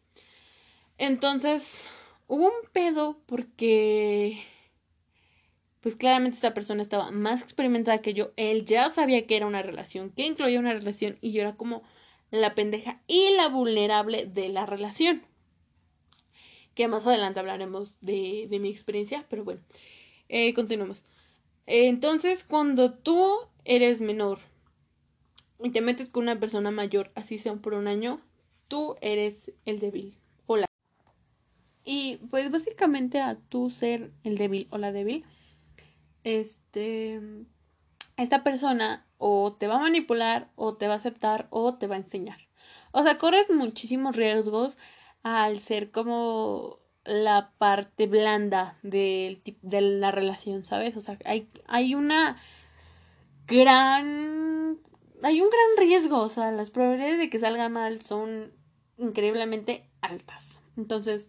Entonces, 0.96 1.88
hubo 2.28 2.44
un 2.44 2.68
pedo 2.72 3.18
porque 3.26 4.44
pues 5.80 5.96
claramente 5.96 6.36
esta 6.36 6.54
persona 6.54 6.80
estaba 6.80 7.10
más 7.10 7.42
experimentada 7.42 7.98
que 7.98 8.14
yo. 8.14 8.30
Él 8.36 8.64
ya 8.64 8.90
sabía 8.90 9.26
que 9.26 9.36
era 9.36 9.48
una 9.48 9.62
relación, 9.62 10.10
que 10.10 10.24
incluía 10.24 10.60
una 10.60 10.72
relación 10.72 11.18
y 11.20 11.32
yo 11.32 11.40
era 11.40 11.56
como, 11.56 11.82
la 12.30 12.54
pendeja 12.54 13.00
y 13.08 13.30
la 13.36 13.48
vulnerable 13.48 14.26
de 14.26 14.48
la 14.48 14.66
relación. 14.66 15.26
Que 16.74 16.88
más 16.88 17.06
adelante 17.06 17.40
hablaremos 17.40 17.98
de, 18.00 18.46
de 18.50 18.58
mi 18.58 18.70
experiencia, 18.70 19.26
pero 19.28 19.44
bueno, 19.44 19.60
eh, 20.28 20.54
continuamos. 20.54 21.04
Entonces, 21.66 22.44
cuando 22.44 22.92
tú 22.92 23.30
eres 23.64 24.00
menor 24.00 24.38
y 25.62 25.70
te 25.70 25.80
metes 25.80 26.10
con 26.10 26.24
una 26.24 26.40
persona 26.40 26.70
mayor, 26.70 27.12
así 27.14 27.38
sea 27.38 27.54
por 27.54 27.74
un 27.74 27.86
año, 27.86 28.20
tú 28.68 28.96
eres 29.00 29.52
el 29.64 29.78
débil 29.78 30.16
o 30.46 30.56
la. 30.56 30.66
Y 31.84 32.16
pues 32.30 32.50
básicamente 32.50 33.20
a 33.20 33.36
tú 33.36 33.70
ser 33.70 34.10
el 34.24 34.38
débil 34.38 34.66
o 34.70 34.78
la 34.78 34.92
débil, 34.92 35.24
este, 36.24 37.20
esta 38.16 38.42
persona 38.42 39.06
o 39.18 39.52
te 39.52 39.66
va 39.66 39.76
a 39.76 39.80
manipular 39.80 40.50
o 40.56 40.74
te 40.76 40.88
va 40.88 40.94
a 40.94 40.96
aceptar 40.96 41.46
o 41.50 41.74
te 41.74 41.86
va 41.86 41.96
a 41.96 41.98
enseñar. 41.98 42.38
O 42.92 43.02
sea, 43.02 43.18
corres 43.18 43.50
muchísimos 43.50 44.16
riesgos 44.16 44.76
al 45.22 45.60
ser 45.60 45.90
como 45.90 46.78
la 47.04 47.52
parte 47.58 48.06
blanda 48.06 48.78
de, 48.82 49.42
de 49.62 49.80
la 49.80 50.10
relación, 50.10 50.64
¿sabes? 50.64 50.96
O 50.96 51.00
sea, 51.00 51.18
hay, 51.24 51.48
hay 51.66 51.94
una 51.94 52.40
gran... 53.46 54.78
Hay 55.24 55.40
un 55.40 55.48
gran 55.50 55.86
riesgo, 55.86 56.18
o 56.18 56.28
sea, 56.28 56.50
las 56.50 56.70
probabilidades 56.70 57.18
de 57.18 57.30
que 57.30 57.38
salga 57.38 57.68
mal 57.68 58.00
son 58.00 58.52
increíblemente 58.98 59.88
altas. 60.00 60.60
Entonces, 60.76 61.28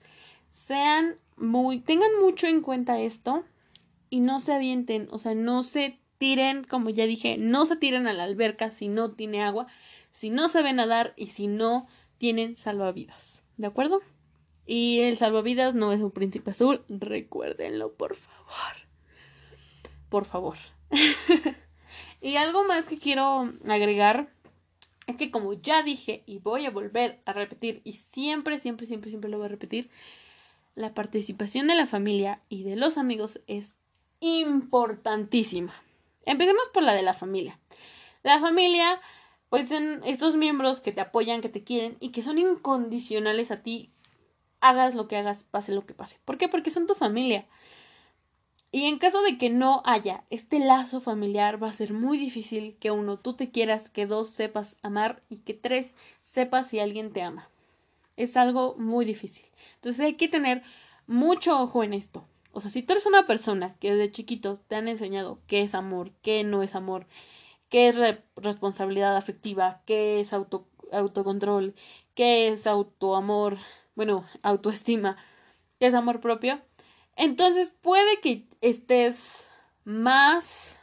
sean 0.49 1.17
muy, 1.37 1.79
tengan 1.79 2.09
mucho 2.19 2.47
en 2.47 2.61
cuenta 2.61 2.99
esto 2.99 3.43
y 4.09 4.19
no 4.19 4.39
se 4.39 4.53
avienten, 4.53 5.07
o 5.11 5.19
sea, 5.19 5.35
no 5.35 5.63
se 5.63 5.99
tiren, 6.17 6.63
como 6.63 6.89
ya 6.89 7.05
dije, 7.05 7.37
no 7.37 7.65
se 7.65 7.75
tiren 7.75 8.07
a 8.07 8.13
la 8.13 8.23
alberca 8.23 8.69
si 8.69 8.87
no 8.87 9.11
tiene 9.11 9.43
agua, 9.43 9.67
si 10.11 10.29
no 10.29 10.47
saben 10.49 10.77
nadar 10.77 11.13
y 11.15 11.27
si 11.27 11.47
no 11.47 11.87
tienen 12.17 12.55
salvavidas. 12.55 13.32
¿De 13.57 13.67
acuerdo? 13.67 14.01
Y 14.65 15.01
el 15.01 15.17
salvavidas 15.17 15.75
no 15.75 15.91
es 15.91 16.01
un 16.01 16.11
príncipe 16.11 16.51
azul, 16.51 16.83
recuérdenlo, 16.87 17.93
por 17.93 18.15
favor. 18.15 18.75
Por 20.09 20.25
favor. 20.25 20.57
y 22.21 22.37
algo 22.37 22.63
más 22.63 22.85
que 22.85 22.99
quiero 22.99 23.51
agregar 23.67 24.29
es 25.07 25.17
que 25.17 25.31
como 25.31 25.53
ya 25.53 25.83
dije 25.83 26.23
y 26.25 26.39
voy 26.39 26.65
a 26.65 26.71
volver 26.71 27.21
a 27.25 27.33
repetir 27.33 27.81
y 27.83 27.93
siempre, 27.93 28.59
siempre, 28.59 28.87
siempre, 28.87 29.09
siempre 29.09 29.29
lo 29.29 29.37
voy 29.37 29.47
a 29.47 29.49
repetir, 29.49 29.89
la 30.75 30.93
participación 30.93 31.67
de 31.67 31.75
la 31.75 31.87
familia 31.87 32.41
y 32.49 32.63
de 32.63 32.75
los 32.75 32.97
amigos 32.97 33.39
es 33.47 33.75
importantísima. 34.21 35.73
Empecemos 36.25 36.63
por 36.73 36.83
la 36.83 36.93
de 36.93 37.03
la 37.03 37.13
familia. 37.13 37.59
La 38.23 38.39
familia, 38.39 39.01
pues 39.53 39.69
estos 39.69 40.35
miembros 40.35 40.81
que 40.81 40.91
te 40.91 41.01
apoyan, 41.01 41.41
que 41.41 41.47
te 41.47 41.63
quieren 41.63 41.95
y 41.99 42.09
que 42.09 42.23
son 42.23 42.39
incondicionales 42.39 43.51
a 43.51 43.61
ti 43.61 43.91
hagas 44.61 44.95
lo 44.95 45.07
que 45.07 45.15
hagas, 45.15 45.43
pase 45.43 45.73
lo 45.73 45.85
que 45.85 45.93
pase. 45.93 46.17
¿Por 46.25 46.39
qué? 46.39 46.49
Porque 46.49 46.71
son 46.71 46.87
tu 46.87 46.95
familia. 46.95 47.45
Y 48.71 48.85
en 48.85 48.97
caso 48.97 49.21
de 49.21 49.37
que 49.37 49.51
no 49.51 49.83
haya 49.85 50.23
este 50.31 50.57
lazo 50.57 50.99
familiar, 50.99 51.61
va 51.61 51.67
a 51.67 51.71
ser 51.71 51.93
muy 51.93 52.17
difícil 52.17 52.77
que 52.79 52.89
uno, 52.89 53.19
tú 53.19 53.35
te 53.35 53.51
quieras, 53.51 53.89
que 53.89 54.07
dos, 54.07 54.31
sepas 54.31 54.75
amar 54.81 55.21
y 55.29 55.37
que 55.37 55.53
tres, 55.53 55.95
sepas 56.23 56.69
si 56.69 56.79
alguien 56.79 57.13
te 57.13 57.21
ama. 57.21 57.47
Es 58.17 58.35
algo 58.37 58.73
muy 58.79 59.05
difícil. 59.05 59.45
Entonces 59.75 59.99
hay 59.99 60.15
que 60.15 60.29
tener 60.29 60.63
mucho 61.05 61.61
ojo 61.61 61.83
en 61.83 61.93
esto. 61.93 62.25
O 62.53 62.59
sea, 62.59 62.71
si 62.71 62.81
tú 62.81 62.93
eres 62.93 63.05
una 63.05 63.27
persona 63.27 63.75
que 63.79 63.93
desde 63.93 64.11
chiquito 64.11 64.61
te 64.67 64.77
han 64.77 64.87
enseñado 64.87 65.37
qué 65.45 65.61
es 65.61 65.75
amor, 65.75 66.11
qué 66.23 66.43
no 66.43 66.63
es 66.63 66.73
amor, 66.73 67.05
qué 67.74 67.88
es 67.88 67.99
responsabilidad 68.36 69.17
afectiva, 69.17 69.82
qué 69.88 70.19
es 70.19 70.32
auto 70.32 70.67
autocontrol, 70.91 71.74
qué 72.13 72.49
es 72.49 72.67
autoamor, 72.67 73.57
bueno, 73.95 74.30
autoestima, 74.43 75.17
que 75.80 75.88
es 75.88 75.95
amor 75.95 76.19
propio, 76.19 76.61
entonces 77.15 77.76
puede 77.82 78.19
que 78.21 78.47
estés 78.61 79.47
más, 79.86 80.78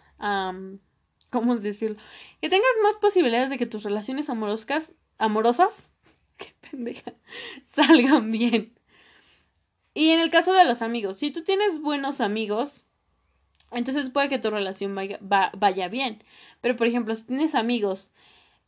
¿cómo 1.31 1.55
decirlo? 1.55 1.97
Que 2.41 2.49
tengas 2.49 2.67
más 2.83 2.97
posibilidades 2.97 3.51
de 3.51 3.57
que 3.57 3.67
tus 3.67 3.85
relaciones 3.85 4.29
amorosas, 4.29 4.93
amorosas, 5.17 5.93
qué 6.39 6.53
pendeja, 6.73 7.15
salgan 7.73 8.33
bien. 8.33 8.75
Y 9.95 10.11
en 10.11 10.19
el 10.19 10.33
caso 10.33 10.53
de 10.55 10.65
los 10.65 10.83
amigos, 10.83 11.19
si 11.19 11.31
tú 11.31 11.45
tienes 11.45 11.81
buenos 11.81 12.21
amigos, 12.21 12.85
entonces 13.71 14.11
puede 14.11 14.29
que 14.29 14.39
tu 14.39 14.51
relación 14.51 14.95
vaya, 14.95 15.19
vaya 15.21 15.89
bien. 15.89 16.23
Pero 16.61 16.77
por 16.77 16.87
ejemplo, 16.87 17.15
si 17.15 17.25
tienes 17.25 17.55
amigos 17.55 18.11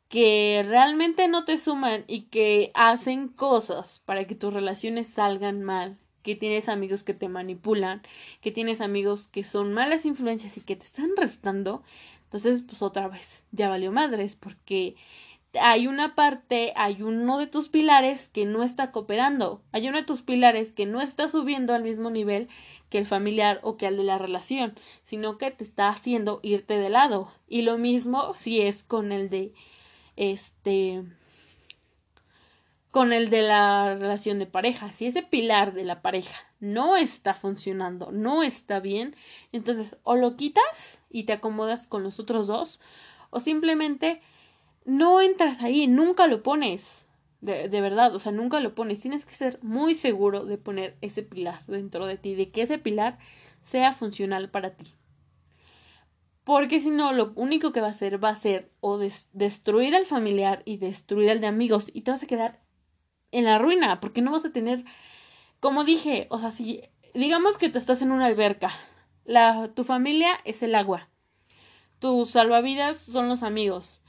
que 0.08 0.64
realmente 0.68 1.26
no 1.28 1.44
te 1.44 1.56
suman 1.56 2.04
y 2.06 2.24
que 2.24 2.70
hacen 2.74 3.28
cosas 3.28 4.00
para 4.04 4.26
que 4.26 4.34
tus 4.34 4.52
relaciones 4.52 5.08
salgan 5.08 5.62
mal, 5.62 5.96
que 6.22 6.36
tienes 6.36 6.68
amigos 6.68 7.02
que 7.02 7.14
te 7.14 7.28
manipulan, 7.28 8.02
que 8.40 8.52
tienes 8.52 8.80
amigos 8.80 9.26
que 9.28 9.44
son 9.44 9.72
malas 9.72 10.04
influencias 10.04 10.56
y 10.56 10.60
que 10.60 10.76
te 10.76 10.84
están 10.84 11.10
restando, 11.16 11.82
entonces 12.24 12.62
pues 12.62 12.82
otra 12.82 13.08
vez, 13.08 13.42
ya 13.52 13.68
valió 13.68 13.90
madres 13.90 14.36
porque 14.36 14.96
hay 15.60 15.86
una 15.86 16.14
parte, 16.14 16.72
hay 16.76 17.02
uno 17.02 17.38
de 17.38 17.46
tus 17.46 17.68
pilares 17.68 18.28
que 18.28 18.46
no 18.46 18.62
está 18.62 18.90
cooperando, 18.90 19.62
hay 19.72 19.88
uno 19.88 19.98
de 19.98 20.04
tus 20.04 20.22
pilares 20.22 20.72
que 20.72 20.86
no 20.86 21.00
está 21.00 21.28
subiendo 21.28 21.74
al 21.74 21.82
mismo 21.82 22.10
nivel 22.10 22.48
que 22.88 22.98
el 22.98 23.06
familiar 23.06 23.60
o 23.62 23.76
que 23.76 23.86
al 23.86 23.96
de 23.96 24.04
la 24.04 24.18
relación, 24.18 24.74
sino 25.02 25.38
que 25.38 25.50
te 25.50 25.64
está 25.64 25.88
haciendo 25.88 26.40
irte 26.42 26.74
de 26.74 26.90
lado. 26.90 27.32
Y 27.48 27.62
lo 27.62 27.78
mismo 27.78 28.34
si 28.34 28.60
es 28.60 28.82
con 28.82 29.12
el 29.12 29.30
de 29.30 29.54
este 30.16 31.02
con 32.90 33.14
el 33.14 33.30
de 33.30 33.40
la 33.40 33.94
relación 33.94 34.38
de 34.38 34.44
pareja. 34.44 34.92
Si 34.92 35.06
ese 35.06 35.22
pilar 35.22 35.72
de 35.72 35.84
la 35.84 36.02
pareja 36.02 36.36
no 36.60 36.96
está 36.96 37.32
funcionando, 37.32 38.12
no 38.12 38.42
está 38.42 38.80
bien, 38.80 39.16
entonces 39.50 39.96
o 40.02 40.14
lo 40.14 40.36
quitas 40.36 41.00
y 41.08 41.24
te 41.24 41.32
acomodas 41.32 41.86
con 41.86 42.02
los 42.02 42.20
otros 42.20 42.46
dos, 42.46 42.80
o 43.30 43.40
simplemente 43.40 44.20
no 44.84 45.20
entras 45.20 45.60
ahí, 45.60 45.86
nunca 45.86 46.26
lo 46.26 46.42
pones. 46.42 47.06
De, 47.40 47.68
de, 47.68 47.80
verdad, 47.80 48.14
o 48.14 48.18
sea, 48.20 48.30
nunca 48.30 48.60
lo 48.60 48.74
pones. 48.74 49.00
Tienes 49.00 49.24
que 49.24 49.34
ser 49.34 49.58
muy 49.62 49.94
seguro 49.94 50.44
de 50.44 50.58
poner 50.58 50.96
ese 51.00 51.22
pilar 51.22 51.64
dentro 51.66 52.06
de 52.06 52.16
ti, 52.16 52.34
de 52.34 52.50
que 52.50 52.62
ese 52.62 52.78
pilar 52.78 53.18
sea 53.62 53.92
funcional 53.92 54.50
para 54.50 54.76
ti. 54.76 54.94
Porque 56.44 56.80
si 56.80 56.90
no, 56.90 57.12
lo 57.12 57.32
único 57.36 57.72
que 57.72 57.80
va 57.80 57.88
a 57.88 57.90
hacer 57.90 58.22
va 58.22 58.30
a 58.30 58.36
ser 58.36 58.70
o 58.80 58.98
destruir 58.98 59.94
al 59.94 60.06
familiar 60.06 60.62
y 60.64 60.76
destruir 60.76 61.30
al 61.30 61.40
de 61.40 61.46
amigos 61.46 61.90
y 61.92 62.02
te 62.02 62.10
vas 62.10 62.22
a 62.22 62.26
quedar 62.26 62.60
en 63.30 63.44
la 63.44 63.58
ruina 63.58 64.00
porque 64.00 64.22
no 64.22 64.32
vas 64.32 64.44
a 64.44 64.52
tener, 64.52 64.84
como 65.60 65.84
dije, 65.84 66.26
o 66.30 66.40
sea, 66.40 66.50
si 66.50 66.82
digamos 67.14 67.58
que 67.58 67.68
te 67.68 67.78
estás 67.78 68.02
en 68.02 68.10
una 68.10 68.26
alberca, 68.26 68.70
la, 69.24 69.70
tu 69.74 69.84
familia 69.84 70.32
es 70.44 70.62
el 70.64 70.74
agua, 70.74 71.08
tus 72.00 72.30
salvavidas 72.30 72.98
son 72.98 73.28
los 73.28 73.44
amigos 73.44 74.01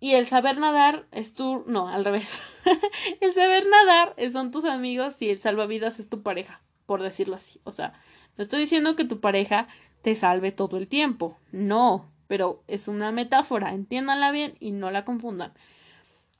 y 0.00 0.14
el 0.14 0.26
saber 0.26 0.58
nadar 0.58 1.06
es 1.10 1.34
tu, 1.34 1.64
no, 1.66 1.88
al 1.88 2.04
revés, 2.04 2.40
el 3.20 3.32
saber 3.32 3.66
nadar 3.66 4.14
son 4.32 4.50
tus 4.50 4.64
amigos 4.64 5.20
y 5.20 5.30
el 5.30 5.40
salvavidas 5.40 5.98
es 5.98 6.08
tu 6.08 6.22
pareja, 6.22 6.60
por 6.86 7.02
decirlo 7.02 7.36
así, 7.36 7.60
o 7.64 7.72
sea, 7.72 7.94
no 8.36 8.44
estoy 8.44 8.60
diciendo 8.60 8.94
que 8.94 9.04
tu 9.04 9.20
pareja 9.20 9.66
te 10.02 10.14
salve 10.14 10.52
todo 10.52 10.76
el 10.76 10.86
tiempo. 10.86 11.36
No, 11.50 12.10
pero 12.28 12.62
es 12.68 12.86
una 12.86 13.10
metáfora, 13.10 13.72
entiéndanla 13.72 14.30
bien 14.30 14.56
y 14.60 14.70
no 14.70 14.90
la 14.90 15.04
confundan. 15.04 15.52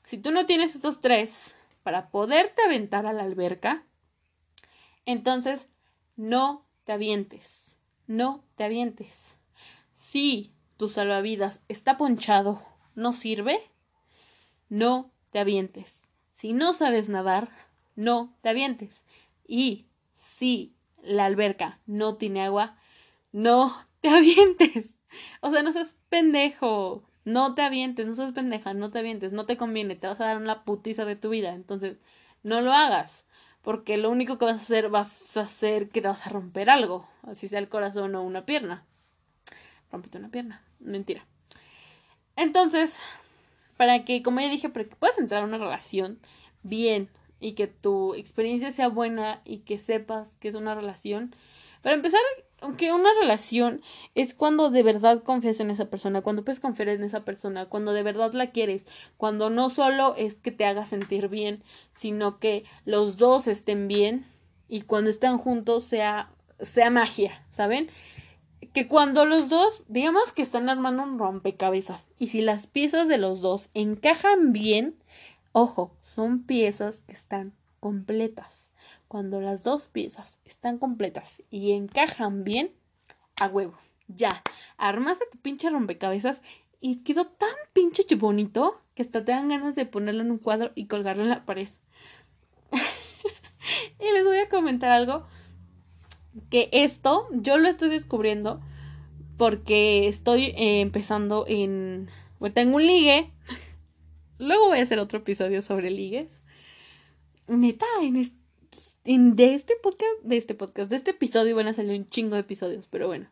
Si 0.05 0.17
tú 0.17 0.31
no 0.31 0.45
tienes 0.45 0.75
estos 0.75 1.01
tres 1.01 1.55
para 1.83 2.09
poderte 2.09 2.61
aventar 2.63 3.05
a 3.05 3.13
la 3.13 3.23
alberca, 3.23 3.83
entonces 5.05 5.67
no 6.15 6.65
te 6.85 6.93
avientes, 6.93 7.77
no 8.07 8.43
te 8.55 8.63
avientes. 8.63 9.37
Si 9.93 10.53
tu 10.77 10.87
salvavidas 10.87 11.59
está 11.67 11.97
ponchado, 11.97 12.63
no 12.99 13.13
sirve, 13.13 13.59
no 14.69 15.11
te 15.31 15.39
avientes. 15.39 16.03
Si 16.31 16.53
no 16.53 16.73
sabes 16.73 17.09
nadar, 17.09 17.49
no 17.95 18.33
te 18.41 18.49
avientes. 18.49 19.03
Y 19.47 19.85
si 20.13 20.73
la 21.01 21.25
alberca 21.25 21.79
no 21.85 22.15
tiene 22.15 22.43
agua, 22.43 22.77
no 23.31 23.75
te 24.01 24.09
avientes. 24.15 24.93
O 25.41 25.49
sea, 25.49 25.63
no 25.63 25.71
seas 25.71 25.95
pendejo. 26.09 27.03
No 27.25 27.53
te 27.53 27.61
avientes, 27.61 28.07
no 28.07 28.13
seas 28.13 28.33
pendeja, 28.33 28.73
no 28.73 28.91
te 28.91 28.99
avientes, 28.99 29.33
no 29.33 29.45
te 29.45 29.57
conviene, 29.57 29.95
te 29.95 30.07
vas 30.07 30.19
a 30.19 30.25
dar 30.25 30.37
una 30.37 30.63
putiza 30.63 31.05
de 31.05 31.15
tu 31.15 31.29
vida. 31.29 31.53
Entonces, 31.53 31.97
no 32.43 32.61
lo 32.61 32.73
hagas. 32.73 33.25
Porque 33.61 33.97
lo 33.97 34.09
único 34.09 34.37
que 34.37 34.45
vas 34.45 34.57
a 34.57 34.63
hacer, 34.63 34.89
vas 34.89 35.37
a 35.37 35.41
hacer 35.41 35.89
que 35.89 36.01
te 36.01 36.07
vas 36.07 36.25
a 36.25 36.29
romper 36.29 36.69
algo. 36.69 37.07
Así 37.23 37.47
sea 37.47 37.59
el 37.59 37.69
corazón 37.69 38.15
o 38.15 38.23
una 38.23 38.45
pierna. 38.45 38.85
Rompete 39.91 40.17
una 40.17 40.29
pierna. 40.29 40.63
Mentira. 40.79 41.25
Entonces, 42.39 42.97
para 43.75 44.05
que, 44.05 44.23
como 44.23 44.39
ya 44.39 44.49
dije, 44.49 44.69
para 44.69 44.85
que 44.85 44.95
puedas 44.95 45.17
entrar 45.17 45.43
a 45.43 45.45
una 45.45 45.57
relación 45.57 46.19
bien 46.63 47.09
y 47.41 47.51
que 47.51 47.67
tu 47.67 48.13
experiencia 48.13 48.71
sea 48.71 48.87
buena 48.87 49.41
y 49.43 49.59
que 49.59 49.77
sepas 49.77 50.35
que 50.35 50.47
es 50.47 50.55
una 50.55 50.73
relación 50.73 51.35
Para 51.81 51.95
empezar, 51.95 52.21
aunque 52.61 52.93
una 52.93 53.09
relación 53.19 53.81
es 54.15 54.33
cuando 54.33 54.69
de 54.69 54.83
verdad 54.83 55.21
confías 55.21 55.59
en 55.59 55.69
esa 55.69 55.89
persona, 55.89 56.21
cuando 56.21 56.45
puedes 56.45 56.61
confiar 56.61 56.87
en 56.87 57.03
esa 57.03 57.25
persona, 57.25 57.65
cuando 57.65 57.91
de 57.91 58.03
verdad 58.03 58.31
la 58.31 58.51
quieres, 58.51 58.85
cuando 59.17 59.49
no 59.49 59.69
solo 59.69 60.15
es 60.15 60.35
que 60.35 60.51
te 60.51 60.63
haga 60.63 60.85
sentir 60.85 61.27
bien, 61.27 61.61
sino 61.93 62.39
que 62.39 62.63
los 62.85 63.17
dos 63.17 63.47
estén 63.47 63.89
bien 63.89 64.25
y 64.69 64.81
cuando 64.83 65.09
están 65.09 65.37
juntos 65.39 65.83
sea 65.83 66.29
sea 66.61 66.89
magia, 66.89 67.43
¿saben? 67.49 67.89
Que 68.73 68.87
cuando 68.87 69.25
los 69.25 69.49
dos, 69.49 69.83
digamos 69.87 70.31
que 70.31 70.41
están 70.41 70.69
armando 70.69 71.03
un 71.03 71.17
rompecabezas 71.17 72.05
y 72.17 72.27
si 72.27 72.41
las 72.41 72.67
piezas 72.67 73.07
de 73.07 73.17
los 73.17 73.41
dos 73.41 73.69
encajan 73.73 74.51
bien, 74.51 74.95
ojo, 75.51 75.91
son 76.01 76.43
piezas 76.43 77.01
que 77.07 77.13
están 77.13 77.53
completas 77.79 78.69
cuando 79.09 79.41
las 79.41 79.63
dos 79.63 79.87
piezas 79.87 80.37
están 80.45 80.77
completas 80.77 81.41
y 81.49 81.71
encajan 81.71 82.43
bien, 82.43 82.71
a 83.41 83.47
huevo. 83.47 83.77
Ya, 84.07 84.43
armaste 84.77 85.25
tu 85.31 85.39
pinche 85.39 85.69
rompecabezas 85.69 86.41
y 86.79 86.97
quedó 87.03 87.25
tan 87.25 87.49
pinche 87.73 88.03
bonito 88.15 88.79
que 88.93 89.01
hasta 89.01 89.25
te 89.25 89.31
dan 89.31 89.49
ganas 89.49 89.75
de 89.75 89.85
ponerlo 89.85 90.21
en 90.21 90.31
un 90.31 90.37
cuadro 90.37 90.71
y 90.75 90.85
colgarlo 90.85 91.23
en 91.23 91.29
la 91.29 91.43
pared. 91.43 91.69
y 93.99 94.13
les 94.13 94.23
voy 94.23 94.37
a 94.37 94.47
comentar 94.47 94.91
algo 94.91 95.25
que 96.49 96.69
esto 96.71 97.27
yo 97.31 97.57
lo 97.57 97.67
estoy 97.67 97.89
descubriendo 97.89 98.61
porque 99.37 100.07
estoy 100.07 100.45
eh, 100.57 100.81
empezando 100.81 101.45
en... 101.47 102.09
Bueno, 102.39 102.53
tengo 102.53 102.75
un 102.75 102.85
ligue. 102.85 103.31
Luego 104.37 104.67
voy 104.67 104.79
a 104.79 104.83
hacer 104.83 104.99
otro 104.99 105.19
episodio 105.19 105.61
sobre 105.61 105.89
ligues. 105.89 106.29
Neta, 107.47 107.85
en, 108.01 108.17
este 108.17 108.39
de 109.05 109.53
este 109.55 109.73
podcast, 109.81 110.21
de 110.23 110.37
este 110.37 110.53
podcast, 110.53 110.89
de 110.89 110.95
este 110.95 111.11
episodio 111.11 111.55
van 111.55 111.67
a 111.67 111.73
salir 111.73 111.99
un 111.99 112.09
chingo 112.09 112.35
de 112.35 112.41
episodios, 112.41 112.87
pero 112.87 113.07
bueno. 113.07 113.27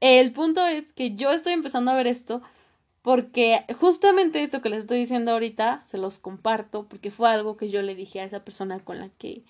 El 0.00 0.32
punto 0.32 0.66
es 0.66 0.84
que 0.92 1.14
yo 1.14 1.32
estoy 1.32 1.54
empezando 1.54 1.90
a 1.90 1.96
ver 1.96 2.06
esto 2.06 2.42
porque 3.00 3.64
justamente 3.78 4.42
esto 4.42 4.60
que 4.60 4.68
les 4.68 4.80
estoy 4.80 4.98
diciendo 4.98 5.32
ahorita 5.32 5.84
se 5.86 5.98
los 5.98 6.18
comparto 6.18 6.86
porque 6.88 7.10
fue 7.10 7.30
algo 7.30 7.56
que 7.56 7.70
yo 7.70 7.80
le 7.82 7.94
dije 7.94 8.20
a 8.20 8.24
esa 8.24 8.44
persona 8.44 8.80
con 8.80 8.98
la 8.98 9.08
que 9.10 9.44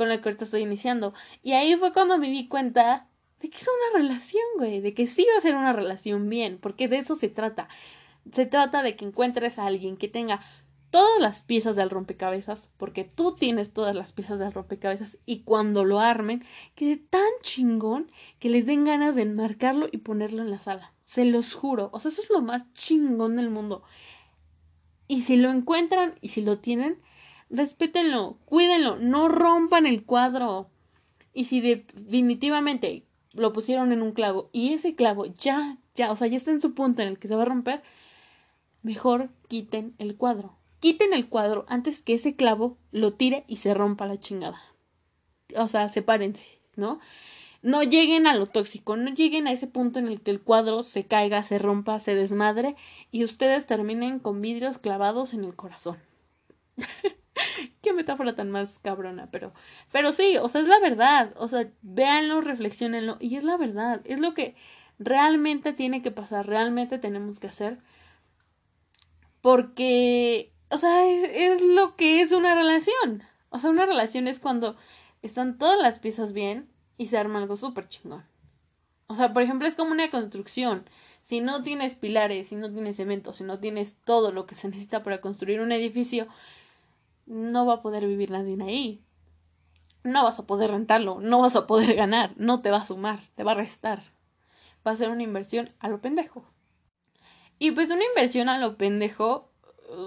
con 0.00 0.08
la 0.08 0.22
que 0.22 0.30
ahorita 0.30 0.44
estoy 0.44 0.62
iniciando 0.62 1.12
y 1.42 1.52
ahí 1.52 1.76
fue 1.76 1.92
cuando 1.92 2.16
me 2.16 2.30
di 2.30 2.48
cuenta 2.48 3.06
de 3.38 3.50
que 3.50 3.58
es 3.58 3.68
una 3.68 4.02
relación, 4.02 4.42
güey, 4.56 4.80
de 4.80 4.94
que 4.94 5.06
sí 5.06 5.26
va 5.30 5.36
a 5.36 5.42
ser 5.42 5.54
una 5.54 5.74
relación 5.74 6.30
bien, 6.30 6.56
porque 6.56 6.88
de 6.88 6.96
eso 6.96 7.16
se 7.16 7.28
trata. 7.28 7.68
Se 8.32 8.46
trata 8.46 8.82
de 8.82 8.96
que 8.96 9.04
encuentres 9.04 9.58
a 9.58 9.66
alguien 9.66 9.98
que 9.98 10.08
tenga 10.08 10.40
todas 10.88 11.20
las 11.20 11.42
piezas 11.42 11.76
del 11.76 11.90
rompecabezas, 11.90 12.70
porque 12.78 13.04
tú 13.04 13.36
tienes 13.36 13.74
todas 13.74 13.94
las 13.94 14.12
piezas 14.12 14.38
del 14.38 14.54
rompecabezas 14.54 15.18
y 15.26 15.42
cuando 15.42 15.84
lo 15.84 16.00
armen, 16.00 16.46
quede 16.74 16.96
tan 16.96 17.28
chingón 17.42 18.10
que 18.38 18.48
les 18.48 18.64
den 18.64 18.86
ganas 18.86 19.14
de 19.14 19.20
enmarcarlo 19.20 19.90
y 19.92 19.98
ponerlo 19.98 20.40
en 20.40 20.50
la 20.50 20.60
sala. 20.60 20.94
Se 21.04 21.26
los 21.26 21.52
juro, 21.52 21.90
o 21.92 22.00
sea, 22.00 22.10
eso 22.10 22.22
es 22.22 22.30
lo 22.30 22.40
más 22.40 22.72
chingón 22.72 23.36
del 23.36 23.50
mundo. 23.50 23.82
Y 25.08 25.24
si 25.24 25.36
lo 25.36 25.50
encuentran 25.50 26.14
y 26.22 26.30
si 26.30 26.40
lo 26.40 26.58
tienen, 26.58 27.02
respétenlo, 27.50 28.38
cuídenlo, 28.44 28.96
no 28.96 29.28
rompan 29.28 29.86
el 29.86 30.04
cuadro. 30.04 30.68
Y 31.34 31.44
si 31.44 31.60
definitivamente 31.60 33.04
lo 33.32 33.52
pusieron 33.52 33.92
en 33.92 34.02
un 34.02 34.12
clavo 34.12 34.50
y 34.52 34.72
ese 34.72 34.94
clavo 34.94 35.26
ya, 35.26 35.78
ya, 35.94 36.10
o 36.10 36.16
sea, 36.16 36.26
ya 36.26 36.36
está 36.36 36.50
en 36.50 36.60
su 36.60 36.74
punto 36.74 37.02
en 37.02 37.08
el 37.08 37.18
que 37.18 37.28
se 37.28 37.36
va 37.36 37.42
a 37.42 37.46
romper, 37.46 37.82
mejor 38.82 39.30
quiten 39.48 39.94
el 39.98 40.16
cuadro 40.16 40.60
quiten 40.80 41.12
el 41.12 41.28
cuadro 41.28 41.64
antes 41.68 42.02
que 42.02 42.14
ese 42.14 42.34
clavo 42.34 42.76
lo 42.90 43.12
tire 43.12 43.44
y 43.46 43.58
se 43.58 43.74
rompa 43.74 44.06
la 44.06 44.18
chingada. 44.18 44.60
O 45.56 45.68
sea, 45.68 45.88
sepárense, 45.88 46.44
¿no? 46.74 46.98
No 47.62 47.82
lleguen 47.82 48.26
a 48.26 48.34
lo 48.34 48.46
tóxico, 48.46 48.96
no 48.96 49.10
lleguen 49.10 49.46
a 49.46 49.52
ese 49.52 49.66
punto 49.66 49.98
en 49.98 50.08
el 50.08 50.22
que 50.22 50.30
el 50.30 50.40
cuadro 50.40 50.82
se 50.82 51.04
caiga, 51.04 51.42
se 51.42 51.58
rompa, 51.58 52.00
se 52.00 52.14
desmadre 52.14 52.74
y 53.12 53.22
ustedes 53.24 53.66
terminen 53.66 54.18
con 54.18 54.40
vidrios 54.40 54.78
clavados 54.78 55.34
en 55.34 55.44
el 55.44 55.54
corazón. 55.54 55.98
Metáfora 58.10 58.34
tan 58.34 58.50
más 58.50 58.78
cabrona, 58.80 59.28
pero 59.30 59.52
pero 59.92 60.12
sí, 60.12 60.36
o 60.38 60.48
sea, 60.48 60.60
es 60.60 60.68
la 60.68 60.80
verdad, 60.80 61.32
o 61.36 61.48
sea, 61.48 61.68
véanlo, 61.82 62.40
reflexionenlo 62.40 63.16
y 63.20 63.36
es 63.36 63.44
la 63.44 63.56
verdad, 63.56 64.00
es 64.04 64.18
lo 64.18 64.34
que 64.34 64.54
realmente 64.98 65.72
tiene 65.72 66.02
que 66.02 66.10
pasar, 66.10 66.46
realmente 66.46 66.98
tenemos 66.98 67.38
que 67.38 67.46
hacer 67.48 67.78
porque 69.42 70.52
o 70.70 70.78
sea, 70.78 71.04
es, 71.06 71.60
lo 71.60 71.96
que 71.96 72.20
es 72.20 72.32
una 72.32 72.54
relación. 72.54 73.22
O 73.50 73.58
sea, 73.58 73.70
una 73.70 73.86
relación 73.86 74.28
es 74.28 74.38
cuando 74.38 74.76
están 75.20 75.58
todas 75.58 75.78
las 75.80 75.98
piezas 75.98 76.32
bien 76.32 76.68
y 76.96 77.08
se 77.08 77.18
arma 77.18 77.40
algo 77.40 77.56
súper 77.56 77.88
chingón. 77.88 78.24
O 79.08 79.16
sea, 79.16 79.32
por 79.32 79.42
ejemplo, 79.42 79.66
es 79.66 79.74
como 79.74 79.90
una 79.90 80.10
construcción. 80.10 80.88
Si 81.22 81.40
no 81.40 81.64
tienes 81.64 81.96
pilares, 81.96 82.48
si 82.48 82.54
no 82.54 82.72
tienes 82.72 82.96
cemento, 82.96 83.32
si 83.32 83.42
no 83.42 83.58
tienes 83.58 83.96
todo 84.04 84.30
lo 84.30 84.46
que 84.46 84.54
se 84.54 84.68
necesita 84.68 85.02
para 85.02 85.20
construir 85.20 85.60
un 85.60 85.72
edificio, 85.72 86.28
no 87.30 87.64
va 87.64 87.74
a 87.74 87.82
poder 87.82 88.06
vivir 88.06 88.30
nadie 88.30 88.58
ahí. 88.60 89.04
No 90.02 90.24
vas 90.24 90.38
a 90.38 90.46
poder 90.46 90.70
rentarlo, 90.70 91.20
no 91.20 91.40
vas 91.40 91.54
a 91.54 91.66
poder 91.66 91.94
ganar, 91.94 92.32
no 92.36 92.60
te 92.60 92.70
va 92.70 92.78
a 92.78 92.84
sumar, 92.84 93.20
te 93.36 93.44
va 93.44 93.52
a 93.52 93.54
restar. 93.54 94.02
Va 94.86 94.92
a 94.92 94.96
ser 94.96 95.10
una 95.10 95.22
inversión 95.22 95.70
a 95.78 95.88
lo 95.88 96.00
pendejo. 96.00 96.44
Y 97.58 97.70
pues 97.70 97.90
una 97.90 98.04
inversión 98.04 98.48
a 98.48 98.58
lo 98.58 98.76
pendejo 98.76 99.50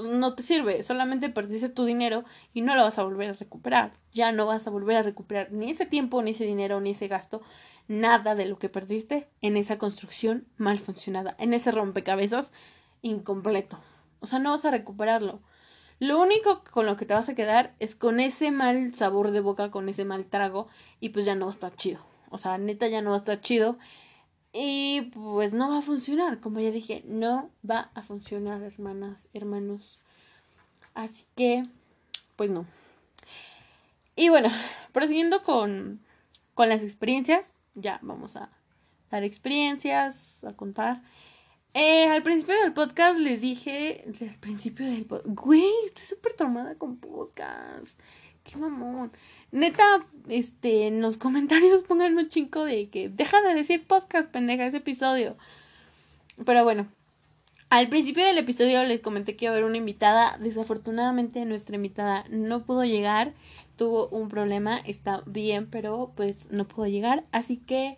no 0.06 0.36
te 0.36 0.44
sirve, 0.44 0.84
solamente 0.84 1.30
perdiste 1.30 1.70
tu 1.70 1.86
dinero 1.86 2.24
y 2.54 2.62
no 2.62 2.76
lo 2.76 2.84
vas 2.84 2.98
a 2.98 3.04
volver 3.04 3.30
a 3.30 3.34
recuperar. 3.34 3.94
Ya 4.12 4.32
no 4.32 4.46
vas 4.46 4.68
a 4.68 4.72
volver 4.72 4.98
a 4.98 5.04
recuperar 5.04 5.52
ni 5.52 5.70
ese 5.70 5.86
tiempo, 5.86 6.22
ni 6.22 6.32
ese 6.32 6.46
dinero, 6.46 6.82
ni 6.82 6.92
ese 6.92 7.08
gasto, 7.08 7.42
nada 7.88 8.36
de 8.36 8.46
lo 8.46 8.60
que 8.60 8.70
perdiste 8.70 9.30
en 9.42 9.56
esa 9.56 9.78
construcción 9.78 10.48
mal 10.58 10.80
funcionada, 10.80 11.36
en 11.38 11.54
ese 11.54 11.72
rompecabezas 11.72 12.52
incompleto. 13.02 13.78
O 14.20 14.28
sea, 14.28 14.40
no 14.40 14.52
vas 14.52 14.66
a 14.66 14.72
recuperarlo. 14.72 15.42
Lo 16.00 16.22
único 16.22 16.64
con 16.64 16.86
lo 16.86 16.98
que 16.98 17.06
te 17.06 17.14
vas 17.14 17.30
a 17.30 17.36
quedar 17.36 17.74
es 17.80 17.96
con 17.96 18.20
ese 18.20 18.52
mal 18.52 18.94
sabor 18.94 19.32
de 19.32 19.40
boca, 19.40 19.72
con 19.72 19.90
ese 19.90 20.06
mal 20.06 20.26
trago, 20.26 20.68
y 21.00 21.10
pues 21.10 21.26
ya 21.26 21.36
no 21.36 21.46
va 21.46 21.52
a 21.52 21.56
estar 21.56 21.76
chido. 21.76 22.00
O 22.30 22.38
sea, 22.38 22.58
neta 22.58 22.88
ya 22.88 23.02
no 23.02 23.12
va 23.12 23.16
a 23.16 23.20
estar 23.20 23.40
chido 23.42 23.78
y 24.54 25.10
pues 25.14 25.52
no 25.52 25.70
va 25.70 25.80
a 25.80 25.82
funcionar, 25.82 26.40
como 26.40 26.60
ya 26.60 26.70
dije, 26.70 27.04
no 27.06 27.50
va 27.68 27.90
a 27.96 28.04
funcionar, 28.04 28.62
hermanas, 28.62 29.28
hermanos. 29.34 30.00
Así 30.94 31.26
que, 31.36 31.66
pues 32.36 32.52
no. 32.52 32.68
Y 34.16 34.30
bueno, 34.30 34.50
prosiguiendo 34.92 35.44
con, 35.44 36.02
con 36.54 36.70
las 36.70 36.84
experiencias, 36.84 37.52
ya 37.74 37.98
vamos 38.04 38.36
a 38.36 38.50
dar 39.10 39.24
experiencias, 39.24 40.44
a 40.44 40.54
contar. 40.54 41.02
Eh, 41.76 42.06
al 42.06 42.22
principio 42.22 42.56
del 42.62 42.72
podcast 42.74 43.20
les 43.20 43.42
dije, 43.42 44.04
al 44.06 44.36
principio 44.40 44.86
del 44.86 45.06
podcast, 45.06 45.36
güey, 45.36 45.72
estoy 45.88 46.06
súper 46.06 46.34
tomada 46.34 46.76
con 46.76 46.98
podcast. 46.98 48.00
Qué 48.44 48.58
mamón. 48.58 49.12
Neta, 49.52 50.06
este, 50.30 50.86
en 50.86 51.02
los 51.02 51.18
comentarios 51.18 51.82
pongan 51.88 52.16
un 52.16 52.30
chingo 52.30 52.66
de 52.66 52.90
que 52.90 53.10
deja 53.10 53.42
de 53.42 53.56
decir 53.56 53.88
podcast, 53.88 54.30
pendeja, 54.30 54.68
ese 54.68 54.78
episodio. 54.78 55.36
Pero 56.46 56.64
bueno, 56.64 56.88
al 57.72 57.90
principio 57.90 58.24
del 58.24 58.38
episodio 58.38 58.84
les 58.84 59.02
comenté 59.02 59.36
que 59.36 59.46
iba 59.46 59.54
a 59.54 59.58
haber 59.58 59.68
una 59.68 59.78
invitada. 59.78 60.38
Desafortunadamente 60.38 61.44
nuestra 61.46 61.76
invitada 61.76 62.26
no 62.30 62.66
pudo 62.66 62.84
llegar. 62.86 63.34
Tuvo 63.78 64.10
un 64.10 64.30
problema, 64.30 64.78
está 64.78 65.24
bien, 65.26 65.68
pero 65.72 66.12
pues 66.16 66.52
no 66.52 66.68
pudo 66.68 66.86
llegar. 66.86 67.24
Así 67.32 67.58
que 67.58 67.98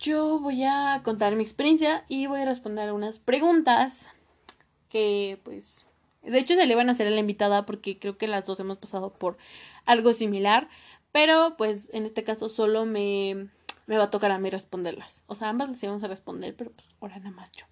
yo 0.00 0.40
voy 0.40 0.64
a 0.64 1.00
contar 1.04 1.36
mi 1.36 1.42
experiencia 1.42 2.04
y 2.08 2.26
voy 2.26 2.40
a 2.40 2.44
responder 2.46 2.86
algunas 2.86 3.18
preguntas 3.18 4.08
que 4.88 5.38
pues 5.44 5.84
de 6.22 6.38
hecho, 6.38 6.54
se 6.54 6.66
le 6.66 6.74
van 6.74 6.88
a 6.88 6.92
hacer 6.92 7.06
a 7.06 7.10
la 7.10 7.20
invitada 7.20 7.64
porque 7.64 7.98
creo 7.98 8.18
que 8.18 8.28
las 8.28 8.44
dos 8.44 8.60
hemos 8.60 8.78
pasado 8.78 9.12
por 9.12 9.38
algo 9.86 10.12
similar. 10.12 10.68
Pero 11.12 11.54
pues 11.56 11.90
en 11.92 12.04
este 12.04 12.24
caso 12.24 12.48
solo 12.48 12.84
me, 12.86 13.48
me 13.86 13.96
va 13.96 14.04
a 14.04 14.10
tocar 14.10 14.30
a 14.30 14.38
mí 14.38 14.50
responderlas. 14.50 15.24
O 15.26 15.34
sea, 15.34 15.48
ambas 15.48 15.70
las 15.70 15.82
íbamos 15.82 16.04
a 16.04 16.08
responder, 16.08 16.54
pero 16.56 16.70
pues 16.72 16.88
ahora 17.00 17.18
nada 17.18 17.30
más 17.30 17.50
yo. 17.52 17.64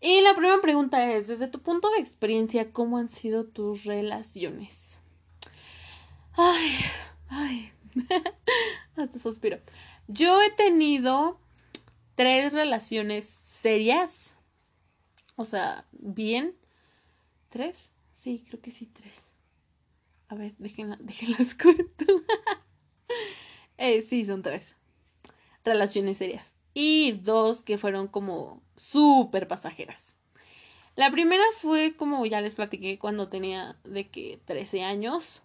Y 0.00 0.20
la 0.20 0.34
primera 0.34 0.60
pregunta 0.60 1.10
es, 1.12 1.28
desde 1.28 1.48
tu 1.48 1.60
punto 1.60 1.88
de 1.90 2.00
experiencia, 2.00 2.72
¿cómo 2.72 2.98
han 2.98 3.08
sido 3.08 3.46
tus 3.46 3.84
relaciones? 3.84 4.98
Ay, 6.36 6.72
ay, 7.28 7.72
hasta 8.96 9.18
suspiro. 9.18 9.60
Yo 10.08 10.40
he 10.42 10.50
tenido 10.50 11.38
tres 12.14 12.52
relaciones 12.52 13.26
serias. 13.26 14.34
O 15.36 15.44
sea, 15.44 15.86
bien. 15.92 16.56
¿Tres? 17.48 17.90
Sí, 18.14 18.44
creo 18.48 18.60
que 18.60 18.70
sí, 18.70 18.86
tres. 18.86 19.22
A 20.28 20.34
ver, 20.34 20.54
déjenla, 20.58 20.96
déjenlas 21.00 21.54
cuento. 21.54 22.04
eh, 23.78 24.02
sí, 24.02 24.24
son 24.24 24.42
tres. 24.42 24.76
Relaciones 25.64 26.18
serias. 26.18 26.54
Y 26.74 27.12
dos 27.12 27.62
que 27.62 27.78
fueron 27.78 28.08
como 28.08 28.62
súper 28.76 29.46
pasajeras. 29.46 30.14
La 30.96 31.10
primera 31.10 31.42
fue 31.58 31.96
como 31.96 32.24
ya 32.26 32.40
les 32.40 32.54
platiqué 32.54 32.98
cuando 32.98 33.28
tenía 33.28 33.76
de 33.84 34.08
que 34.08 34.40
13 34.44 34.84
años. 34.84 35.42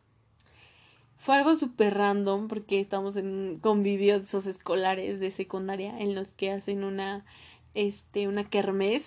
Fue 1.20 1.36
algo 1.36 1.54
súper 1.56 1.96
random 1.96 2.48
porque 2.48 2.80
estamos 2.80 3.18
en 3.18 3.28
un 3.28 3.60
convivio 3.60 4.18
de 4.18 4.26
esos 4.26 4.48
escolares 4.48 5.20
de 5.20 5.32
secundaria 5.32 6.00
en 6.00 6.16
los 6.16 6.34
que 6.34 6.50
hacen 6.50 6.86
una, 6.86 7.26
este, 7.74 8.30
una 8.30 8.50
kermés. 8.50 9.06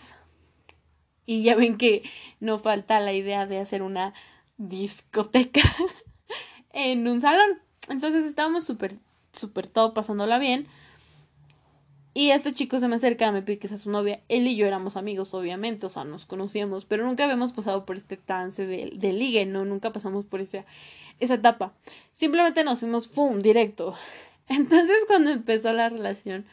Y 1.25 1.43
ya 1.43 1.57
ven 1.57 1.79
que 1.79 2.03
no 2.39 2.59
falta 2.59 3.01
la 3.01 3.15
idea 3.15 3.47
de 3.47 3.59
hacer 3.59 3.83
una 3.83 4.13
discoteca 4.59 5.63
en 6.73 7.09
un 7.09 7.23
salón. 7.23 7.61
Entonces 7.89 8.27
estábamos 8.27 8.65
súper, 8.65 8.99
súper 9.33 9.67
todo 9.67 9.95
pasándola 9.95 10.39
bien. 10.39 10.67
Y 12.13 12.33
este 12.33 12.53
chico 12.53 12.79
se 12.79 12.89
me 12.89 12.97
acerca, 12.97 13.33
me 13.33 13.41
pide 13.41 13.59
que 13.59 13.69
sea 13.69 13.79
su 13.79 13.91
novia. 13.91 14.21
Él 14.29 14.47
y 14.47 14.55
yo 14.55 14.67
éramos 14.67 14.99
amigos, 14.99 15.33
obviamente, 15.33 15.87
o 15.87 15.89
sea, 15.89 16.05
nos 16.05 16.27
conocíamos, 16.27 16.85
pero 16.85 17.07
nunca 17.07 17.25
habíamos 17.25 17.53
pasado 17.53 17.87
por 17.87 17.97
este 17.97 18.19
trance 18.19 18.67
de, 18.67 18.93
de 18.95 19.13
ligue, 19.15 19.47
¿no? 19.47 19.65
Nunca 19.65 19.95
pasamos 19.95 20.27
por 20.27 20.43
esa, 20.43 20.67
esa 21.21 21.35
etapa. 21.35 21.75
Simplemente 22.13 22.65
nos 22.65 22.81
fuimos, 22.81 23.09
¡fum!, 23.09 23.41
directo. 23.41 23.95
Entonces, 24.49 24.97
cuando 25.07 25.31
empezó 25.31 25.73
la 25.73 25.89
relación, 25.89 26.47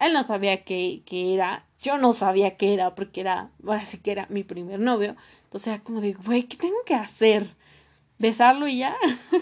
él 0.00 0.12
no 0.12 0.24
sabía 0.24 0.64
qué, 0.64 1.02
qué 1.06 1.34
era, 1.34 1.64
yo 1.82 1.98
no 1.98 2.12
sabía 2.12 2.56
qué 2.56 2.74
era, 2.74 2.94
porque 2.94 3.20
era, 3.20 3.50
ahora 3.64 3.84
sí 3.84 3.98
que 3.98 4.12
era 4.12 4.26
mi 4.30 4.42
primer 4.42 4.80
novio. 4.80 5.16
Entonces 5.44 5.68
era 5.68 5.82
como 5.82 6.00
de, 6.00 6.12
güey, 6.12 6.44
¿qué 6.44 6.56
tengo 6.56 6.76
que 6.84 6.94
hacer? 6.94 7.54
¿Besarlo 8.18 8.68
y 8.68 8.78
ya? 8.78 8.96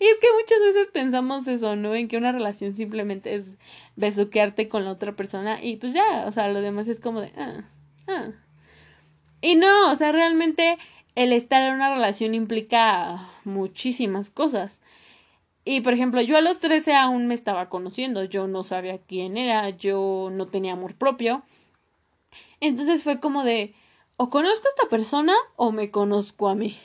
y 0.00 0.04
es 0.04 0.18
que 0.18 0.26
muchas 0.40 0.58
veces 0.60 0.88
pensamos 0.88 1.48
eso, 1.48 1.76
¿no? 1.76 1.94
En 1.94 2.08
que 2.08 2.16
una 2.16 2.32
relación 2.32 2.74
simplemente 2.74 3.34
es 3.34 3.56
besuquearte 3.96 4.68
con 4.68 4.84
la 4.84 4.92
otra 4.92 5.12
persona 5.12 5.62
y 5.62 5.76
pues 5.76 5.92
ya, 5.92 6.24
o 6.26 6.32
sea, 6.32 6.48
lo 6.48 6.60
demás 6.60 6.88
es 6.88 7.00
como 7.00 7.20
de, 7.20 7.32
ah, 7.36 7.64
ah. 8.08 8.32
Y 9.40 9.56
no, 9.56 9.90
o 9.90 9.94
sea, 9.94 10.10
realmente 10.10 10.78
el 11.14 11.32
estar 11.32 11.62
en 11.62 11.74
una 11.74 11.94
relación 11.94 12.34
implica 12.34 13.28
muchísimas 13.44 14.30
cosas. 14.30 14.80
Y 15.64 15.80
por 15.80 15.94
ejemplo, 15.94 16.20
yo 16.20 16.36
a 16.36 16.42
los 16.42 16.60
13 16.60 16.94
aún 16.94 17.26
me 17.26 17.34
estaba 17.34 17.68
conociendo, 17.68 18.24
yo 18.24 18.46
no 18.46 18.64
sabía 18.64 18.98
quién 18.98 19.36
era, 19.36 19.70
yo 19.70 20.28
no 20.30 20.48
tenía 20.48 20.74
amor 20.74 20.94
propio. 20.94 21.42
Entonces 22.60 23.02
fue 23.02 23.20
como 23.20 23.44
de, 23.44 23.74
o 24.16 24.30
conozco 24.30 24.66
a 24.66 24.70
esta 24.70 24.88
persona 24.88 25.34
o 25.56 25.72
me 25.72 25.90
conozco 25.90 26.48
a 26.48 26.54
mí. 26.54 26.76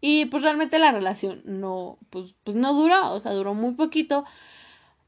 Y 0.00 0.26
pues 0.26 0.42
realmente 0.42 0.78
la 0.78 0.92
relación 0.92 1.42
no, 1.44 1.98
pues, 2.10 2.34
pues 2.44 2.56
no 2.56 2.74
duró, 2.74 3.12
o 3.12 3.20
sea, 3.20 3.32
duró 3.32 3.54
muy 3.54 3.74
poquito 3.74 4.24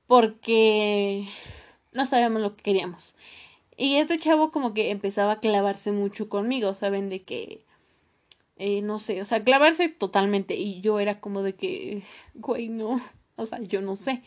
porque 0.06 1.28
no 1.92 2.06
sabíamos 2.06 2.42
lo 2.42 2.56
que 2.56 2.62
queríamos. 2.62 3.14
Y 3.76 3.96
este 3.96 4.18
chavo 4.18 4.50
como 4.50 4.72
que 4.72 4.90
empezaba 4.90 5.32
a 5.32 5.40
clavarse 5.40 5.92
mucho 5.92 6.28
conmigo, 6.28 6.74
¿saben? 6.74 7.10
De 7.10 7.24
que, 7.24 7.65
eh, 8.56 8.82
no 8.82 8.98
sé, 8.98 9.20
o 9.20 9.24
sea, 9.24 9.44
clavarse 9.44 9.88
totalmente. 9.88 10.56
Y 10.56 10.80
yo 10.80 11.00
era 11.00 11.20
como 11.20 11.42
de 11.42 11.54
que, 11.54 12.02
güey, 12.34 12.68
no, 12.68 13.00
o 13.36 13.46
sea, 13.46 13.60
yo 13.60 13.82
no 13.82 13.96
sé. 13.96 14.22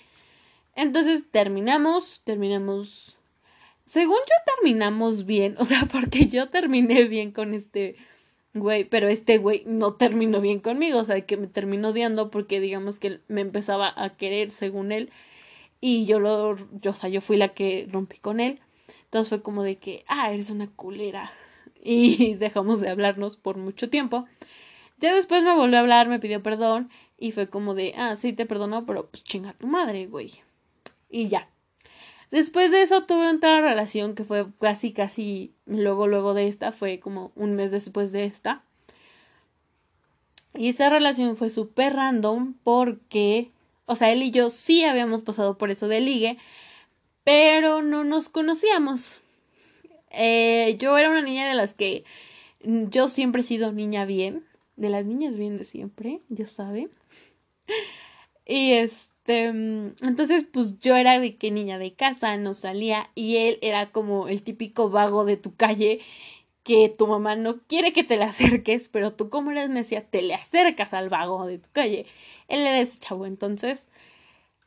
Entonces 0.76 1.24
terminamos, 1.32 2.22
terminamos, 2.24 3.18
según 3.86 4.18
yo 4.18 4.54
terminamos 4.56 5.26
bien, 5.26 5.56
o 5.60 5.66
sea, 5.66 5.88
porque 5.92 6.28
yo 6.28 6.50
terminé 6.50 7.06
bien 7.06 7.32
con 7.32 7.54
este 7.54 7.96
güey, 8.54 8.84
pero 8.86 9.08
este 9.08 9.38
güey 9.38 9.64
no 9.66 9.94
terminó 9.96 10.42
bien 10.42 10.60
conmigo, 10.60 11.00
o 11.00 11.04
sea, 11.04 11.22
que 11.22 11.38
me 11.38 11.48
terminó 11.48 11.90
odiando 11.90 12.32
porque 12.32 12.60
digamos 12.60 13.00
que 13.00 13.20
me 13.28 13.42
empezaba 13.42 13.94
a 13.96 14.18
querer 14.18 14.50
según 14.50 14.92
él 14.92 15.12
y 15.82 16.06
yo 16.06 16.20
lo, 16.20 16.56
yo, 16.82 16.92
o 16.92 16.94
sea, 16.94 17.10
yo 17.10 17.22
fui 17.22 17.38
la 17.38 17.50
que 17.50 17.88
rompí 17.92 18.18
con 18.20 18.40
él. 18.40 18.60
Entonces 19.06 19.30
fue 19.30 19.42
como 19.42 19.64
de 19.64 19.78
que, 19.78 20.04
ah, 20.08 20.32
eres 20.32 20.50
una 20.50 20.68
culera. 20.68 21.32
Y 21.82 22.36
dejamos 22.40 22.82
de 22.82 22.90
hablarnos 22.90 23.38
por 23.38 23.58
mucho 23.58 23.90
tiempo. 23.90 24.26
Ya 24.98 25.14
después 25.14 25.44
me 25.44 25.56
volvió 25.56 25.78
a 25.78 25.82
hablar, 25.82 26.08
me 26.08 26.20
pidió 26.20 26.44
perdón 26.44 26.90
y 27.18 27.32
fue 27.32 27.50
como 27.50 27.74
de, 27.74 27.94
ah, 27.98 28.16
sí, 28.16 28.34
te 28.34 28.46
perdono, 28.46 28.86
pero 28.86 29.08
pues 29.08 29.24
chinga 29.24 29.54
tu 29.54 29.68
madre, 29.68 30.08
güey. 30.08 30.42
Y 31.10 31.28
ya. 31.28 31.50
Después 32.32 32.72
de 32.72 32.82
eso 32.84 33.04
tuve 33.06 33.28
otra 33.28 33.62
relación 33.62 34.16
que 34.16 34.24
fue 34.24 34.46
casi, 34.60 34.94
casi, 34.94 35.54
luego, 35.66 36.08
luego 36.08 36.34
de 36.34 36.48
esta, 36.48 36.72
fue 36.72 37.00
como 37.00 37.32
un 37.36 37.56
mes 37.56 37.72
después 37.72 38.12
de 38.12 38.26
esta. 38.26 38.64
Y 40.54 40.70
esta 40.70 40.90
relación 40.90 41.36
fue 41.36 41.50
súper 41.50 41.94
random 41.96 42.54
porque, 42.64 43.52
o 43.86 43.96
sea, 43.96 44.12
él 44.12 44.24
y 44.24 44.32
yo 44.32 44.50
sí 44.50 44.84
habíamos 44.84 45.22
pasado 45.22 45.58
por 45.58 45.72
eso 45.72 45.88
de 45.88 46.02
ligue, 46.02 46.38
pero 47.24 47.82
no 47.82 48.04
nos 48.04 48.30
conocíamos. 48.30 49.22
Eh, 50.12 50.78
yo 50.80 50.98
era 50.98 51.10
una 51.10 51.22
niña 51.22 51.48
de 51.48 51.56
las 51.56 51.74
que 51.74 52.04
yo 52.62 53.08
siempre 53.08 53.42
he 53.42 53.46
sido 53.46 53.72
niña 53.72 54.06
bien, 54.06 54.46
de 54.76 54.90
las 54.90 55.06
niñas 55.06 55.38
bien 55.38 55.58
de 55.58 55.64
siempre, 55.64 56.22
ya 56.30 56.48
sabe. 56.48 56.90
Y 58.46 58.74
es 58.74 59.10
este, 59.30 59.54
mm, 59.54 59.96
entonces, 60.08 60.46
pues 60.52 60.80
yo 60.80 60.96
era 60.96 61.20
de 61.20 61.38
que 61.38 61.52
niña 61.52 61.78
de 61.78 61.94
casa, 61.94 62.36
no 62.38 62.56
salía, 62.56 63.12
y 63.14 63.38
él 63.38 63.60
era 63.62 63.92
como 63.92 64.28
el 64.28 64.42
típico 64.44 64.90
vago 64.90 65.24
de 65.24 65.38
tu 65.38 65.56
calle 65.56 66.00
que 66.64 66.90
tu 66.90 67.08
mamá 67.08 67.36
no 67.36 67.60
quiere 67.68 67.94
que 67.94 68.04
te 68.04 68.18
le 68.18 68.24
acerques, 68.26 68.90
pero 68.90 69.14
tú 69.14 69.30
como 69.30 69.52
eres 69.52 69.70
necia, 69.70 70.04
te 70.10 70.22
le 70.24 70.36
acercas 70.36 70.94
al 70.94 71.10
vago 71.10 71.46
de 71.46 71.60
tu 71.60 71.70
calle. 71.72 72.06
Él 72.48 72.62
era 72.62 72.80
ese 72.80 73.00
chavo, 73.00 73.26
entonces, 73.28 73.86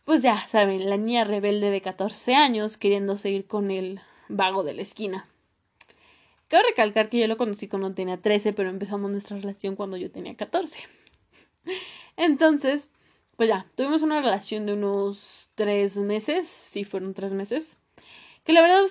pues 0.04 0.22
ya 0.22 0.46
saben, 0.48 0.88
la 0.90 0.96
niña 0.96 1.24
rebelde 1.24 1.70
de 1.70 1.80
14 1.82 2.34
años 2.34 2.76
queriendo 2.76 3.16
seguir 3.16 3.46
con 3.46 3.70
el 3.70 4.00
vago 4.28 4.64
de 4.64 4.74
la 4.74 4.82
esquina. 4.82 5.28
Quiero 6.52 6.68
recalcar 6.68 7.08
que 7.08 7.18
yo 7.18 7.26
lo 7.28 7.38
conocí 7.38 7.66
cuando 7.66 7.94
tenía 7.94 8.18
13, 8.18 8.52
pero 8.52 8.68
empezamos 8.68 9.10
nuestra 9.10 9.38
relación 9.38 9.74
cuando 9.74 9.96
yo 9.96 10.10
tenía 10.10 10.36
14. 10.36 10.80
Entonces, 12.18 12.90
pues 13.38 13.48
ya, 13.48 13.64
tuvimos 13.74 14.02
una 14.02 14.20
relación 14.20 14.66
de 14.66 14.74
unos 14.74 15.48
tres 15.54 15.96
meses, 15.96 16.46
sí 16.46 16.84
fueron 16.84 17.14
tres 17.14 17.32
meses, 17.32 17.78
que 18.44 18.52
la 18.52 18.60
verdad, 18.60 18.82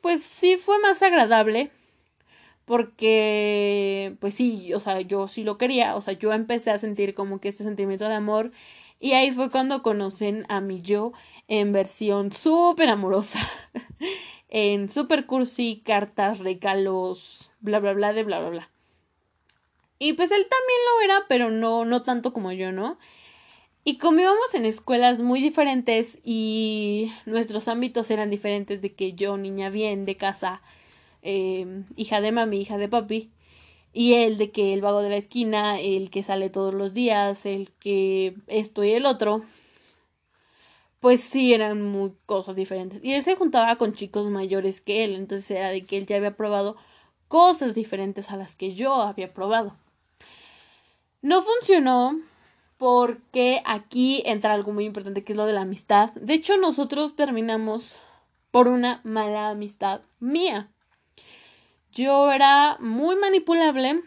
pues 0.00 0.22
sí 0.22 0.56
fue 0.56 0.78
más 0.78 1.02
agradable, 1.02 1.70
porque, 2.64 4.16
pues 4.18 4.32
sí, 4.34 4.72
o 4.72 4.80
sea, 4.80 5.02
yo 5.02 5.28
sí 5.28 5.44
lo 5.44 5.58
quería, 5.58 5.96
o 5.96 6.00
sea, 6.00 6.14
yo 6.14 6.32
empecé 6.32 6.70
a 6.70 6.78
sentir 6.78 7.12
como 7.12 7.38
que 7.38 7.50
este 7.50 7.64
sentimiento 7.64 8.08
de 8.08 8.14
amor, 8.14 8.50
y 8.98 9.12
ahí 9.12 9.30
fue 9.30 9.50
cuando 9.50 9.82
conocen 9.82 10.46
a 10.48 10.62
mi 10.62 10.80
yo 10.80 11.12
en 11.48 11.72
versión 11.72 12.32
súper 12.32 12.88
amorosa, 12.88 13.40
en 14.50 14.90
super 14.90 15.26
cursi, 15.26 15.80
cartas, 15.84 16.40
regalos, 16.40 17.50
bla, 17.60 17.78
bla, 17.78 17.92
bla, 17.94 18.12
de 18.12 18.24
bla, 18.24 18.40
bla, 18.40 18.50
bla. 18.50 18.70
Y 19.98 20.14
pues 20.14 20.30
él 20.30 20.46
también 20.48 20.80
lo 20.86 21.04
era, 21.04 21.24
pero 21.28 21.50
no, 21.50 21.84
no 21.84 22.02
tanto 22.02 22.32
como 22.32 22.52
yo, 22.52 22.72
¿no? 22.72 22.98
Y 23.84 23.96
como 23.98 24.20
íbamos 24.20 24.54
en 24.54 24.66
escuelas 24.66 25.20
muy 25.20 25.40
diferentes 25.40 26.18
y 26.24 27.12
nuestros 27.26 27.68
ámbitos 27.68 28.10
eran 28.10 28.28
diferentes 28.28 28.82
de 28.82 28.92
que 28.92 29.14
yo, 29.14 29.36
niña 29.36 29.70
bien, 29.70 30.04
de 30.04 30.16
casa, 30.16 30.60
eh, 31.22 31.84
hija 31.96 32.20
de 32.20 32.32
mami, 32.32 32.60
hija 32.60 32.76
de 32.76 32.88
papi, 32.88 33.30
y 33.92 34.14
él 34.14 34.36
de 34.36 34.50
que 34.50 34.74
el 34.74 34.82
vago 34.82 35.00
de 35.02 35.10
la 35.10 35.16
esquina, 35.16 35.80
el 35.80 36.10
que 36.10 36.22
sale 36.22 36.50
todos 36.50 36.74
los 36.74 36.92
días, 36.92 37.46
el 37.46 37.70
que 37.72 38.34
esto 38.48 38.84
y 38.84 38.92
el 38.92 39.06
otro, 39.06 39.44
pues 41.00 41.22
sí 41.22 41.54
eran 41.54 41.82
muy 41.82 42.12
cosas 42.26 42.54
diferentes. 42.54 43.02
Y 43.02 43.14
él 43.14 43.22
se 43.22 43.34
juntaba 43.34 43.76
con 43.76 43.94
chicos 43.94 44.30
mayores 44.30 44.80
que 44.80 45.04
él, 45.04 45.14
entonces 45.14 45.50
era 45.50 45.70
de 45.70 45.86
que 45.86 45.96
él 45.98 46.06
ya 46.06 46.16
había 46.16 46.36
probado 46.36 46.76
cosas 47.28 47.74
diferentes 47.74 48.30
a 48.30 48.36
las 48.36 48.54
que 48.54 48.74
yo 48.74 48.94
había 48.94 49.32
probado. 49.32 49.76
No 51.22 51.42
funcionó 51.42 52.18
porque 52.76 53.60
aquí 53.64 54.22
entra 54.24 54.54
algo 54.54 54.72
muy 54.72 54.84
importante 54.84 55.22
que 55.22 55.32
es 55.32 55.36
lo 55.36 55.46
de 55.46 55.52
la 55.52 55.62
amistad. 55.62 56.12
De 56.14 56.34
hecho, 56.34 56.56
nosotros 56.56 57.14
terminamos 57.14 57.98
por 58.50 58.68
una 58.68 59.00
mala 59.04 59.50
amistad 59.50 60.00
mía. 60.18 60.68
Yo 61.92 62.32
era 62.32 62.78
muy 62.80 63.16
manipulable 63.16 64.02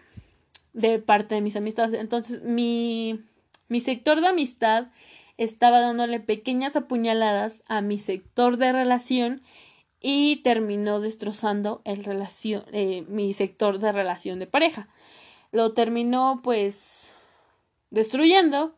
de 0.74 1.00
parte 1.00 1.36
de 1.36 1.42
mis 1.42 1.56
amistades. 1.56 1.94
Entonces, 1.94 2.42
mi, 2.42 3.20
mi 3.68 3.80
sector 3.80 4.22
de 4.22 4.28
amistad 4.28 4.88
estaba 5.38 5.80
dándole 5.80 6.20
pequeñas 6.20 6.76
apuñaladas 6.76 7.64
a 7.68 7.82
mi 7.82 8.00
sector 8.00 8.58
de 8.58 8.72
relación 8.72 9.42
y 10.00 10.38
terminó 10.44 11.00
destrozando 11.00 11.82
el 11.86 12.06
eh, 12.72 13.06
mi 13.08 13.34
sector 13.34 13.80
de 13.80 13.92
relación 13.92 14.40
de 14.40 14.48
pareja. 14.48 14.90
Lo 15.52 15.74
terminó 15.74 16.42
pues 16.44 17.12
destruyendo. 17.94 18.76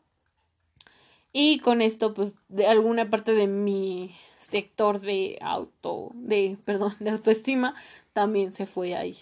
Y 1.38 1.60
con 1.60 1.82
esto, 1.82 2.14
pues, 2.14 2.36
de 2.47 2.68
alguna 2.68 3.10
parte 3.10 3.34
de 3.34 3.47
mi 3.47 4.16
sector 4.39 5.01
de 5.01 5.38
auto, 5.41 6.12
de, 6.14 6.58
perdón, 6.66 6.95
de 6.99 7.10
autoestima, 7.10 7.76
también 8.14 8.53
se 8.53 8.66
fue 8.66 8.95
ahí. 8.95 9.18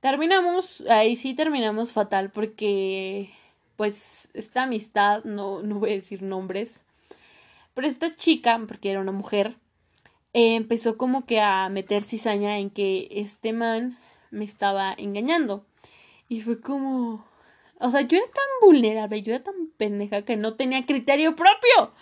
Terminamos, 0.00 0.82
ahí 0.88 1.16
sí 1.16 1.34
terminamos 1.34 1.92
fatal 1.92 2.30
porque, 2.30 3.30
pues, 3.78 4.28
esta 4.34 4.64
amistad, 4.64 5.24
no, 5.24 5.62
no 5.62 5.76
voy 5.78 5.92
a 5.92 5.94
decir 5.94 6.22
nombres, 6.22 6.82
pero 7.74 7.86
esta 7.86 8.12
chica, 8.14 8.60
porque 8.66 8.90
era 8.90 9.00
una 9.00 9.12
mujer, 9.12 9.56
eh, 10.32 10.56
empezó 10.56 10.98
como 10.98 11.26
que 11.26 11.40
a 11.40 11.68
meter 11.68 12.02
cizaña 12.02 12.58
en 12.58 12.70
que 12.70 13.08
este 13.12 13.52
man 13.52 13.96
me 14.32 14.44
estaba 14.44 14.92
engañando. 14.98 15.64
Y 16.28 16.42
fue 16.42 16.60
como, 16.60 17.24
O 17.80 17.90
sea, 17.90 18.02
yo 18.02 18.18
era 18.18 18.26
tan 18.26 18.44
vulnerable, 18.62 19.22
yo 19.22 19.34
era 19.34 19.44
tan 19.44 19.68
pendeja 19.76 20.22
que 20.22 20.36
no 20.36 20.54
tenía 20.56 20.84
criterio 20.86 21.36
propio. 21.36 21.92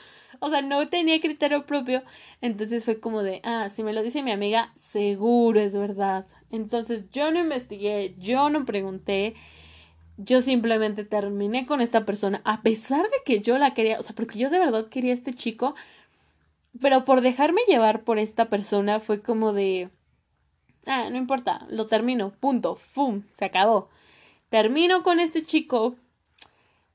O 0.41 0.51
sea, 0.51 0.63
no 0.63 0.89
tenía 0.89 1.21
criterio 1.21 1.67
propio. 1.67 2.03
Entonces 2.41 2.85
fue 2.85 3.01
como 3.01 3.23
de, 3.23 3.41
ah, 3.45 3.69
si 3.71 3.83
me 3.83 3.93
lo 3.93 4.03
dice 4.03 4.23
mi 4.23 4.33
amiga, 4.33 4.73
seguro 4.77 5.61
es 5.61 5.75
verdad. 5.75 6.27
Entonces 6.51 7.11
yo 7.13 7.31
no 7.31 7.39
investigué, 7.41 8.15
yo 8.19 8.51
no 8.51 8.65
pregunté. 8.67 9.35
Yo 10.19 10.41
simplemente 10.43 11.05
terminé 11.05 11.67
con 11.67 11.81
esta 11.81 12.05
persona, 12.07 12.41
a 12.45 12.63
pesar 12.63 13.03
de 13.03 13.23
que 13.25 13.41
yo 13.41 13.59
la 13.59 13.75
quería, 13.75 13.99
o 13.99 14.03
sea, 14.03 14.15
porque 14.15 14.39
yo 14.39 14.51
de 14.51 14.59
verdad 14.59 14.89
quería 14.89 15.13
a 15.13 15.15
este 15.15 15.35
chico, 15.35 15.75
pero 16.81 17.05
por 17.05 17.21
dejarme 17.21 17.61
llevar 17.69 18.03
por 18.03 18.19
esta 18.19 18.49
persona 18.49 19.01
fue 19.01 19.21
como 19.23 19.53
de, 19.53 19.91
ah, 20.87 21.11
no 21.11 21.17
importa, 21.17 21.67
lo 21.69 21.87
termino, 21.87 22.33
punto, 22.41 22.77
fum, 22.77 23.23
se 23.35 23.45
acabó. 23.45 23.89
Termino 24.49 25.03
con 25.03 25.21
este 25.21 25.43
chico 25.43 25.97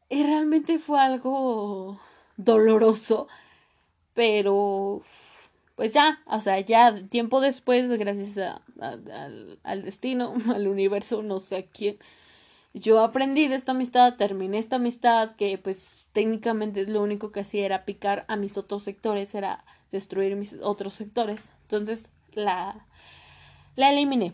y 0.10 0.24
realmente 0.24 0.80
fue 0.80 1.00
algo 1.00 2.00
doloroso, 2.38 3.28
pero 4.14 5.04
pues 5.76 5.94
ya, 5.94 6.22
o 6.28 6.42
sea, 6.42 6.60
ya 6.60 7.08
tiempo 7.10 7.42
después, 7.42 7.90
gracias 7.92 8.38
a, 8.38 8.62
al, 9.64 9.84
destino, 9.84 10.36
al 10.54 10.68
universo, 10.68 11.24
no 11.24 11.40
sé 11.40 11.56
a 11.58 11.66
quién, 11.66 11.98
yo 12.74 13.00
aprendí 13.02 13.48
de 13.48 13.56
esta 13.56 13.74
amistad, 13.74 14.16
terminé 14.16 14.58
esta 14.58 14.78
amistad, 14.78 15.36
que 15.36 15.58
pues 15.58 16.08
técnicamente 16.14 16.86
lo 16.88 17.02
único 17.02 17.32
que 17.32 17.42
hacía 17.42 17.66
era 17.66 17.86
picar 17.86 18.26
a 18.28 18.38
mis 18.38 18.58
otros 18.58 18.84
sectores, 18.84 19.36
era 19.36 19.66
destruir 19.92 20.36
mis 20.36 20.56
otros 20.62 20.96
sectores. 20.96 21.50
Entonces 21.64 22.10
la, 22.34 22.86
la 23.76 23.92
eliminé. 23.92 24.34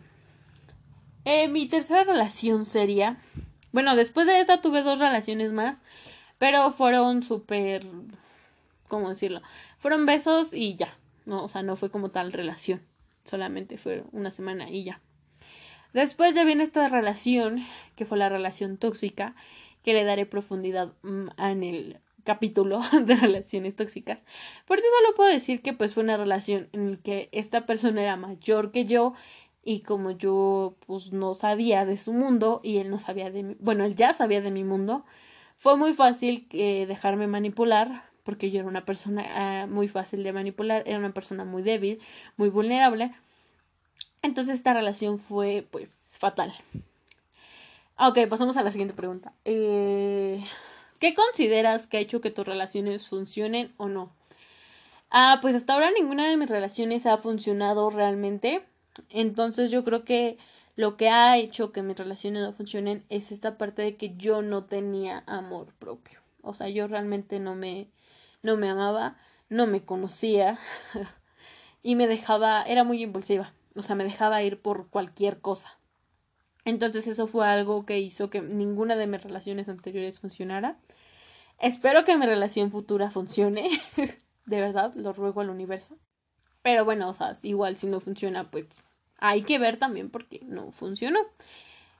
Eh, 1.25 1.47
mi 1.47 1.67
tercera 1.67 2.03
relación 2.03 2.65
sería, 2.65 3.17
bueno, 3.71 3.95
después 3.95 4.27
de 4.27 4.39
esta 4.39 4.61
tuve 4.61 4.81
dos 4.83 4.99
relaciones 4.99 5.51
más, 5.51 5.77
pero 6.37 6.71
fueron 6.71 7.23
súper, 7.23 7.85
¿cómo 8.87 9.09
decirlo? 9.09 9.41
Fueron 9.79 10.05
besos 10.05 10.53
y 10.53 10.75
ya, 10.75 10.97
no, 11.25 11.43
o 11.43 11.49
sea, 11.49 11.63
no 11.63 11.75
fue 11.75 11.89
como 11.89 12.11
tal 12.11 12.31
relación, 12.31 12.81
solamente 13.25 13.77
fue 13.77 14.03
una 14.11 14.31
semana 14.31 14.69
y 14.69 14.83
ya. 14.85 15.01
Después 15.93 16.33
ya 16.35 16.43
viene 16.43 16.63
esta 16.63 16.87
relación, 16.87 17.63
que 17.95 18.05
fue 18.05 18.17
la 18.17 18.29
relación 18.29 18.77
tóxica, 18.77 19.35
que 19.83 19.93
le 19.93 20.03
daré 20.03 20.25
profundidad 20.25 20.93
mm, 21.03 21.27
en 21.37 21.63
el 21.63 21.99
capítulo 22.23 22.81
de 23.05 23.15
relaciones 23.15 23.75
tóxicas. 23.75 24.19
Por 24.65 24.79
eso 24.79 24.87
solo 24.99 25.15
puedo 25.15 25.29
decir 25.29 25.61
que 25.61 25.73
pues 25.73 25.93
fue 25.93 26.03
una 26.03 26.17
relación 26.17 26.67
en 26.73 26.91
la 26.91 26.97
que 26.97 27.29
esta 27.31 27.65
persona 27.65 28.01
era 28.03 28.17
mayor 28.17 28.71
que 28.71 28.85
yo 28.85 29.13
y 29.63 29.81
como 29.81 30.11
yo 30.11 30.75
pues 30.85 31.11
no 31.11 31.33
sabía 31.33 31.85
de 31.85 31.97
su 31.97 32.13
mundo 32.13 32.61
y 32.63 32.77
él 32.77 32.89
no 32.89 32.99
sabía 32.99 33.31
de 33.31 33.43
mi, 33.43 33.55
bueno, 33.59 33.85
él 33.85 33.95
ya 33.95 34.13
sabía 34.13 34.41
de 34.41 34.51
mi 34.51 34.63
mundo, 34.63 35.05
fue 35.57 35.77
muy 35.77 35.93
fácil 35.93 36.47
eh, 36.51 36.85
dejarme 36.85 37.27
manipular 37.27 38.03
porque 38.23 38.51
yo 38.51 38.59
era 38.59 38.67
una 38.67 38.83
persona 38.83 39.25
ah, 39.29 39.67
muy 39.67 39.87
fácil 39.87 40.21
de 40.23 40.33
manipular, 40.33 40.83
era 40.85 40.97
una 40.99 41.13
persona 41.13 41.45
muy 41.45 41.63
débil, 41.63 41.99
muy 42.35 42.49
vulnerable. 42.49 43.13
Entonces 44.27 44.55
esta 44.55 44.73
relación 44.73 45.17
fue 45.17 45.65
pues 45.71 45.97
fatal. 46.11 46.53
Ok, 47.97 48.19
pasamos 48.29 48.57
a 48.57 48.63
la 48.63 48.71
siguiente 48.71 48.93
pregunta. 48.93 49.31
Eh, 49.45 50.43
¿Qué 50.99 51.15
consideras 51.15 51.87
que 51.87 51.97
ha 51.97 52.01
hecho 52.01 52.21
que 52.21 52.29
tus 52.29 52.45
relaciones 52.45 53.07
funcionen 53.07 53.73
o 53.77 53.87
no? 53.87 54.11
Ah, 55.09 55.39
pues 55.41 55.55
hasta 55.55 55.73
ahora 55.73 55.91
ninguna 55.91 56.29
de 56.29 56.35
mis 56.37 56.49
relaciones 56.49 57.05
ha 57.05 57.17
funcionado 57.17 57.89
realmente. 57.89 58.63
Entonces 59.09 59.71
yo 59.71 59.83
creo 59.85 60.03
que 60.03 60.37
lo 60.75 60.97
que 60.97 61.09
ha 61.09 61.37
hecho 61.37 61.71
que 61.71 61.81
mis 61.81 61.97
relaciones 61.97 62.43
no 62.43 62.53
funcionen 62.53 63.05
es 63.09 63.31
esta 63.31 63.57
parte 63.57 63.81
de 63.81 63.95
que 63.95 64.15
yo 64.17 64.41
no 64.41 64.65
tenía 64.65 65.23
amor 65.25 65.73
propio. 65.79 66.19
O 66.41 66.53
sea, 66.53 66.67
yo 66.69 66.87
realmente 66.87 67.39
no 67.39 67.55
me 67.55 67.87
no 68.43 68.57
me 68.57 68.69
amaba, 68.69 69.17
no 69.49 69.67
me 69.67 69.83
conocía 69.83 70.59
y 71.83 71.95
me 71.95 72.07
dejaba, 72.07 72.63
era 72.63 72.83
muy 72.83 73.01
impulsiva, 73.01 73.53
o 73.77 73.83
sea, 73.83 73.95
me 73.95 74.03
dejaba 74.03 74.43
ir 74.43 74.61
por 74.61 74.89
cualquier 74.89 75.39
cosa. 75.39 75.79
Entonces 76.65 77.07
eso 77.07 77.27
fue 77.27 77.47
algo 77.47 77.85
que 77.85 77.99
hizo 77.99 78.29
que 78.29 78.41
ninguna 78.41 78.95
de 78.97 79.07
mis 79.07 79.23
relaciones 79.23 79.69
anteriores 79.69 80.19
funcionara. 80.19 80.77
Espero 81.59 82.03
que 82.03 82.17
mi 82.17 82.25
relación 82.25 82.71
futura 82.71 83.09
funcione. 83.09 83.69
de 84.45 84.61
verdad, 84.61 84.93
lo 84.95 85.13
ruego 85.13 85.41
al 85.41 85.49
universo. 85.49 85.97
Pero 86.61 86.83
bueno, 86.83 87.09
o 87.09 87.13
sea, 87.13 87.37
igual 87.43 87.77
si 87.77 87.87
no 87.87 87.99
funciona, 87.99 88.51
pues 88.51 88.67
hay 89.17 89.43
que 89.43 89.59
ver 89.59 89.77
también 89.77 90.09
porque 90.09 90.41
no 90.43 90.71
funcionó. 90.71 91.19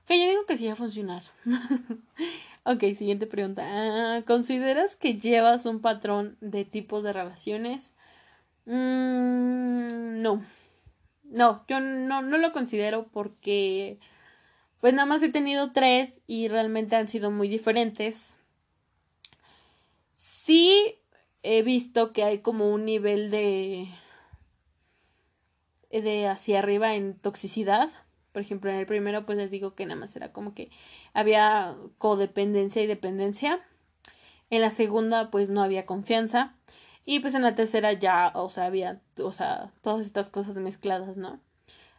Que 0.06 0.20
yo 0.20 0.30
digo 0.30 0.46
que 0.46 0.58
sí 0.58 0.68
va 0.68 0.74
a 0.74 0.78
funcionar. 0.78 1.24
Ok, 2.70 2.82
siguiente 2.98 3.28
pregunta. 3.28 3.64
Ah, 3.66 4.24
¿Consideras 4.28 4.98
que 4.98 5.14
llevas 5.18 5.66
un 5.66 5.80
patrón 5.80 6.36
de 6.42 6.66
tipos 6.66 7.02
de 7.02 7.14
relaciones? 7.14 7.94
Mm, 8.66 10.22
no. 10.22 10.44
No, 11.30 11.66
yo 11.68 11.80
no, 11.80 12.22
no 12.22 12.38
lo 12.38 12.52
considero 12.54 13.08
porque 13.08 14.00
pues 14.80 14.94
nada 14.94 15.06
más 15.06 15.24
he 15.24 15.30
tenido 15.30 15.72
tres 15.72 16.22
y 16.28 16.48
realmente 16.48 16.96
han 16.96 17.08
sido 17.08 17.32
muy 17.32 17.50
diferentes. 17.50 18.36
Sí 20.16 20.96
he 21.44 21.62
visto 21.62 22.14
que 22.14 22.24
hay 22.24 22.40
como 22.40 22.70
un 22.72 22.86
nivel 22.86 23.30
de 23.30 23.90
de 25.92 26.28
hacia 26.28 26.60
arriba 26.60 26.96
en 26.96 27.18
toxicidad 27.18 27.90
por 28.38 28.44
ejemplo, 28.44 28.70
en 28.70 28.78
el 28.78 28.86
primero, 28.86 29.26
pues 29.26 29.36
les 29.40 29.50
digo 29.50 29.74
que 29.74 29.88
nada 29.88 30.00
más 30.00 30.16
era 30.16 30.32
como 30.32 30.54
que 30.54 30.70
había 31.16 31.76
codependencia 31.98 32.84
y 32.84 32.86
dependencia. 32.86 33.66
En 34.52 34.62
la 34.62 34.70
segunda, 34.70 35.32
pues 35.32 35.50
no 35.50 35.64
había 35.64 35.88
confianza. 35.88 36.57
Y 37.10 37.22
pues 37.22 37.36
en 37.36 37.42
la 37.42 37.56
tercera 37.56 37.94
ya, 37.94 38.34
o 38.36 38.50
sea, 38.50 38.66
había, 38.66 39.00
o 39.24 39.32
sea, 39.32 39.72
todas 39.82 40.06
estas 40.06 40.30
cosas 40.30 40.58
mezcladas, 40.58 41.16
¿no? 41.16 41.40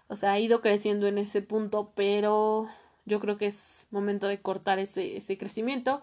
O 0.09 0.17
sea, 0.17 0.33
ha 0.33 0.39
ido 0.39 0.61
creciendo 0.61 1.07
en 1.07 1.17
ese 1.17 1.41
punto, 1.41 1.93
pero 1.97 2.69
yo 3.07 3.19
creo 3.19 3.39
que 3.39 3.47
es 3.47 3.87
momento 3.91 4.27
de 4.29 4.43
cortar 4.43 4.79
ese, 4.79 5.17
ese 5.17 5.39
crecimiento. 5.39 6.03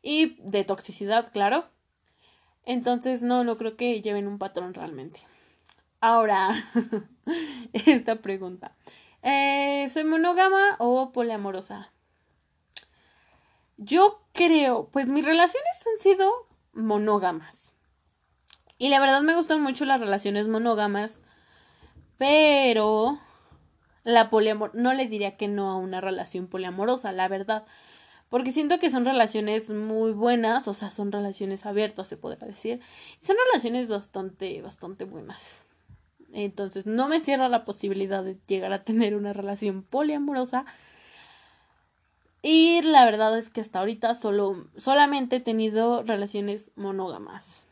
Y 0.00 0.36
de 0.48 0.62
toxicidad, 0.62 1.32
claro. 1.32 1.66
Entonces, 2.64 3.24
no, 3.24 3.42
no 3.42 3.58
creo 3.58 3.76
que 3.76 4.00
lleven 4.00 4.28
un 4.28 4.38
patrón 4.38 4.74
realmente. 4.74 5.20
Ahora, 6.00 6.54
esta 7.72 8.22
pregunta. 8.22 8.76
Eh, 9.22 9.88
¿Soy 9.92 10.04
monógama 10.04 10.76
o 10.78 11.10
poliamorosa? 11.10 11.90
Yo 13.76 14.22
creo, 14.32 14.88
pues 14.92 15.08
mis 15.10 15.24
relaciones 15.24 15.84
han 15.84 16.00
sido 16.00 16.30
monógamas. 16.74 17.65
Y 18.78 18.88
la 18.90 19.00
verdad 19.00 19.22
me 19.22 19.36
gustan 19.36 19.62
mucho 19.62 19.84
las 19.84 20.00
relaciones 20.00 20.48
monógamas, 20.48 21.22
pero 22.18 23.18
la 24.04 24.30
poliamor 24.30 24.74
no 24.74 24.92
le 24.92 25.06
diría 25.06 25.36
que 25.36 25.48
no 25.48 25.70
a 25.70 25.76
una 25.76 26.00
relación 26.00 26.46
poliamorosa, 26.46 27.12
la 27.12 27.28
verdad. 27.28 27.64
Porque 28.28 28.52
siento 28.52 28.78
que 28.78 28.90
son 28.90 29.04
relaciones 29.04 29.70
muy 29.70 30.12
buenas, 30.12 30.68
o 30.68 30.74
sea, 30.74 30.90
son 30.90 31.12
relaciones 31.12 31.64
abiertas, 31.64 32.08
se 32.08 32.16
podría 32.16 32.46
decir. 32.46 32.80
Son 33.20 33.36
relaciones 33.46 33.88
bastante, 33.88 34.60
bastante 34.62 35.04
buenas. 35.04 35.64
Entonces 36.32 36.86
no 36.86 37.08
me 37.08 37.20
cierro 37.20 37.48
la 37.48 37.64
posibilidad 37.64 38.22
de 38.22 38.36
llegar 38.46 38.72
a 38.72 38.84
tener 38.84 39.14
una 39.14 39.32
relación 39.32 39.82
poliamorosa. 39.82 40.66
Y 42.42 42.82
la 42.82 43.04
verdad 43.04 43.36
es 43.38 43.48
que 43.48 43.60
hasta 43.60 43.78
ahorita 43.78 44.14
solo, 44.14 44.66
solamente 44.76 45.36
he 45.36 45.40
tenido 45.40 46.02
relaciones 46.02 46.70
monógamas. 46.76 47.65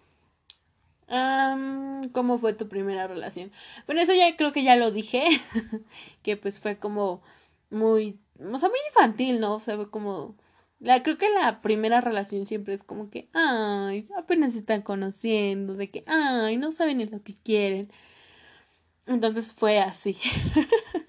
¿Cómo 1.08 2.38
fue 2.38 2.54
tu 2.54 2.68
primera 2.68 3.06
relación? 3.06 3.52
Bueno, 3.86 4.02
eso 4.02 4.14
ya 4.14 4.36
creo 4.36 4.52
que 4.52 4.64
ya 4.64 4.76
lo 4.76 4.90
dije. 4.90 5.24
que 6.22 6.36
pues 6.36 6.60
fue 6.60 6.78
como 6.78 7.22
muy, 7.70 8.18
o 8.38 8.58
sea, 8.58 8.68
muy 8.68 8.78
infantil, 8.88 9.40
¿no? 9.40 9.54
O 9.54 9.60
sea, 9.60 9.76
fue 9.76 9.90
como 9.90 10.36
la, 10.84 11.02
creo 11.02 11.18
que 11.18 11.30
la 11.30 11.62
primera 11.62 12.00
relación 12.00 12.46
siempre 12.46 12.74
es 12.74 12.82
como 12.82 13.10
que, 13.10 13.28
ay, 13.32 14.06
apenas 14.18 14.52
se 14.52 14.60
están 14.60 14.82
conociendo, 14.82 15.74
de 15.74 15.90
que, 15.90 16.04
ay, 16.06 16.56
no 16.58 16.72
saben 16.72 16.98
ni 16.98 17.06
lo 17.06 17.22
que 17.22 17.34
quieren. 17.42 17.90
Entonces 19.06 19.52
fue 19.52 19.80
así. 19.80 20.18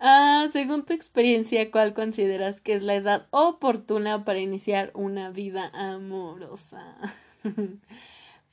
ah, 0.00 0.48
según 0.52 0.84
tu 0.84 0.92
experiencia, 0.92 1.70
¿cuál 1.70 1.94
consideras 1.94 2.60
que 2.60 2.74
es 2.74 2.82
la 2.82 2.94
edad 2.94 3.26
oportuna 3.30 4.24
para 4.24 4.38
iniciar 4.38 4.90
una 4.94 5.30
vida 5.30 5.70
amorosa? 5.74 6.96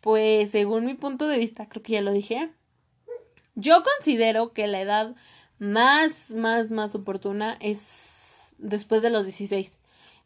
pues 0.08 0.52
según 0.52 0.86
mi 0.86 0.94
punto 0.94 1.28
de 1.28 1.38
vista, 1.38 1.68
creo 1.68 1.84
que 1.84 1.92
ya 1.92 2.02
lo 2.02 2.14
dije. 2.14 2.50
Yo 3.56 3.84
considero 3.84 4.54
que 4.54 4.66
la 4.68 4.80
edad 4.80 5.16
más, 5.60 6.32
más, 6.32 6.72
más 6.72 6.96
oportuna 6.96 7.58
es 7.60 8.54
después 8.58 9.02
de 9.02 9.10
los 9.10 9.26
16, 9.26 9.82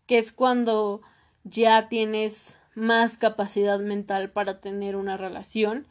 que 0.05 0.19
es 0.19 0.33
cuando 0.33 1.01
ya 1.43 1.89
tienes 1.89 2.59
más 2.75 3.17
capacidad 3.17 3.79
mental 3.79 4.29
para 4.29 4.61
tener 4.61 4.95
una 4.95 5.17
relación 5.17 5.87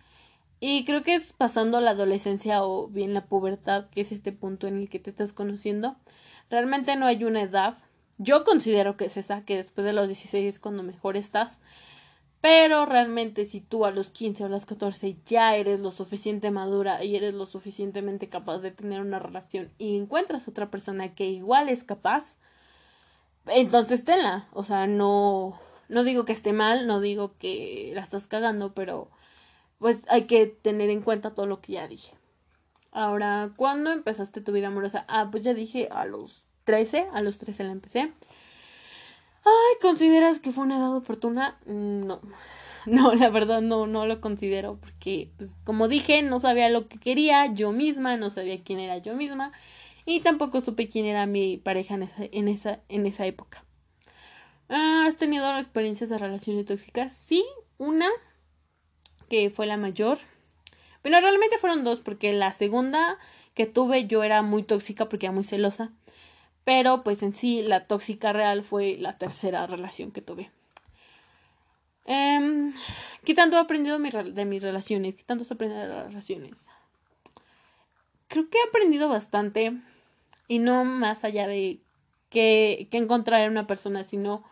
y 0.61 0.84
creo 0.84 1.03
que 1.03 1.16
es 1.16 1.32
pasando 1.32 1.80
la 1.80 1.91
adolescencia 1.91 2.62
o 2.62 2.86
bien 2.86 3.12
la 3.12 3.26
pubertad, 3.26 3.88
que 3.91 4.03
es 4.03 4.12
este 4.12 4.30
punto 4.30 4.68
en 4.68 4.78
el 4.78 4.88
que 4.88 5.01
te 5.01 5.11
estás 5.11 5.32
conociendo. 5.32 5.97
Realmente 6.49 6.95
no 6.95 7.07
hay 7.07 7.24
una 7.24 7.43
edad. 7.43 7.76
Yo 8.18 8.45
considero 8.45 8.97
que 8.97 9.07
es 9.07 9.16
esa, 9.16 9.45
que 9.45 9.57
después 9.57 9.84
de 9.84 9.95
los 9.95 10.07
16 10.07 10.47
es 10.47 10.61
cuando 10.61 10.84
mejor 10.84 11.16
estás. 11.16 11.59
Pero 12.41 12.86
realmente 12.86 13.45
si 13.45 13.61
tú 13.61 13.84
a 13.84 13.91
los 13.91 14.11
15 14.11 14.45
o 14.45 14.47
a 14.47 14.49
los 14.49 14.64
14 14.64 15.16
ya 15.26 15.57
eres 15.57 15.80
lo 15.80 15.91
suficiente 15.91 16.51
madura 16.51 17.05
y 17.05 17.16
eres 17.16 17.34
lo 17.34 17.45
suficientemente 17.45 18.28
capaz 18.30 18.59
de 18.59 18.70
tener 18.70 19.03
una 19.03 19.18
relación 19.18 19.70
y 19.78 19.99
encuentras 19.99 20.49
otra 20.49 20.70
persona 20.70 21.14
que 21.14 21.26
igual 21.26 21.68
es 21.68 21.84
capaz, 21.84 22.36
entonces 23.47 24.05
tenla. 24.05 24.49
O 24.53 24.64
sea, 24.64 24.86
no, 24.86 25.59
no 25.88 26.03
digo 26.05 26.24
que 26.24 26.32
esté 26.32 26.53
mal, 26.53 26.86
no 26.86 27.01
digo 27.01 27.36
que 27.38 27.93
la 27.95 28.01
estás 28.03 28.26
cagando, 28.26 28.72
pero 28.72 29.11
pues 29.78 30.03
hay 30.09 30.24
que 30.24 30.47
tener 30.47 30.91
en 30.91 31.03
cuenta 31.03 31.34
todo 31.34 31.47
lo 31.47 31.61
que 31.61 31.72
ya 31.74 31.88
dije. 31.88 32.14
Ahora, 32.93 33.51
¿cuándo 33.57 33.93
empezaste 33.93 34.41
tu 34.41 34.53
vida 34.53 34.68
amorosa? 34.68 35.05
Ah, 35.09 35.28
pues 35.30 35.45
ya 35.45 35.55
dije 35.55 35.88
a 35.91 36.07
los 36.07 36.43
13, 36.64 37.09
a 37.12 37.20
los 37.22 37.38
13 37.38 37.64
la 37.64 37.72
empecé. 37.72 38.12
Ay, 39.45 39.76
¿consideras 39.80 40.41
que 40.41 40.53
fue 40.53 40.64
una 40.64 40.76
edad 40.78 40.95
oportuna? 40.97 41.59
Mm, 41.66 42.07
no. 42.07 42.20
No, 42.86 43.12
la 43.14 43.28
verdad 43.28 43.61
no, 43.61 43.86
no 43.86 44.07
lo 44.07 44.22
considero 44.22 44.78
porque, 44.80 45.30
pues, 45.36 45.55
como 45.64 45.86
dije, 45.86 46.22
no 46.22 46.41
sabía 46.41 46.70
lo 46.70 46.88
que 46.88 46.99
quería 46.99 47.53
yo 47.53 47.72
misma, 47.72 48.16
no 48.16 48.30
sabía 48.30 48.62
quién 48.64 48.80
era 48.80 48.97
yo 48.97 49.14
misma 49.14 49.53
y 50.07 50.20
tampoco 50.20 50.62
supe 50.62 50.88
quién 50.88 51.05
era 51.05 51.26
mi 51.26 51.59
pareja 51.59 51.95
en 51.97 52.05
esa, 52.05 52.24
en 52.32 52.49
esa, 52.49 52.80
en 52.88 53.05
esa 53.05 53.26
época. 53.26 53.64
¿Has 54.68 55.18
tenido 55.18 55.55
experiencias 55.59 56.09
de 56.09 56.16
relaciones 56.18 56.64
tóxicas? 56.64 57.12
Sí, 57.12 57.45
una, 57.76 58.09
que 59.28 59.51
fue 59.51 59.66
la 59.66 59.76
mayor. 59.76 60.18
Bueno, 61.03 61.20
realmente 61.20 61.59
fueron 61.59 61.84
dos, 61.84 62.01
porque 62.01 62.32
la 62.32 62.53
segunda 62.53 63.18
que 63.55 63.66
tuve 63.66 64.07
yo 64.07 64.22
era 64.22 64.43
muy 64.43 64.62
tóxica 64.62 65.09
porque 65.09 65.26
era 65.26 65.32
muy 65.32 65.45
celosa. 65.45 65.93
Pero 66.64 67.02
pues 67.02 67.22
en 67.22 67.32
sí 67.32 67.62
la 67.62 67.86
tóxica 67.86 68.32
real 68.32 68.62
fue 68.62 68.96
la 68.98 69.18
tercera 69.18 69.66
relación 69.66 70.12
que 70.12 70.22
tuve. 70.22 70.50
Eh, 72.06 72.72
¿Qué 73.24 73.34
tanto 73.34 73.56
he 73.56 73.61
aprendido 73.61 73.98
de 73.98 74.44
mis 74.44 74.62
relaciones? 74.62 75.14
¿Qué 75.14 75.24
tanto 75.24 75.44
he 75.44 75.54
aprendido 75.54 75.80
de 75.80 75.88
las 75.88 76.06
relaciones? 76.06 76.66
Creo 78.28 78.48
que 78.48 78.58
he 78.58 78.68
aprendido 78.68 79.08
bastante. 79.08 79.80
Y 80.48 80.58
no 80.58 80.84
más 80.84 81.24
allá 81.24 81.46
de 81.46 81.80
que, 82.28 82.88
que 82.90 82.98
encontrar 82.98 83.42
en 83.42 83.52
una 83.52 83.66
persona, 83.66 84.04
sino 84.04 84.44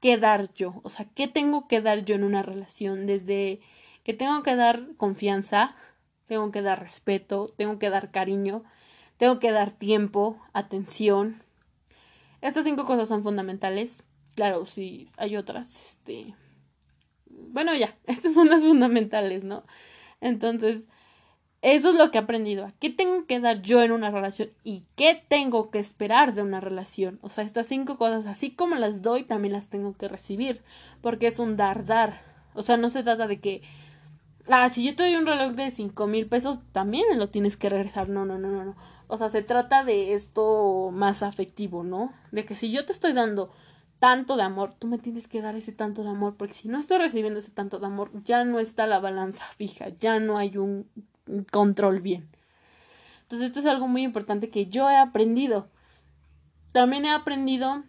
qué 0.00 0.18
dar 0.18 0.52
yo. 0.54 0.80
O 0.82 0.90
sea, 0.90 1.06
qué 1.14 1.28
tengo 1.28 1.68
que 1.68 1.80
dar 1.80 2.04
yo 2.04 2.14
en 2.14 2.24
una 2.24 2.42
relación. 2.42 3.06
Desde 3.06 3.60
que 4.02 4.14
tengo 4.14 4.42
que 4.42 4.56
dar 4.56 4.94
confianza, 4.96 5.74
tengo 6.26 6.50
que 6.50 6.62
dar 6.62 6.80
respeto, 6.80 7.52
tengo 7.56 7.78
que 7.78 7.90
dar 7.90 8.10
cariño, 8.10 8.64
tengo 9.16 9.38
que 9.38 9.52
dar 9.52 9.70
tiempo, 9.72 10.40
atención, 10.52 11.42
estas 12.48 12.64
cinco 12.64 12.84
cosas 12.84 13.08
son 13.08 13.22
fundamentales. 13.22 14.04
Claro, 14.34 14.66
si 14.66 15.08
hay 15.16 15.36
otras, 15.36 15.74
este. 15.90 16.34
Bueno, 17.28 17.74
ya, 17.74 17.96
estas 18.06 18.34
son 18.34 18.48
las 18.48 18.62
fundamentales, 18.62 19.44
¿no? 19.44 19.64
Entonces, 20.20 20.88
eso 21.62 21.88
es 21.88 21.94
lo 21.96 22.10
que 22.10 22.18
he 22.18 22.20
aprendido. 22.20 22.68
¿Qué 22.78 22.90
tengo 22.90 23.26
que 23.26 23.40
dar 23.40 23.62
yo 23.62 23.82
en 23.82 23.92
una 23.92 24.10
relación? 24.10 24.50
¿Y 24.62 24.84
qué 24.94 25.20
tengo 25.28 25.70
que 25.70 25.78
esperar 25.78 26.34
de 26.34 26.42
una 26.42 26.60
relación? 26.60 27.18
O 27.22 27.28
sea, 27.28 27.44
estas 27.44 27.66
cinco 27.66 27.98
cosas, 27.98 28.26
así 28.26 28.52
como 28.52 28.76
las 28.76 29.02
doy, 29.02 29.24
también 29.24 29.52
las 29.52 29.68
tengo 29.68 29.96
que 29.96 30.08
recibir. 30.08 30.62
Porque 31.00 31.26
es 31.26 31.38
un 31.38 31.56
dar, 31.56 31.84
dar. 31.84 32.22
O 32.54 32.62
sea, 32.62 32.76
no 32.76 32.90
se 32.90 33.02
trata 33.02 33.26
de 33.26 33.40
que. 33.40 33.62
Ah, 34.48 34.68
si 34.70 34.84
yo 34.84 34.94
te 34.94 35.02
doy 35.02 35.16
un 35.16 35.26
reloj 35.26 35.54
de 35.54 35.70
cinco 35.72 36.06
mil 36.06 36.26
pesos, 36.28 36.60
también 36.72 37.18
lo 37.18 37.30
tienes 37.30 37.56
que 37.56 37.68
regresar. 37.68 38.08
No, 38.08 38.24
no, 38.24 38.38
no, 38.38 38.48
no, 38.48 38.64
no. 38.64 38.76
O 39.08 39.16
sea, 39.16 39.28
se 39.28 39.42
trata 39.42 39.84
de 39.84 40.14
esto 40.14 40.90
más 40.92 41.22
afectivo, 41.22 41.84
¿no? 41.84 42.12
De 42.32 42.44
que 42.44 42.54
si 42.54 42.70
yo 42.70 42.84
te 42.86 42.92
estoy 42.92 43.12
dando 43.12 43.52
tanto 43.98 44.36
de 44.36 44.42
amor, 44.42 44.74
tú 44.74 44.86
me 44.86 44.98
tienes 44.98 45.28
que 45.28 45.40
dar 45.40 45.56
ese 45.56 45.72
tanto 45.72 46.02
de 46.02 46.10
amor, 46.10 46.36
porque 46.36 46.54
si 46.54 46.68
no 46.68 46.78
estoy 46.78 46.98
recibiendo 46.98 47.38
ese 47.38 47.50
tanto 47.50 47.78
de 47.78 47.86
amor, 47.86 48.10
ya 48.24 48.44
no 48.44 48.58
está 48.58 48.86
la 48.86 49.00
balanza 49.00 49.44
fija, 49.56 49.88
ya 49.88 50.18
no 50.18 50.38
hay 50.38 50.56
un 50.58 50.88
control 51.50 52.00
bien. 52.00 52.28
Entonces 53.22 53.48
esto 53.48 53.60
es 53.60 53.66
algo 53.66 53.88
muy 53.88 54.04
importante 54.04 54.50
que 54.50 54.66
yo 54.66 54.88
he 54.88 54.96
aprendido. 54.96 55.68
También 56.72 57.04
he 57.04 57.10
aprendido 57.10 57.82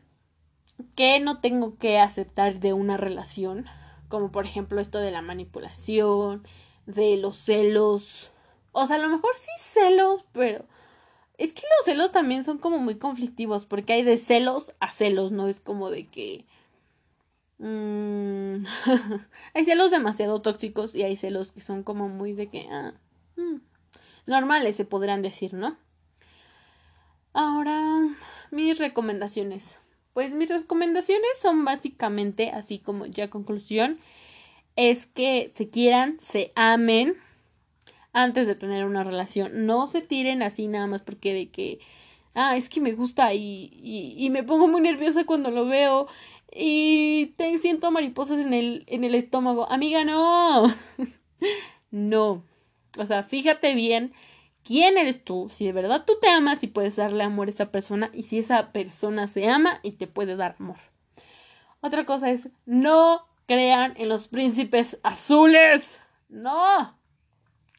que 0.95 1.19
no 1.19 1.41
tengo 1.41 1.77
que 1.77 1.99
aceptar 1.99 2.59
de 2.59 2.73
una 2.73 2.97
relación, 2.97 3.65
como 4.07 4.31
por 4.31 4.45
ejemplo 4.45 4.81
esto 4.81 4.99
de 4.99 5.11
la 5.11 5.21
manipulación, 5.21 6.43
de 6.87 7.17
los 7.17 7.37
celos. 7.37 8.31
O 8.71 8.87
sea, 8.87 8.95
a 8.95 8.99
lo 8.99 9.09
mejor 9.09 9.35
sí 9.35 9.51
celos, 9.59 10.25
pero 10.31 10.65
es 11.37 11.53
que 11.53 11.63
los 11.77 11.85
celos 11.85 12.11
también 12.11 12.43
son 12.43 12.57
como 12.57 12.79
muy 12.79 12.97
conflictivos, 12.97 13.65
porque 13.65 13.93
hay 13.93 14.03
de 14.03 14.17
celos 14.17 14.73
a 14.79 14.91
celos, 14.91 15.31
¿no? 15.31 15.47
Es 15.47 15.59
como 15.59 15.89
de 15.89 16.07
que... 16.07 16.45
Mm, 17.59 18.65
hay 19.53 19.65
celos 19.65 19.91
demasiado 19.91 20.41
tóxicos 20.41 20.93
y 20.95 21.03
hay 21.03 21.15
celos 21.15 21.51
que 21.51 21.61
son 21.61 21.83
como 21.83 22.09
muy 22.09 22.33
de 22.33 22.47
que... 22.47 22.67
Ah, 22.71 22.93
mm, 23.35 23.57
normales 24.25 24.75
se 24.75 24.85
podrán 24.85 25.21
decir, 25.21 25.53
¿no? 25.53 25.77
Ahora, 27.33 27.99
mis 28.49 28.79
recomendaciones. 28.79 29.77
Pues 30.13 30.33
mis 30.33 30.49
recomendaciones 30.49 31.37
son 31.39 31.65
básicamente, 31.65 32.49
así 32.49 32.79
como 32.79 33.05
ya 33.05 33.29
conclusión, 33.29 33.99
es 34.75 35.05
que 35.05 35.51
se 35.53 35.69
quieran, 35.69 36.19
se 36.19 36.51
amen, 36.55 37.15
antes 38.17 38.47
de 38.47 38.55
tener 38.55 38.83
una 38.85 39.03
relación. 39.03 39.65
No 39.65 39.85
se 39.85 40.01
tiren 40.01 40.41
así 40.41 40.67
nada 40.67 40.87
más 40.87 41.01
porque 41.03 41.33
de 41.33 41.49
que, 41.49 41.79
ah, 42.33 42.57
es 42.57 42.67
que 42.67 42.81
me 42.81 42.93
gusta 42.93 43.33
y, 43.33 43.71
y, 44.17 44.29
me 44.31 44.43
pongo 44.43 44.67
muy 44.67 44.81
nerviosa 44.81 45.25
cuando 45.25 45.51
lo 45.51 45.65
veo 45.65 46.07
y 46.51 47.27
te 47.37 47.55
siento 47.59 47.91
mariposas 47.91 48.39
en 48.39 48.53
el, 48.53 48.83
en 48.87 49.03
el 49.03 49.13
estómago. 49.13 49.71
Amiga, 49.71 50.03
no. 50.03 50.73
no. 51.91 52.43
O 52.97 53.05
sea, 53.05 53.21
fíjate 53.21 53.75
bien 53.75 54.13
quién 54.63 54.97
eres 54.97 55.23
tú, 55.23 55.49
si 55.51 55.65
de 55.65 55.73
verdad 55.73 56.03
tú 56.05 56.13
te 56.19 56.29
amas 56.29 56.63
y 56.63 56.67
puedes 56.67 56.95
darle 56.95 57.23
amor 57.23 57.47
a 57.47 57.51
esa 57.51 57.71
persona 57.71 58.09
y 58.13 58.23
si 58.23 58.39
esa 58.39 58.71
persona 58.71 59.27
se 59.27 59.47
ama 59.47 59.79
y 59.83 59.91
te 59.91 60.07
puede 60.07 60.35
dar 60.35 60.55
amor. 60.59 60.79
Otra 61.81 62.05
cosa 62.05 62.31
es, 62.31 62.49
no 62.65 63.27
crean 63.45 63.93
en 63.97 64.09
los 64.09 64.27
príncipes 64.27 64.97
azules. 65.03 66.01
No. 66.29 66.96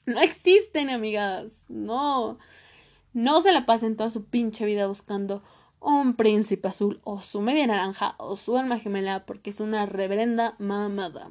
No 0.15 0.21
existen, 0.21 0.89
amigas. 0.89 1.67
No. 1.69 2.39
No 3.13 3.41
se 3.43 3.53
la 3.53 3.67
pasen 3.67 3.97
toda 3.97 4.11
su 4.11 4.25
pinche 4.25 4.65
vida 4.65 4.87
buscando 4.87 5.43
un 5.81 6.15
príncipe 6.15 6.67
azul 6.67 7.01
o 7.05 7.21
su 7.21 7.41
media 7.43 7.67
naranja 7.67 8.15
o 8.19 8.35
su 8.35 8.57
alma 8.57 8.79
gemela 8.79 9.27
porque 9.27 9.51
es 9.51 9.61
una 9.61 9.85
reverenda 9.85 10.57
mamada. 10.59 11.31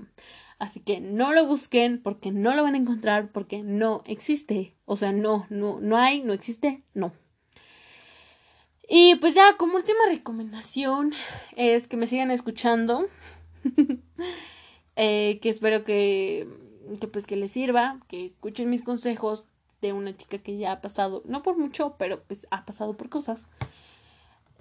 Así 0.60 0.80
que 0.80 1.00
no 1.00 1.34
lo 1.34 1.48
busquen 1.48 2.02
porque 2.02 2.32
no 2.32 2.54
lo 2.54 2.64
van 2.64 2.76
a 2.76 2.78
encontrar 2.78 3.32
porque 3.32 3.64
no 3.64 4.04
existe. 4.06 4.76
O 4.86 4.96
sea, 4.96 5.12
no, 5.12 5.48
no, 5.50 5.80
no 5.80 5.98
hay, 5.98 6.22
no 6.22 6.34
existe, 6.34 6.84
no. 6.94 7.14
Y 8.88 9.16
pues 9.16 9.34
ya 9.34 9.58
como 9.58 9.78
última 9.78 10.06
recomendación 10.08 11.14
es 11.56 11.88
que 11.88 11.98
me 11.98 12.06
sigan 12.06 12.30
escuchando. 12.30 13.08
eh, 14.96 15.40
que 15.42 15.50
espero 15.50 15.84
que 15.84 16.48
que 17.00 17.08
pues 17.08 17.26
que 17.26 17.36
les 17.36 17.52
sirva, 17.52 18.00
que 18.08 18.26
escuchen 18.26 18.70
mis 18.70 18.84
consejos 18.84 19.46
de 19.82 19.94
una 19.94 20.16
chica 20.16 20.40
que 20.40 20.58
ya 20.58 20.72
ha 20.72 20.82
pasado, 20.82 21.22
no 21.26 21.44
por 21.44 21.58
mucho, 21.58 21.96
pero 21.98 22.24
pues 22.24 22.48
ha 22.52 22.66
pasado 22.66 22.96
por 22.96 23.10
cosas. 23.10 23.50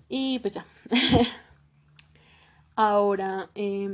Y 0.09 0.39
pues 0.41 0.55
ya. 0.55 0.67
Ahora, 2.77 3.51
eh, 3.55 3.89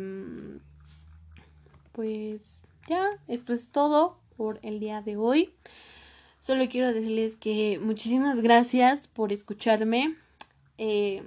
pues 1.92 2.62
ya, 2.88 3.10
esto 3.28 3.52
es 3.52 3.68
todo 3.68 4.18
por 4.36 4.58
el 4.62 4.80
día 4.80 5.02
de 5.02 5.16
hoy. 5.16 5.54
Solo 6.40 6.68
quiero 6.68 6.92
decirles 6.92 7.36
que 7.36 7.78
muchísimas 7.80 8.40
gracias 8.40 9.06
por 9.06 9.32
escucharme. 9.32 10.16
Eh, 10.78 11.22